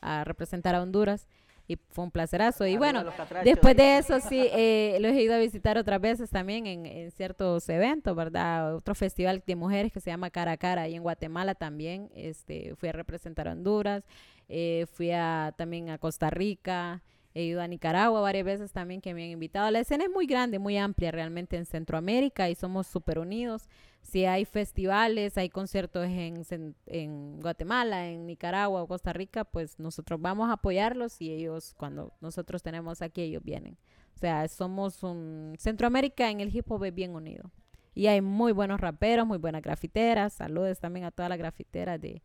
a 0.00 0.24
representar 0.24 0.74
a 0.74 0.82
Honduras. 0.82 1.28
Y 1.68 1.76
fue 1.90 2.04
un 2.04 2.10
placerazo. 2.10 2.66
Y 2.66 2.76
bueno, 2.76 3.04
después 3.44 3.76
de 3.76 3.98
eso 3.98 4.20
sí, 4.20 4.48
eh, 4.52 4.98
los 5.00 5.12
he 5.12 5.22
ido 5.22 5.34
a 5.34 5.38
visitar 5.38 5.78
otras 5.78 6.00
veces 6.00 6.30
también 6.30 6.66
en, 6.66 6.86
en 6.86 7.10
ciertos 7.10 7.68
eventos, 7.68 8.14
¿verdad? 8.14 8.76
Otro 8.76 8.94
festival 8.94 9.42
de 9.46 9.56
mujeres 9.56 9.92
que 9.92 10.00
se 10.00 10.10
llama 10.10 10.30
Cara 10.30 10.52
a 10.52 10.56
Cara, 10.56 10.82
ahí 10.82 10.94
en 10.94 11.02
Guatemala 11.02 11.54
también, 11.54 12.10
este, 12.14 12.74
fui 12.76 12.88
a 12.88 12.92
representar 12.92 13.48
a 13.48 13.52
Honduras, 13.52 14.04
eh, 14.48 14.86
fui 14.92 15.10
a, 15.10 15.54
también 15.56 15.90
a 15.90 15.98
Costa 15.98 16.30
Rica, 16.30 17.02
he 17.34 17.42
ido 17.42 17.60
a 17.60 17.66
Nicaragua 17.66 18.20
varias 18.20 18.44
veces 18.44 18.72
también 18.72 19.00
que 19.00 19.12
me 19.12 19.24
han 19.24 19.30
invitado. 19.30 19.70
La 19.70 19.80
escena 19.80 20.04
es 20.04 20.10
muy 20.10 20.26
grande, 20.26 20.58
muy 20.58 20.78
amplia 20.78 21.10
realmente 21.10 21.56
en 21.56 21.66
Centroamérica 21.66 22.48
y 22.48 22.54
somos 22.54 22.86
súper 22.86 23.18
unidos. 23.18 23.68
Si 24.06 24.24
hay 24.24 24.44
festivales, 24.44 25.36
hay 25.36 25.48
conciertos 25.48 26.06
en, 26.06 26.44
en 26.86 27.40
Guatemala, 27.40 28.06
en 28.06 28.24
Nicaragua 28.24 28.80
o 28.80 28.86
Costa 28.86 29.12
Rica, 29.12 29.44
pues 29.44 29.80
nosotros 29.80 30.20
vamos 30.20 30.48
a 30.48 30.52
apoyarlos 30.52 31.20
y 31.20 31.32
ellos, 31.32 31.74
cuando 31.76 32.12
nosotros 32.20 32.62
tenemos 32.62 33.02
aquí, 33.02 33.22
ellos 33.22 33.42
vienen. 33.42 33.76
O 34.14 34.18
sea, 34.18 34.46
somos 34.46 35.02
un... 35.02 35.56
Centroamérica 35.58 36.30
en 36.30 36.40
el 36.40 36.54
hip 36.54 36.70
hop 36.70 36.84
es 36.84 36.94
bien 36.94 37.16
unido. 37.16 37.50
Y 37.94 38.06
hay 38.06 38.20
muy 38.20 38.52
buenos 38.52 38.80
raperos, 38.80 39.26
muy 39.26 39.38
buenas 39.38 39.60
grafiteras. 39.60 40.34
Saludos 40.34 40.78
también 40.78 41.04
a 41.04 41.10
todas 41.10 41.28
las 41.28 41.38
grafiteras 41.38 42.00
de, 42.00 42.22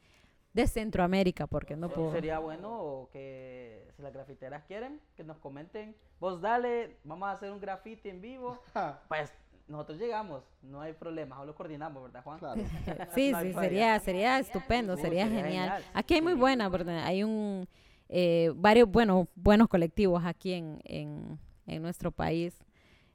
de 0.53 0.67
Centroamérica, 0.67 1.47
porque 1.47 1.75
no 1.75 1.89
puedo... 1.89 2.11
Sería 2.11 2.37
bueno 2.37 3.09
que 3.11 3.87
si 3.95 4.03
las 4.03 4.13
grafiteras 4.13 4.65
quieren, 4.65 5.01
que 5.15 5.23
nos 5.23 5.39
comenten. 5.39 5.95
Vos 6.19 6.41
dale, 6.41 6.97
vamos 7.03 7.27
a 7.27 7.31
hacer 7.31 7.51
un 7.51 7.59
grafiti 7.59 8.09
en 8.09 8.21
vivo. 8.21 8.59
Pues 9.07 9.33
nosotros 9.71 9.97
llegamos, 9.99 10.43
no 10.61 10.81
hay 10.81 10.93
problema, 10.93 11.35
solo 11.37 11.55
coordinamos, 11.55 12.03
¿verdad, 12.03 12.23
Juan? 12.23 12.39
Claro. 12.39 12.61
Sí, 13.15 13.31
No 13.31 13.41
sí, 13.41 13.53
sería, 13.53 13.99
sería 13.99 14.39
estupendo, 14.39 14.95
Sí, 14.95 15.01
sería 15.03 15.25
sería 15.25 15.43
genial. 15.43 15.69
genial. 15.71 15.83
Aquí 15.93 16.13
hay 16.15 16.21
muy 16.21 16.33
buena, 16.33 16.69
¿verdad? 16.69 17.03
Hay 17.05 17.23
un 17.23 17.67
eh, 18.09 18.51
varios 18.55 18.89
buenos 18.89 19.27
buenos 19.35 19.67
colectivos 19.69 20.23
aquí 20.25 20.53
en, 20.53 20.79
en, 20.83 21.39
en 21.65 21.81
nuestro 21.81 22.11
país. 22.11 22.57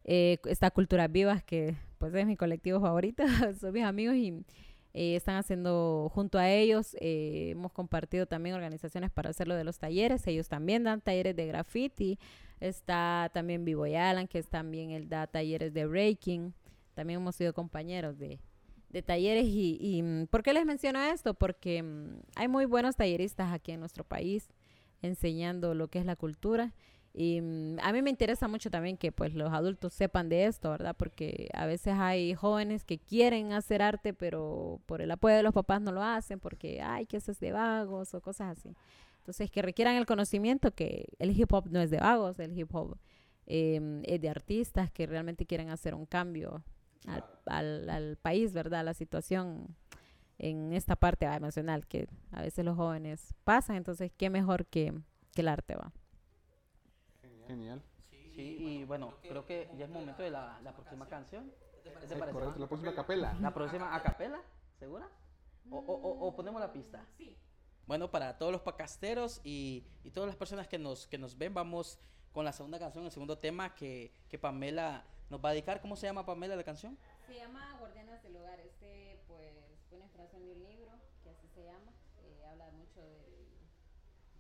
Eh, 0.04 0.38
está 0.46 0.70
Culturas 0.70 1.10
Vivas, 1.12 1.42
que 1.44 1.76
pues 1.98 2.14
es 2.14 2.26
mi 2.26 2.36
colectivo 2.36 2.80
favorito, 2.80 3.22
son 3.60 3.72
mis 3.72 3.84
amigos 3.84 4.16
y 4.16 4.44
eh, 4.98 5.14
están 5.14 5.36
haciendo 5.36 6.10
junto 6.14 6.38
a 6.38 6.48
ellos, 6.48 6.96
eh, 7.00 7.50
hemos 7.50 7.70
compartido 7.70 8.24
también 8.24 8.54
organizaciones 8.54 9.10
para 9.10 9.28
hacerlo 9.28 9.54
de 9.54 9.62
los 9.62 9.78
talleres, 9.78 10.26
ellos 10.26 10.48
también 10.48 10.84
dan 10.84 11.02
talleres 11.02 11.36
de 11.36 11.46
graffiti, 11.46 12.18
está 12.60 13.30
también 13.34 13.62
Vivo 13.66 13.86
y 13.86 13.94
Alan, 13.94 14.26
que 14.26 14.38
es 14.38 14.48
también 14.48 14.92
él 14.92 15.10
da 15.10 15.26
talleres 15.26 15.74
de 15.74 15.84
breaking, 15.84 16.54
también 16.94 17.20
hemos 17.20 17.36
sido 17.36 17.52
compañeros 17.52 18.18
de, 18.18 18.40
de 18.88 19.02
talleres 19.02 19.44
y, 19.44 19.76
y, 19.78 20.02
mm, 20.02 20.28
¿por 20.28 20.42
qué 20.42 20.54
les 20.54 20.64
menciono 20.64 20.98
esto? 21.02 21.34
Porque 21.34 21.82
mm, 21.82 22.20
hay 22.34 22.48
muy 22.48 22.64
buenos 22.64 22.96
talleristas 22.96 23.52
aquí 23.52 23.72
en 23.72 23.80
nuestro 23.80 24.02
país 24.02 24.48
enseñando 25.02 25.74
lo 25.74 25.88
que 25.88 25.98
es 25.98 26.06
la 26.06 26.16
cultura 26.16 26.72
y 27.18 27.40
mm, 27.40 27.78
a 27.80 27.92
mí 27.94 28.02
me 28.02 28.10
interesa 28.10 28.46
mucho 28.46 28.70
también 28.70 28.98
que 28.98 29.10
pues 29.10 29.34
los 29.34 29.50
adultos 29.50 29.94
sepan 29.94 30.28
de 30.28 30.44
esto, 30.44 30.68
¿verdad? 30.70 30.94
Porque 30.94 31.48
a 31.54 31.64
veces 31.64 31.94
hay 31.96 32.34
jóvenes 32.34 32.84
que 32.84 32.98
quieren 32.98 33.54
hacer 33.54 33.80
arte 33.80 34.12
pero 34.12 34.82
por 34.84 35.00
el 35.00 35.10
apoyo 35.10 35.34
de 35.34 35.42
los 35.42 35.54
papás 35.54 35.80
no 35.80 35.92
lo 35.92 36.02
hacen 36.02 36.38
porque 36.38 36.82
ay, 36.82 37.06
que 37.06 37.16
eso 37.16 37.32
es 37.32 37.40
de 37.40 37.52
vagos 37.52 38.12
o 38.12 38.20
cosas 38.20 38.58
así. 38.58 38.76
Entonces 39.16 39.50
que 39.50 39.62
requieran 39.62 39.96
el 39.96 40.04
conocimiento 40.04 40.74
que 40.74 41.08
el 41.18 41.30
hip 41.30 41.50
hop 41.54 41.68
no 41.70 41.80
es 41.80 41.90
de 41.90 42.00
vagos, 42.00 42.38
el 42.38 42.56
hip 42.56 42.74
hop 42.74 42.98
eh, 43.46 44.02
es 44.04 44.20
de 44.20 44.28
artistas 44.28 44.90
que 44.90 45.06
realmente 45.06 45.46
quieren 45.46 45.70
hacer 45.70 45.94
un 45.94 46.04
cambio 46.04 46.62
al, 47.06 47.24
al, 47.46 47.88
al 47.88 48.16
país, 48.18 48.52
¿verdad? 48.52 48.84
La 48.84 48.92
situación 48.92 49.74
en 50.38 50.74
esta 50.74 50.96
parte 50.96 51.24
emocional 51.24 51.86
que 51.86 52.08
a 52.30 52.42
veces 52.42 52.62
los 52.62 52.76
jóvenes 52.76 53.34
pasan, 53.44 53.76
entonces 53.76 54.12
qué 54.14 54.28
mejor 54.28 54.66
que, 54.66 54.92
que 55.32 55.40
el 55.40 55.48
arte 55.48 55.76
va. 55.76 55.94
Genial. 57.46 57.82
Sí, 58.34 58.56
y 58.60 58.84
bueno, 58.84 59.14
creo 59.22 59.46
que 59.46 59.70
ya 59.78 59.84
es 59.86 59.90
momento 59.90 60.22
de 60.22 60.30
la, 60.30 60.60
la 60.62 60.72
próxima 60.74 61.08
canción. 61.08 61.52
¿Qué 61.82 61.90
te 61.90 62.16
parece, 62.16 62.32
correcto, 62.32 62.58
la 62.58 62.66
próxima 62.68 62.94
capela. 62.94 63.34
La 63.40 63.54
próxima 63.54 63.94
a 63.94 64.02
capela, 64.02 64.40
¿segura? 64.78 65.08
O, 65.70 65.78
o- 65.78 65.94
o- 65.94 66.26
o 66.28 66.36
ponemos 66.36 66.60
la 66.60 66.72
pista. 66.72 67.06
Sí. 67.16 67.36
Bueno, 67.86 68.10
para 68.10 68.36
todos 68.36 68.52
los 68.52 68.60
pacasteros 68.62 69.40
y, 69.44 69.86
y 70.04 70.10
todas 70.10 70.26
las 70.26 70.36
personas 70.36 70.66
que 70.68 70.78
nos, 70.78 71.06
que 71.06 71.18
nos 71.18 71.38
ven, 71.38 71.54
vamos 71.54 71.98
con 72.32 72.44
la 72.44 72.52
segunda 72.52 72.78
canción, 72.78 73.04
el 73.04 73.10
segundo 73.12 73.38
tema 73.38 73.74
que, 73.74 74.12
que 74.28 74.38
Pamela 74.38 75.04
nos 75.30 75.42
va 75.42 75.50
a 75.50 75.52
dedicar. 75.52 75.80
¿Cómo 75.80 75.96
se 75.96 76.06
llama 76.06 76.26
Pamela 76.26 76.56
la 76.56 76.64
canción? 76.64 76.98
Se 77.26 77.34
llama 77.36 77.76
Guardianas 77.78 78.22
del 78.22 78.36
Hogar. 78.36 78.60
Este, 78.60 79.22
pues, 79.28 79.54
fue 79.88 79.96
una 79.98 80.04
inspiración 80.06 80.44
de 80.44 80.52
un 80.52 80.62
libro 80.64 80.90
que 81.22 81.30
así 81.30 81.48
se 81.48 81.64
llama. 81.64 81.92
Eh, 82.18 82.44
habla 82.50 82.68
mucho 82.72 83.00
del, 83.00 83.46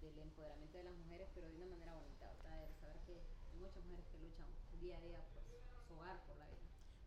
del 0.02 0.18
empoderamiento 0.18 0.76
de 0.78 0.84
las 0.84 0.94
mujeres, 0.96 1.28
pero 1.34 1.48
de 1.48 1.54
una 1.56 1.66
manera 1.66 1.94
bonita, 1.94 2.26
¿verdad? 2.42 2.66
De 2.66 2.74
saber 2.74 2.98
que 3.06 3.22
hay 3.52 3.58
muchas 3.58 3.82
mujeres 3.84 4.06
que 4.10 4.18
luchan 4.18 4.46
día 4.86 5.00
vida. 5.00 5.18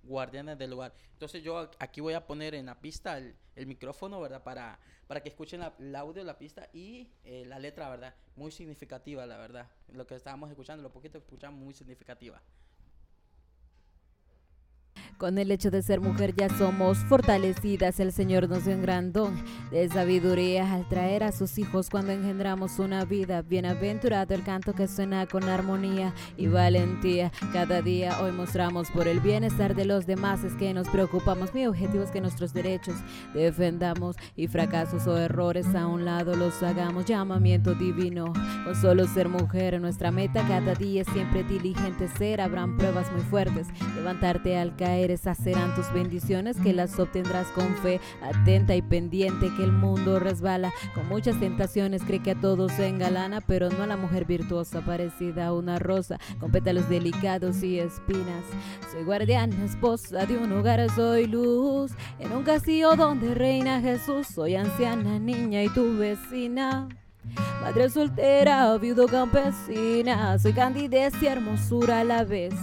Guardianes 0.04 0.58
del 0.58 0.74
Hogar. 0.74 0.94
Entonces 1.14 1.44
yo 1.44 1.70
aquí 1.78 2.02
voy 2.02 2.14
a 2.14 2.26
poner 2.26 2.56
en 2.56 2.66
la 2.66 2.80
pista 2.80 3.18
el, 3.18 3.36
el 3.56 3.68
micrófono, 3.68 4.20
¿verdad? 4.20 4.44
Para, 4.44 4.80
para 5.08 5.22
que 5.22 5.30
escuchen 5.30 5.60
la, 5.60 5.74
el 5.78 5.96
audio 5.96 6.24
la 6.24 6.38
pista 6.38 6.70
y 6.74 7.12
eh, 7.24 7.46
la 7.46 7.60
letra, 7.60 7.90
¿verdad? 7.90 8.16
Muy 8.36 8.52
significativa, 8.52 9.26
la 9.26 9.38
verdad. 9.38 9.70
Lo 9.94 10.08
que 10.08 10.16
estábamos 10.16 10.50
escuchando, 10.50 10.82
lo 10.82 10.92
poquito 10.92 11.20
que 11.20 11.26
escuchamos, 11.26 11.60
muy 11.60 11.74
significativa. 11.74 12.42
Con 15.20 15.38
el 15.38 15.52
hecho 15.52 15.70
de 15.70 15.82
ser 15.82 16.00
mujer 16.00 16.34
ya 16.34 16.48
somos 16.48 16.98
fortalecidas. 17.00 18.00
El 18.00 18.14
Señor 18.14 18.48
nos 18.48 18.64
dio 18.64 18.74
un 18.74 18.82
gran 18.82 19.12
don 19.12 19.36
de 19.70 19.90
sabiduría 19.90 20.74
al 20.74 20.88
traer 20.88 21.26
a 21.26 21.34
sus 21.34 21.58
hijos 21.58 21.90
cuando 21.90 22.14
engendramos 22.14 22.80
una 22.80 23.04
vida. 23.04 23.42
Bienaventurado 23.42 24.34
el 24.34 24.46
canto 24.46 24.72
que 24.72 24.88
suena 24.88 25.26
con 25.26 25.44
armonía 25.44 26.14
y 26.38 26.48
valentía. 26.48 27.34
Cada 27.52 27.82
día 27.82 28.18
hoy 28.22 28.32
mostramos 28.32 28.90
por 28.92 29.10
el 29.10 29.20
bienestar 29.20 29.76
de 29.76 29.84
los 29.84 30.06
demás. 30.06 30.46
Es 30.46 30.54
que 30.54 30.74
nos 30.74 30.88
preocupamos. 30.88 31.54
Mi 31.54 31.68
objetivo 31.68 32.06
es 32.06 32.12
que 32.12 32.22
nuestros 32.22 32.54
derechos 32.54 32.96
defendamos 33.34 34.16
y 34.38 34.48
fracasos 34.48 35.06
o 35.06 35.18
errores 35.18 35.76
a 35.76 35.86
un 35.86 36.06
lado 36.06 36.38
los 36.38 36.64
hagamos. 36.64 37.04
Llamamiento 37.04 37.76
divino. 37.76 38.32
Con 38.64 38.74
solo 38.74 39.06
ser 39.06 39.28
mujer, 39.28 39.82
nuestra 39.82 40.12
meta 40.12 40.48
cada 40.48 40.76
día 40.76 41.02
es 41.02 41.08
siempre 41.10 41.44
diligente 41.44 42.08
ser. 42.08 42.40
Habrán 42.40 42.78
pruebas 42.78 43.12
muy 43.12 43.24
fuertes. 43.24 43.68
Levantarte 43.98 44.58
al 44.58 44.78
caer, 44.78 45.09
serán 45.18 45.76
tus 45.76 45.91
bendiciones 45.93 46.57
que 46.57 46.74
las 46.74 46.99
obtendrás 46.99 47.47
con 47.47 47.76
fe. 47.78 47.99
Atenta 48.22 48.76
y 48.76 48.82
pendiente 48.82 49.49
que 49.55 49.64
el 49.64 49.72
mundo 49.72 50.20
resbala. 50.20 50.72
Con 50.93 51.07
muchas 51.07 51.39
tentaciones 51.39 52.03
cree 52.03 52.22
que 52.22 52.32
a 52.32 52.41
todos 52.41 52.72
se 52.74 52.88
engalana, 52.88 53.41
pero 53.41 53.70
no 53.70 53.84
a 53.84 53.88
la 53.88 53.97
mujer 53.97 54.26
virtuosa 54.26 54.82
parecida 54.82 55.47
a 55.47 55.53
una 55.53 55.80
rosa 55.80 56.20
con 56.39 56.51
pétalos 56.51 56.89
delicados 56.89 57.64
y 57.64 57.80
espinas. 57.80 58.43
Soy 58.91 59.03
guardiana, 59.03 59.66
esposa 59.66 60.26
de 60.26 60.38
un 60.38 60.51
hogar, 60.51 60.89
soy 60.95 61.28
luz. 61.28 61.91
En 62.20 62.32
un 62.32 62.43
castillo 62.43 62.95
donde 62.95 63.34
reina 63.34 63.82
Jesús, 63.82 64.28
soy 64.28 64.55
anciana, 64.55 65.20
niña 65.20 65.64
y 65.64 65.70
tu 65.70 65.97
vecina. 65.97 66.88
Madre 67.62 67.90
soltera, 67.90 68.78
viudo 68.78 69.08
campesina, 69.08 70.38
soy 70.40 70.54
candidez 70.54 71.14
y 71.22 71.28
hermosura 71.28 72.00
a 72.00 72.04
la 72.04 72.24
vez. 72.24 72.54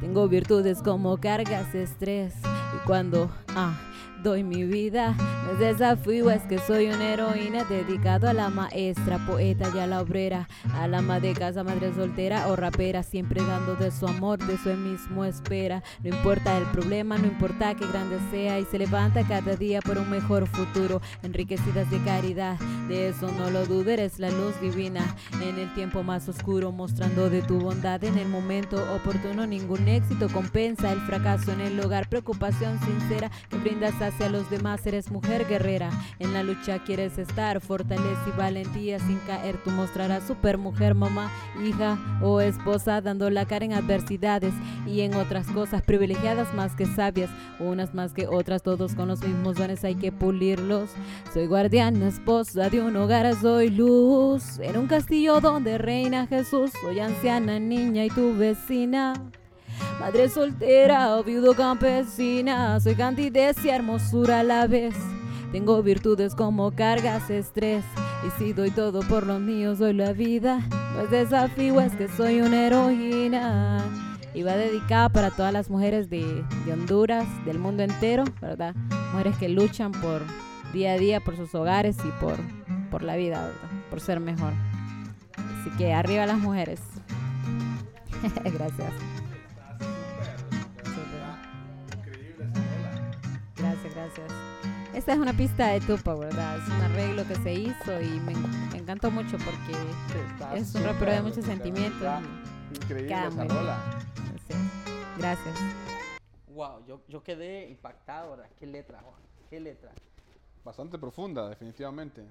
Tengo 0.00 0.28
virtudes 0.28 0.82
como 0.82 1.16
cargas, 1.18 1.74
estrés. 1.74 2.34
Y 2.74 2.86
cuando 2.86 3.30
ah, 3.54 3.78
doy 4.22 4.44
mi 4.44 4.64
vida, 4.64 5.14
no 5.44 5.52
es 5.52 5.58
desafío, 5.58 6.30
es 6.30 6.42
que 6.42 6.58
soy 6.58 6.88
una 6.88 7.12
heroína 7.12 7.64
dedicado 7.64 8.28
a 8.28 8.32
la 8.32 8.50
maestra, 8.50 9.18
poeta 9.26 9.70
y 9.74 9.78
a 9.78 9.86
la 9.86 10.00
obrera, 10.00 10.48
a 10.74 10.86
la 10.86 10.98
ama 10.98 11.20
de 11.20 11.32
casa, 11.32 11.64
madre 11.64 11.92
soltera 11.94 12.48
o 12.48 12.56
rapera, 12.56 13.02
siempre 13.02 13.42
dando 13.42 13.76
de 13.76 13.90
su 13.90 14.06
amor, 14.06 14.38
de 14.38 14.58
su 14.58 14.70
mismo 14.70 15.24
espera. 15.24 15.82
No 16.02 16.10
importa 16.10 16.56
el 16.56 16.64
problema, 16.64 17.18
no 17.18 17.26
importa 17.26 17.74
que 17.74 17.86
grande 17.86 18.18
sea, 18.30 18.58
y 18.58 18.64
se 18.64 18.78
levanta 18.78 19.26
cada 19.26 19.56
día 19.56 19.80
por 19.80 19.98
un 19.98 20.10
mejor 20.10 20.46
futuro, 20.46 21.00
enriquecidas 21.22 21.90
de 21.90 21.98
caridad. 22.02 22.58
De 22.88 23.08
eso 23.08 23.30
no 23.32 23.50
lo 23.50 23.66
dudes, 23.66 23.90
eres 23.90 24.18
la 24.18 24.30
luz 24.30 24.60
divina 24.60 25.02
en 25.42 25.58
el 25.58 25.72
tiempo 25.74 26.02
más 26.02 26.28
oscuro, 26.28 26.70
mostrando 26.72 27.30
de 27.30 27.42
tu 27.42 27.58
bondad 27.58 28.04
en 28.04 28.18
el 28.18 28.28
momento 28.28 28.76
oportuno. 28.94 29.46
Ningún 29.46 29.88
éxito 29.88 30.28
compensa 30.28 30.92
el 30.92 31.00
fracaso 31.00 31.52
en 31.52 31.60
el 31.60 31.80
hogar, 31.80 32.08
preocupación 32.08 32.78
sincera 32.80 33.30
que 33.48 33.56
brindas 33.56 34.00
hacia 34.10 34.28
los 34.28 34.48
demás. 34.50 34.86
Eres 34.86 35.10
mujer 35.10 35.46
guerrera, 35.48 35.90
en 36.18 36.32
la 36.32 36.42
lucha 36.42 36.78
quieres 36.84 37.18
estar, 37.18 37.60
fortaleza 37.60 38.24
y 38.26 38.38
valentía 38.38 38.98
sin 38.98 39.18
caer. 39.26 39.56
Tú 39.64 39.70
mostrarás 39.70 40.26
super 40.26 40.58
mujer, 40.58 40.94
mamá, 40.94 41.30
hija 41.64 41.98
o 42.22 42.40
esposa, 42.40 43.00
dando 43.00 43.30
la 43.30 43.46
cara 43.46 43.64
en 43.64 43.72
adversidades 43.72 44.54
y 44.86 45.00
en 45.00 45.14
otras 45.14 45.46
cosas 45.48 45.82
privilegiadas 45.82 46.52
más 46.54 46.74
que 46.74 46.86
sabias, 46.86 47.30
unas 47.58 47.94
más 47.94 48.12
que 48.12 48.26
otras, 48.26 48.62
todos 48.62 48.94
con 48.94 49.08
los 49.08 49.22
mismos 49.22 49.56
dones 49.56 49.84
hay 49.84 49.94
que 49.94 50.12
pulirlos. 50.12 50.90
Soy 51.32 51.46
guardiana, 51.46 52.08
esposa 52.08 52.68
de 52.68 52.80
un 52.80 52.96
hogar, 52.96 53.34
soy 53.36 53.70
luz 53.70 54.58
en 54.58 54.76
un 54.76 54.86
castillo 54.86 55.40
donde 55.40 55.78
reina 55.78 56.26
Jesús. 56.26 56.70
Soy 56.80 57.00
anciana, 57.00 57.58
niña 57.58 58.04
y 58.04 58.10
tu 58.10 58.36
vecina. 58.36 59.14
Madre 59.98 60.28
soltera 60.28 61.16
o 61.16 61.24
viudo 61.24 61.54
campesina, 61.54 62.80
soy 62.80 62.94
candidez 62.94 63.62
y 63.64 63.68
hermosura 63.68 64.40
a 64.40 64.42
la 64.42 64.66
vez. 64.66 64.94
Tengo 65.52 65.82
virtudes 65.82 66.34
como 66.34 66.70
cargas, 66.70 67.28
estrés, 67.28 67.84
y 68.26 68.30
si 68.38 68.52
doy 68.52 68.70
todo 68.70 69.00
por 69.00 69.26
los 69.26 69.40
míos, 69.40 69.78
doy 69.78 69.94
la 69.94 70.12
vida. 70.12 70.60
No 70.94 71.02
es 71.02 71.10
desafío, 71.10 71.80
es 71.80 71.92
que 71.96 72.08
soy 72.08 72.40
una 72.40 72.66
heroína. 72.66 73.78
Y 74.32 74.42
va 74.42 74.56
dedicada 74.56 75.08
para 75.08 75.30
todas 75.30 75.52
las 75.52 75.70
mujeres 75.70 76.08
de, 76.08 76.44
de 76.64 76.72
Honduras, 76.72 77.26
del 77.44 77.58
mundo 77.58 77.82
entero, 77.82 78.24
¿verdad? 78.40 78.74
Mujeres 79.12 79.36
que 79.38 79.48
luchan 79.48 79.90
por 79.90 80.22
día 80.72 80.92
a 80.92 80.98
día 80.98 81.20
por 81.20 81.36
sus 81.36 81.54
hogares 81.54 81.96
y 82.04 82.10
por, 82.20 82.36
por 82.90 83.02
la 83.02 83.16
vida, 83.16 83.42
¿verdad? 83.42 83.86
Por 83.90 84.00
ser 84.00 84.20
mejor. 84.20 84.52
Así 85.36 85.70
que 85.76 85.92
arriba 85.92 86.26
las 86.26 86.38
mujeres. 86.38 86.80
Gracias. 88.44 88.92
Gracias, 93.94 94.28
gracias. 94.28 94.94
Esta 94.94 95.12
es 95.12 95.18
una 95.18 95.32
pista 95.32 95.68
de 95.68 95.80
Tupac, 95.80 96.18
¿verdad? 96.18 96.58
Es 96.58 96.66
un 96.68 96.80
arreglo 96.82 97.26
que 97.26 97.36
se 97.36 97.52
hizo 97.54 98.00
y 98.00 98.20
me, 98.20 98.34
me 98.34 98.78
encantó 98.78 99.10
mucho 99.10 99.36
porque 99.38 99.72
Está 100.32 100.56
es 100.56 100.74
un 100.74 100.84
rapero 100.84 101.12
de 101.12 101.22
muchos 101.22 101.44
sentimientos. 101.44 102.08
Increíble 102.74 103.06
Queda 103.08 103.28
esa 103.28 103.44
rola. 103.44 103.78
Sí. 104.48 104.54
Gracias. 105.18 105.58
Wow, 106.48 106.84
yo, 106.86 107.00
yo 107.08 107.22
quedé 107.22 107.68
impactado, 107.70 108.32
¿verdad? 108.32 108.50
Qué 108.58 108.66
letra, 108.66 109.00
Juan, 109.00 109.20
qué 109.48 109.60
letra. 109.60 109.92
Bastante 110.64 110.98
profunda, 110.98 111.48
definitivamente. 111.48 112.24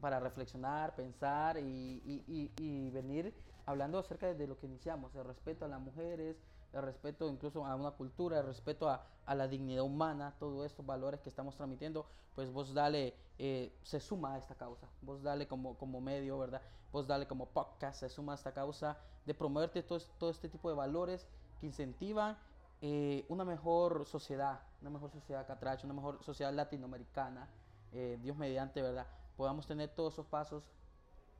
Para 0.00 0.20
reflexionar, 0.20 0.94
pensar 0.94 1.56
y, 1.58 1.62
y- 2.04 2.24
y- 2.28 2.50
y 2.62 2.90
venir 2.90 3.32
hablando 3.64 3.98
acerca 3.98 4.32
de 4.34 4.46
lo 4.46 4.58
que 4.58 4.66
iniciamos, 4.66 5.14
el 5.14 5.24
respeto 5.24 5.64
a 5.64 5.68
las 5.68 5.80
mujeres, 5.80 6.36
el 6.76 6.82
respeto 6.82 7.28
incluso 7.28 7.64
a 7.64 7.74
una 7.74 7.90
cultura, 7.92 8.40
el 8.40 8.46
respeto 8.46 8.88
a, 8.88 9.04
a 9.24 9.34
la 9.34 9.48
dignidad 9.48 9.82
humana, 9.82 10.34
todos 10.38 10.66
estos 10.66 10.84
valores 10.84 11.20
que 11.20 11.28
estamos 11.28 11.56
transmitiendo, 11.56 12.06
pues 12.34 12.52
vos 12.52 12.74
dale, 12.74 13.14
eh, 13.38 13.72
se 13.82 14.00
suma 14.00 14.34
a 14.34 14.38
esta 14.38 14.54
causa, 14.54 14.86
vos 15.02 15.22
dale 15.22 15.48
como, 15.48 15.76
como 15.78 16.00
medio, 16.00 16.38
¿verdad? 16.38 16.62
Vos 16.92 17.06
dale 17.06 17.26
como 17.26 17.46
podcast, 17.46 18.00
se 18.00 18.08
suma 18.08 18.32
a 18.32 18.34
esta 18.36 18.52
causa 18.52 18.98
de 19.24 19.34
promoverte 19.34 19.82
todo, 19.82 19.98
todo 20.18 20.30
este 20.30 20.48
tipo 20.48 20.68
de 20.68 20.76
valores 20.76 21.26
que 21.60 21.66
incentivan 21.66 22.36
eh, 22.82 23.24
una 23.28 23.44
mejor 23.44 24.06
sociedad, 24.06 24.60
una 24.82 24.90
mejor 24.90 25.10
sociedad 25.10 25.46
catracha, 25.46 25.86
una 25.86 25.94
mejor 25.94 26.22
sociedad 26.22 26.52
latinoamericana, 26.52 27.48
eh, 27.92 28.18
Dios 28.22 28.36
mediante, 28.36 28.82
¿verdad? 28.82 29.06
Podamos 29.36 29.66
tener 29.66 29.88
todos 29.94 30.14
esos 30.14 30.26
pasos 30.26 30.70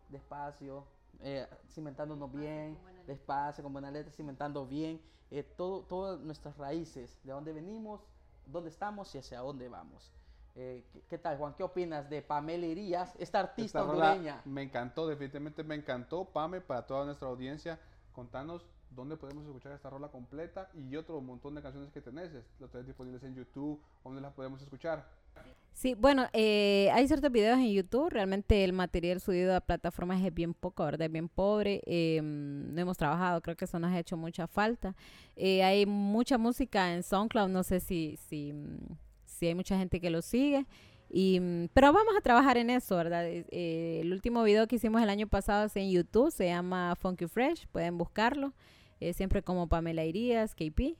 despacio, 0.09 0.84
eh, 1.20 1.47
cimentándonos 1.70 2.32
bien, 2.32 2.78
despacio, 3.07 3.62
con 3.62 3.72
buena 3.72 3.90
letra, 3.90 4.12
cimentando 4.12 4.66
bien, 4.66 5.00
eh, 5.30 5.42
todo, 5.42 5.82
todas 5.82 6.20
nuestras 6.20 6.57
raíces, 6.57 7.18
de 7.24 7.32
dónde 7.32 7.52
venimos, 7.52 8.00
dónde 8.46 8.70
estamos 8.70 9.14
y 9.14 9.18
hacia 9.18 9.40
dónde 9.40 9.68
vamos. 9.68 10.12
Eh, 10.54 10.86
¿qué, 10.92 11.02
qué 11.09 11.18
tal, 11.18 11.36
Juan? 11.36 11.54
¿Qué 11.54 11.62
opinas 11.62 12.09
de 12.09 12.22
Pamela 12.22 12.66
Irías, 12.66 13.14
esta 13.18 13.40
artista 13.40 13.80
Esta 13.80 13.90
hondureña? 13.90 14.40
me 14.44 14.62
encantó, 14.62 15.07
definitivamente 15.07 15.62
me 15.62 15.74
encantó. 15.74 16.24
Pame, 16.24 16.61
para 16.61 16.86
toda 16.86 17.04
nuestra 17.04 17.28
audiencia, 17.28 17.78
contanos 18.12 18.64
dónde 18.90 19.16
podemos 19.16 19.44
escuchar 19.44 19.72
esta 19.72 19.90
rola 19.90 20.09
completa 20.09 20.70
y 20.74 20.96
otro 20.96 21.20
montón 21.20 21.54
de 21.54 21.62
canciones 21.62 21.92
que 21.92 22.00
tenés. 22.00 22.32
Las 22.59 22.70
tenés 22.70 22.86
disponibles 22.86 23.22
en 23.24 23.34
YouTube, 23.34 23.80
¿dónde 24.02 24.22
las 24.22 24.32
podemos 24.32 24.62
escuchar? 24.62 25.07
Sí, 25.72 25.95
bueno, 25.95 26.26
eh, 26.32 26.89
hay 26.95 27.07
ciertos 27.07 27.30
videos 27.30 27.59
en 27.59 27.70
YouTube. 27.70 28.09
Realmente 28.09 28.64
el 28.64 28.72
material 28.72 29.20
subido 29.20 29.55
a 29.55 29.61
plataformas 29.61 30.24
es 30.24 30.32
bien 30.32 30.55
poco, 30.55 30.84
¿verdad? 30.84 31.03
Es 31.07 31.12
bien 31.12 31.28
pobre. 31.28 31.82
eh, 31.87 32.20
no 32.22 32.80
hemos 32.80 32.97
trabajado, 32.97 33.43
creo 33.43 33.57
que 33.57 33.66
eso 33.66 33.78
nos 33.78 33.93
ha 33.93 33.99
hecho 33.99 34.16
mucha 34.16 34.47
falta. 34.47 34.97
Eh, 35.37 35.62
hay 35.62 35.84
mucha 35.84 36.39
música 36.39 36.95
en 36.95 37.03
SoundCloud, 37.03 37.49
no 37.51 37.62
sé 37.62 37.80
si, 37.80 38.16
si, 38.16 38.53
mm, 38.55 38.97
si 39.26 39.47
hay 39.49 39.55
mucha 39.55 39.76
gente 39.76 40.01
que 40.01 40.09
lo 40.09 40.22
sigue. 40.22 40.66
Y, 41.11 41.41
mm, 41.41 41.68
pero 41.74 41.93
vamos 41.93 42.14
a 42.16 42.22
trabajar 42.22 42.57
en 42.57 42.70
eso, 42.70 42.97
¿verdad? 42.97 43.26
Eh, 43.26 43.45
eh, 43.51 43.99
el 44.03 44.12
último 44.12 44.43
video 44.45 44.66
que 44.66 44.76
hicimos 44.76 45.03
el 45.03 45.11
año 45.11 45.26
pasado 45.28 45.66
es 45.66 45.76
en 45.76 45.91
YouTube, 45.91 46.30
se 46.32 46.47
llama 46.47 46.97
Funky 46.97 47.26
Fresh, 47.26 47.66
pueden 47.68 47.99
buscarlo. 47.99 48.55
siempre 49.12 49.43
como 49.43 49.68
Pamela 49.68 50.07
Irías, 50.07 50.55
KP. 50.55 50.97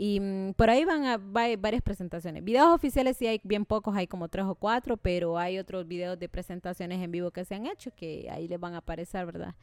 Y 0.00 0.20
mm, 0.20 0.52
por 0.54 0.70
ahí 0.70 0.84
van 0.84 1.04
a 1.06 1.16
va- 1.16 1.56
varias 1.58 1.82
presentaciones. 1.82 2.44
Videos 2.44 2.68
oficiales 2.68 3.16
sí 3.16 3.26
hay 3.26 3.40
bien 3.42 3.64
pocos, 3.64 3.96
hay 3.96 4.06
como 4.06 4.28
tres 4.28 4.44
o 4.46 4.54
cuatro, 4.54 4.96
pero 4.96 5.36
hay 5.38 5.58
otros 5.58 5.88
videos 5.88 6.16
de 6.18 6.28
presentaciones 6.28 7.02
en 7.02 7.10
vivo 7.10 7.32
que 7.32 7.44
se 7.44 7.56
han 7.56 7.66
hecho 7.66 7.90
que 7.96 8.28
ahí 8.30 8.46
les 8.46 8.60
van 8.60 8.74
a 8.74 8.78
aparecer, 8.78 9.26
¿verdad? 9.26 9.56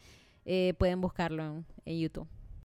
Eh, 0.43 0.73
pueden 0.77 0.99
buscarlo 0.99 1.41
en, 1.41 1.65
en 1.85 1.99
YouTube. 1.99 2.27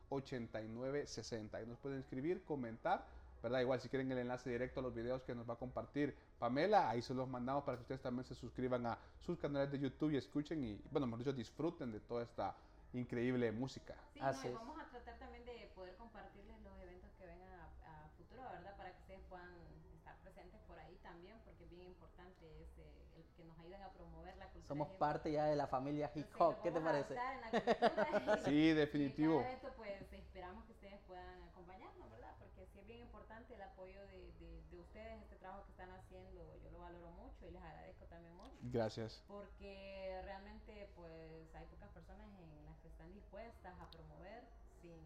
7216-8960. 0.10 1.54
Ahí 1.56 1.66
nos 1.66 1.78
pueden 1.80 2.00
escribir, 2.00 2.44
comentar, 2.44 3.06
¿verdad? 3.42 3.60
Igual 3.62 3.80
si 3.80 3.90
quieren 3.90 4.12
el 4.12 4.18
enlace 4.20 4.50
directo 4.50 4.80
a 4.80 4.84
los 4.84 4.94
videos 4.94 5.22
que 5.24 5.34
nos 5.36 5.50
va 5.50 5.54
a 5.54 5.58
compartir 5.58 6.16
Pamela, 6.40 6.90
ahí 6.90 7.02
se 7.02 7.14
los 7.14 7.28
mandamos 7.28 7.64
para 7.64 7.78
que 7.78 7.82
ustedes 7.84 8.02
también 8.02 8.26
se 8.26 8.36
suscriban 8.36 8.86
a 8.86 8.98
sus 9.20 9.38
canales 9.40 9.72
de 9.72 9.80
YouTube 9.80 10.12
y 10.12 10.18
escuchen 10.18 10.64
y, 10.64 10.82
bueno, 10.92 11.06
mejor 11.08 11.20
dicho, 11.20 11.34
disfruten 11.34 11.92
de 11.92 12.00
toda 12.02 12.24
esta 12.24 12.56
increíble 12.94 13.52
música. 13.52 13.96
Sí, 14.14 14.20
Así 14.22 14.48
es. 14.48 14.54
vamos 14.54 14.80
a 14.80 14.86
tratar 14.90 15.18
también 15.20 15.46
de 15.46 15.72
poder 15.76 15.96
compartirles 15.96 16.60
los 16.62 16.74
eventos 16.82 17.12
que 17.18 17.26
vengan 17.26 17.50
a, 17.52 18.06
a 18.06 18.10
futuro, 18.18 18.42
¿verdad? 18.52 18.76
Para 18.78 18.92
que 18.94 19.00
ustedes 19.02 19.22
puedan 19.30 19.54
estar 19.96 20.16
presentes 20.24 20.60
por 20.68 20.80
ahí 20.80 20.98
también, 21.04 21.38
porque 21.46 21.64
es 21.66 21.70
bien 21.70 21.84
importante 21.88 22.46
ese, 22.64 22.82
el 23.16 23.24
que 23.38 23.44
nos 23.44 23.58
ayuden 23.60 23.82
a 23.84 23.90
promover 23.92 24.36
la 24.38 24.46
cultura. 24.48 24.68
Somos 24.68 24.90
parte 24.98 25.32
ya 25.32 25.46
de 25.46 25.56
la 25.56 25.68
familia 25.68 26.12
hip 26.16 26.28
hop. 26.40 26.62
¿Qué 26.64 26.72
te 26.72 26.82
parece? 26.82 27.14
en 27.16 27.42
la 27.42 27.52
cultura 27.52 28.40
y- 28.42 28.46
Sí, 28.46 28.52
y 28.70 28.74
definitivo. 28.74 29.38
cada 29.38 29.50
evento, 29.52 29.74
pues 29.78 30.02
esperamos 30.12 30.66
que 30.66 30.72
ustedes 30.72 31.00
puedan 31.06 31.44
acompañarnos, 31.44 32.10
¿verdad? 32.10 32.34
Porque 32.40 32.66
sí 32.74 32.80
es 32.80 32.88
bien 32.88 33.02
importante 33.02 33.54
el 33.54 33.62
apoyo 33.62 34.02
de, 34.08 34.32
de, 34.40 34.64
de 34.72 34.80
ustedes, 34.80 35.22
este 35.22 35.36
trabajo 35.36 35.64
que 35.66 35.69
están 35.80 35.96
haciendo, 35.96 36.44
yo 36.62 36.72
lo 36.72 36.80
valoro 36.80 37.10
mucho 37.12 37.48
y 37.48 37.52
les 37.52 37.64
agradezco 37.64 38.04
también 38.08 38.36
mucho 38.36 38.58
Gracias. 38.64 39.24
porque 39.28 40.20
realmente 40.26 40.90
pues 40.96 41.56
hay 41.56 41.66
pocas 41.68 41.90
personas 41.92 42.28
en 42.38 42.66
las 42.66 42.78
que 42.80 42.90
están 42.90 43.14
dispuestas 43.14 43.74
a 43.80 43.90
promover 43.90 44.44
sin, 44.82 45.00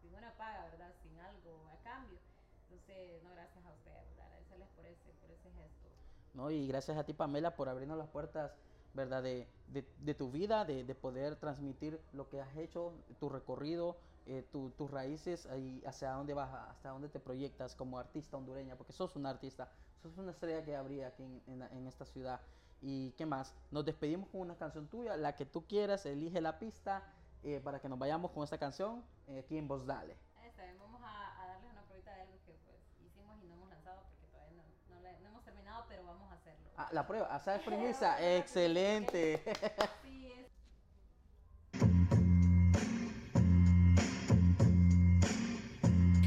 sin 0.00 0.14
una 0.14 0.32
paga, 0.38 0.64
¿verdad? 0.70 0.94
Sin 1.02 1.18
algo 1.20 1.68
a 1.68 1.76
cambio. 1.84 2.18
Entonces, 2.70 3.22
no, 3.22 3.34
gracias 3.34 3.64
a 3.66 3.72
ustedes, 3.74 4.02
¿verdad? 4.08 4.24
Agradecerles 4.26 4.68
por 4.70 4.86
ese, 4.86 5.12
por 5.20 5.30
ese 5.30 5.50
gesto. 5.50 5.88
¿no? 6.32 6.50
Y 6.50 6.66
gracias 6.68 6.96
a 6.96 7.04
ti, 7.04 7.12
Pamela, 7.12 7.54
por 7.54 7.68
abrirnos 7.68 7.98
las 7.98 8.08
puertas, 8.08 8.52
¿verdad? 8.94 9.22
De, 9.22 9.46
de, 9.68 9.84
de 9.98 10.14
tu 10.14 10.30
vida, 10.30 10.64
de, 10.64 10.84
de 10.84 10.94
poder 10.94 11.36
transmitir 11.36 12.00
lo 12.14 12.30
que 12.30 12.40
has 12.40 12.56
hecho, 12.56 12.94
tu 13.20 13.28
recorrido, 13.28 13.98
eh, 14.26 14.42
tu- 14.50 14.70
tus 14.70 14.90
raíces 14.90 15.46
y 15.56 15.84
hacia 15.86 16.12
dónde 16.12 16.34
vas, 16.34 16.50
hasta 16.70 16.90
dónde 16.90 17.08
te 17.08 17.20
proyectas 17.20 17.74
como 17.74 17.98
artista 17.98 18.36
hondureña, 18.36 18.76
porque 18.76 18.92
sos 18.92 19.16
una 19.16 19.30
artista, 19.30 19.70
sos 20.02 20.16
una 20.18 20.30
estrella 20.32 20.64
que 20.64 20.74
habría 20.76 21.08
aquí 21.08 21.22
en, 21.22 21.42
en 21.46 21.62
en 21.62 21.86
esta 21.86 22.04
ciudad. 22.04 22.40
¿Y 22.80 23.12
qué 23.12 23.24
más? 23.26 23.54
Nos 23.70 23.84
despedimos 23.84 24.28
con 24.28 24.40
una 24.42 24.56
canción 24.56 24.86
tuya, 24.88 25.16
la 25.16 25.34
que 25.36 25.46
tú 25.46 25.66
quieras, 25.66 26.04
elige 26.06 26.40
la 26.40 26.58
pista 26.58 27.02
eh, 27.42 27.60
para 27.62 27.80
que 27.80 27.88
nos 27.88 27.98
vayamos 27.98 28.30
con 28.30 28.42
esta 28.44 28.58
canción 28.58 29.04
eh, 29.28 29.40
aquí 29.44 29.56
en 29.56 29.68
Voz 29.68 29.86
Dale. 29.86 30.16
Está 30.44 30.64
bien, 30.64 30.78
vamos 30.78 31.00
a, 31.02 31.42
a 31.42 31.46
darles 31.48 31.70
una 31.72 31.82
probita 31.82 32.14
de 32.14 32.22
algo 32.22 32.34
que 32.44 32.52
pues 32.64 32.76
hicimos 33.06 33.38
y 33.42 33.46
no 33.46 33.54
hemos 33.54 33.68
lanzado 33.70 34.02
porque 34.10 34.26
todavía 34.28 34.62
no, 34.88 34.94
no, 34.94 35.00
la- 35.02 35.18
no 35.20 35.28
hemos 35.28 35.44
terminado, 35.44 35.84
pero 35.88 36.04
vamos 36.04 36.30
a 36.30 36.34
hacerlo. 36.34 36.70
Ah, 36.76 36.88
la 36.92 37.06
prueba, 37.06 37.38
¿sabes 37.40 37.62
premisa? 37.66 38.36
Excelente. 38.36 39.42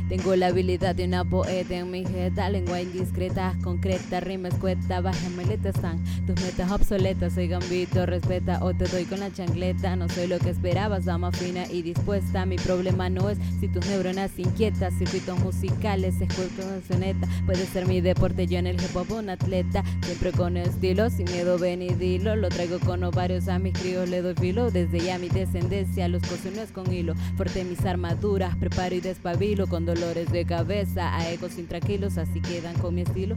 Tengo 0.10 0.38
la 0.38 0.48
habilidad 0.48 0.96
de 0.96 1.04
una 1.04 1.26
poeta 1.26 1.76
en 1.76 1.92
mi 1.92 2.06
jeta, 2.06 2.50
lengua 2.50 2.82
indiscreta, 2.82 3.56
concreta, 3.62 4.22
rima 4.22 4.48
escueta, 4.48 5.02
baja 5.02 5.30
meleta 5.36 5.70
están 5.70 6.02
tus 6.26 6.42
metas 6.42 6.72
obsoletas. 6.72 7.34
Soy 7.34 7.50
gambito, 7.50 8.06
respeta 8.06 8.64
o 8.64 8.74
te 8.74 8.86
doy 8.86 9.04
con 9.04 9.20
la 9.20 9.34
chancleta. 9.34 9.98
No 9.98 10.08
soy 10.08 10.28
lo 10.28 10.40
que 10.40 10.52
esperabas, 10.52 11.04
dama 11.04 11.34
fina 11.34 11.66
y 11.70 11.82
dispuesta. 11.82 12.46
Mi 12.46 12.56
problema 12.56 13.10
no 13.10 13.30
es 13.30 13.38
si 13.60 13.68
tus 13.68 13.86
neuronas 13.88 14.32
inquietas, 14.40 14.94
circuitos 14.98 15.38
musicales, 15.40 16.22
escuelas 16.22 16.86
soneta. 16.88 17.28
Puede 17.46 17.66
ser 17.66 17.86
mi 17.86 18.00
deporte, 18.00 18.48
yo 18.48 18.60
en 18.60 18.68
el 18.68 18.82
hip 18.82 18.96
hop 18.96 19.12
un 19.12 19.30
atleta, 19.30 19.84
siempre 20.04 20.32
con 20.32 20.56
estilo, 20.56 21.10
sin 21.10 21.26
miedo 21.26 21.58
ven 21.58 21.82
y 21.82 21.90
dilo. 21.90 22.38
Lo 22.38 22.48
traigo 22.48 22.80
con 22.80 23.04
ovarios 23.04 23.50
a 23.50 23.60
mis 23.60 23.74
críos, 23.74 24.08
le 24.08 24.22
doy 24.22 24.36
filo. 24.36 24.72
Desde 24.72 25.02
ya 25.02 25.20
mi 25.20 25.28
descendencia, 25.28 26.08
los 26.08 26.24
es 26.24 26.72
con 26.72 26.94
hilo. 26.94 27.14
Fuerte 27.36 27.66
mis 27.66 27.84
armaduras, 27.86 28.56
preparo 28.56 28.96
y 28.96 29.02
despabilo 29.02 29.68
con 29.68 29.86
dolores 30.00 30.32
de 30.32 30.46
cabeza 30.46 31.16
a 31.16 31.30
ecos 31.32 31.58
intranquilos, 31.58 32.18
así 32.18 32.42
quedan 32.42 32.78
con 32.78 32.94
mi 32.94 33.02
estilo. 33.02 33.36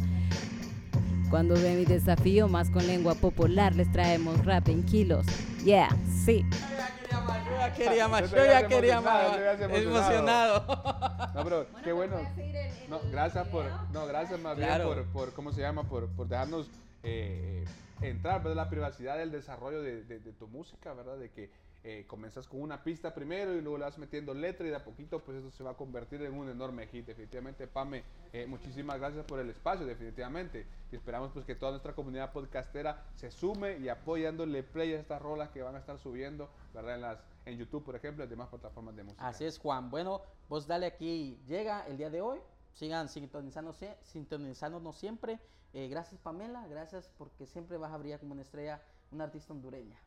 Cuando 1.31 1.55
ve 1.55 1.77
mi 1.77 1.85
desafío, 1.85 2.49
más 2.49 2.71
con 2.71 2.87
lengua 2.87 3.15
popular, 3.15 3.75
les 3.75 3.91
traemos 3.93 4.45
rap 4.45 4.69
en 4.69 4.83
kilos. 4.85 5.27
Yeah, 5.65 5.89
sí. 6.25 6.45
Yo 7.11 7.57
ya 7.59 7.73
quería 7.75 8.09
más, 8.09 8.31
yo 8.31 8.45
ya 8.45 8.67
quería 8.67 9.01
más. 9.01 9.39
Emocionado. 9.71 10.65
No, 11.35 11.45
pero 11.45 11.67
qué 11.85 11.93
bueno. 11.93 12.17
No, 12.89 13.01
gracias 13.11 13.47
por, 13.49 13.65
no, 13.93 14.07
gracias 14.07 14.41
más 14.41 14.57
bien 14.57 14.83
por, 14.83 15.05
por, 15.07 15.33
¿cómo 15.33 15.53
se 15.53 15.61
llama? 15.61 15.85
Por, 15.85 16.09
por 16.09 16.27
dejarnos 16.27 16.69
eh, 17.05 17.65
entrar, 18.03 18.43
¿verdad? 18.43 18.57
La 18.57 18.69
privacidad 18.69 19.17
del 19.17 19.31
desarrollo 19.31 19.81
de, 19.83 20.03
de, 20.03 20.19
de 20.19 20.33
tu 20.33 20.49
música, 20.49 20.93
¿verdad? 20.93 21.17
De 21.17 21.31
que 21.31 21.51
eh, 21.83 22.05
comienzas 22.07 22.47
con 22.47 22.61
una 22.61 22.85
pista 22.85 23.15
primero 23.15 23.55
y 23.55 23.63
luego 23.63 23.79
le 23.79 23.85
vas 23.85 23.97
metiendo 23.97 24.35
letra 24.35 24.67
y 24.67 24.71
de 24.71 24.77
a 24.77 24.85
poquito 24.85 25.19
pues 25.21 25.39
eso 25.39 25.51
se 25.51 25.65
va 25.65 25.71
a 25.71 25.75
convertir 25.75 26.21
en 26.23 26.35
un 26.35 26.49
enorme 26.49 26.87
hit. 26.89 27.07
Definitivamente, 27.07 27.67
Pame, 27.67 28.05
eh, 28.33 28.47
muchísimas 28.47 28.99
gracias 28.99 29.25
por 29.25 29.41
el 29.41 29.49
espacio, 29.49 29.87
definitivamente. 29.87 30.67
Y 30.93 30.97
esperamos 30.97 31.33
pues 31.33 31.47
que 31.47 31.55
toda 31.55 31.73
nuestra 31.73 31.95
comunidad 31.95 32.33
podcastera 32.33 33.07
se 33.15 33.31
sume 33.31 33.79
y 33.79 33.89
apoyándole 33.89 34.63
play 34.63 34.93
a 34.93 35.01
estas 35.01 35.23
rolas 35.23 35.49
que 35.51 35.63
van 35.63 35.75
a 35.75 35.79
estar 35.79 35.99
subiendo, 35.99 36.51
¿verdad? 36.75 36.97
En, 36.97 37.01
las, 37.01 37.19
en 37.47 37.57
YouTube, 37.57 37.83
por 37.83 37.97
ejemplo, 37.97 38.25
y 38.25 38.27
demás 38.27 38.49
plataformas 38.49 38.95
de 38.95 39.05
música. 39.05 39.27
Así 39.27 39.45
es, 39.45 39.59
Juan. 39.59 39.91
Bueno, 39.91 40.21
vos 40.49 40.67
dale 40.67 40.87
aquí, 40.87 41.41
llega 41.47 41.87
el 41.87 41.97
día 41.97 42.11
de 42.11 42.21
hoy. 42.21 42.41
Sigan 42.75 43.09
sintonizándose, 43.09 43.97
sintonizándonos 44.03 44.97
siempre. 44.97 45.41
Eh, 45.73 45.89
gracias, 45.89 46.21
Pamela. 46.21 46.67
Gracias 46.69 47.11
porque 47.19 47.47
siempre 47.47 47.77
vas 47.79 47.93
a 47.93 47.97
brillar 47.97 48.21
como 48.21 48.33
una 48.33 48.43
estrella, 48.43 48.83
una 49.11 49.25
artista 49.25 49.53
hondureña. 49.53 49.99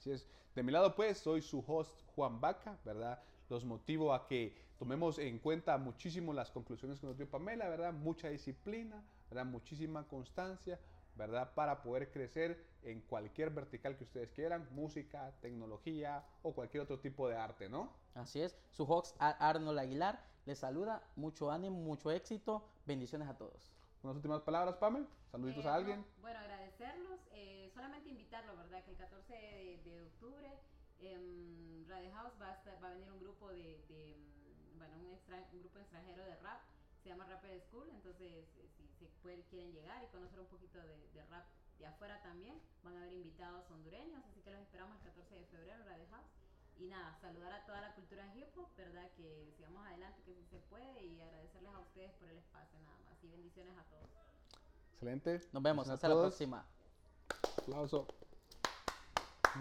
Así 0.00 0.12
es. 0.12 0.26
De 0.54 0.62
mi 0.62 0.72
lado, 0.72 0.94
pues, 0.94 1.18
soy 1.18 1.42
su 1.42 1.62
host 1.66 2.00
Juan 2.14 2.40
Vaca, 2.40 2.78
¿verdad? 2.86 3.22
Los 3.50 3.66
motivo 3.66 4.14
a 4.14 4.26
que 4.26 4.56
tomemos 4.78 5.18
en 5.18 5.38
cuenta 5.38 5.76
muchísimo 5.76 6.32
las 6.32 6.50
conclusiones 6.50 6.98
que 6.98 7.06
nos 7.06 7.18
dio 7.18 7.28
Pamela, 7.28 7.68
¿verdad? 7.68 7.92
Mucha 7.92 8.30
disciplina, 8.30 9.04
¿verdad? 9.28 9.44
Muchísima 9.44 10.08
constancia, 10.08 10.80
¿verdad? 11.16 11.52
Para 11.52 11.82
poder 11.82 12.10
crecer 12.10 12.64
en 12.82 13.02
cualquier 13.02 13.50
vertical 13.50 13.98
que 13.98 14.04
ustedes 14.04 14.30
quieran, 14.30 14.66
música, 14.70 15.34
tecnología 15.42 16.24
o 16.42 16.54
cualquier 16.54 16.84
otro 16.84 16.98
tipo 16.98 17.28
de 17.28 17.36
arte, 17.36 17.68
¿no? 17.68 17.92
Así 18.14 18.40
es. 18.40 18.56
Su 18.70 18.84
host 18.84 19.14
Arnold 19.18 19.80
Aguilar 19.80 20.24
les 20.46 20.60
saluda. 20.60 21.02
Mucho 21.14 21.50
ánimo, 21.50 21.76
mucho 21.78 22.10
éxito. 22.10 22.64
Bendiciones 22.86 23.28
a 23.28 23.36
todos. 23.36 23.70
Unas 24.02 24.16
últimas 24.16 24.40
palabras, 24.40 24.76
Pamela. 24.76 25.06
Saluditos 25.30 25.66
a 25.66 25.72
eh, 25.72 25.74
alguien. 25.74 26.06
bueno, 26.22 26.38
agradecerlos. 26.38 27.20
Eh, 27.32 27.70
solamente 27.74 28.08
invitarlo, 28.08 28.56
¿verdad? 28.56 28.82
Que 28.84 28.90
el 28.92 28.96
14 28.96 29.32
de, 29.32 29.79
octubre 30.30 30.62
en 31.00 31.86
Radio 31.88 32.10
House 32.12 32.32
va 32.40 32.52
a, 32.54 32.80
va 32.80 32.88
a 32.88 32.92
venir 32.94 33.10
un 33.10 33.18
grupo 33.18 33.50
de, 33.50 33.82
mm, 33.88 34.78
bueno, 34.78 34.94
un, 34.98 35.06
un, 35.06 35.60
grupo 35.60 35.78
extranjero 35.78 36.24
de 36.24 36.36
rap. 36.36 36.60
Se 37.02 37.08
llama 37.08 37.24
Rapper 37.24 37.60
School. 37.62 37.88
Entonces, 37.90 38.46
eh, 38.58 38.68
si 38.76 38.86
se 38.98 39.10
puede, 39.22 39.42
quieren 39.50 39.72
llegar 39.72 40.04
y 40.04 40.06
conocer 40.08 40.38
un 40.38 40.46
poquito 40.46 40.78
de, 40.78 41.24
rap 41.30 41.46
de 41.78 41.86
afuera 41.86 42.20
también, 42.22 42.60
van 42.84 42.96
a 42.96 43.00
haber 43.00 43.14
invitados 43.14 43.68
hondureños. 43.70 44.22
Así 44.26 44.40
que 44.42 44.52
los 44.52 44.60
esperamos 44.60 44.96
el 44.98 45.02
14 45.02 45.34
de 45.34 45.46
febrero 45.46 45.80
en 45.80 45.86
Radio 45.86 46.06
House 46.10 46.30
y 46.78 46.86
nada, 46.86 47.18
saludar 47.20 47.52
a 47.52 47.64
toda 47.66 47.80
la 47.80 47.94
cultura 47.94 48.32
hip 48.34 48.56
hop, 48.56 48.68
¿verdad? 48.76 49.10
Que 49.16 49.52
sigamos 49.56 49.84
adelante, 49.86 50.22
que 50.22 50.34
sí 50.34 50.44
se 50.50 50.58
puede 50.60 51.04
y 51.04 51.20
agradecerles 51.20 51.74
a 51.74 51.80
ustedes 51.80 52.12
por 52.12 52.28
el 52.28 52.38
espacio 52.38 52.78
nada 52.80 52.98
más 53.00 53.24
y 53.24 53.28
bendiciones 53.28 53.76
a 53.76 53.84
todos. 53.84 54.08
Excelente. 54.92 55.40
Nos 55.52 55.62
vemos, 55.62 55.88
hasta 55.88 56.08
la 56.08 56.14
próxima. 56.14 56.64
Aplauso. 57.58 58.06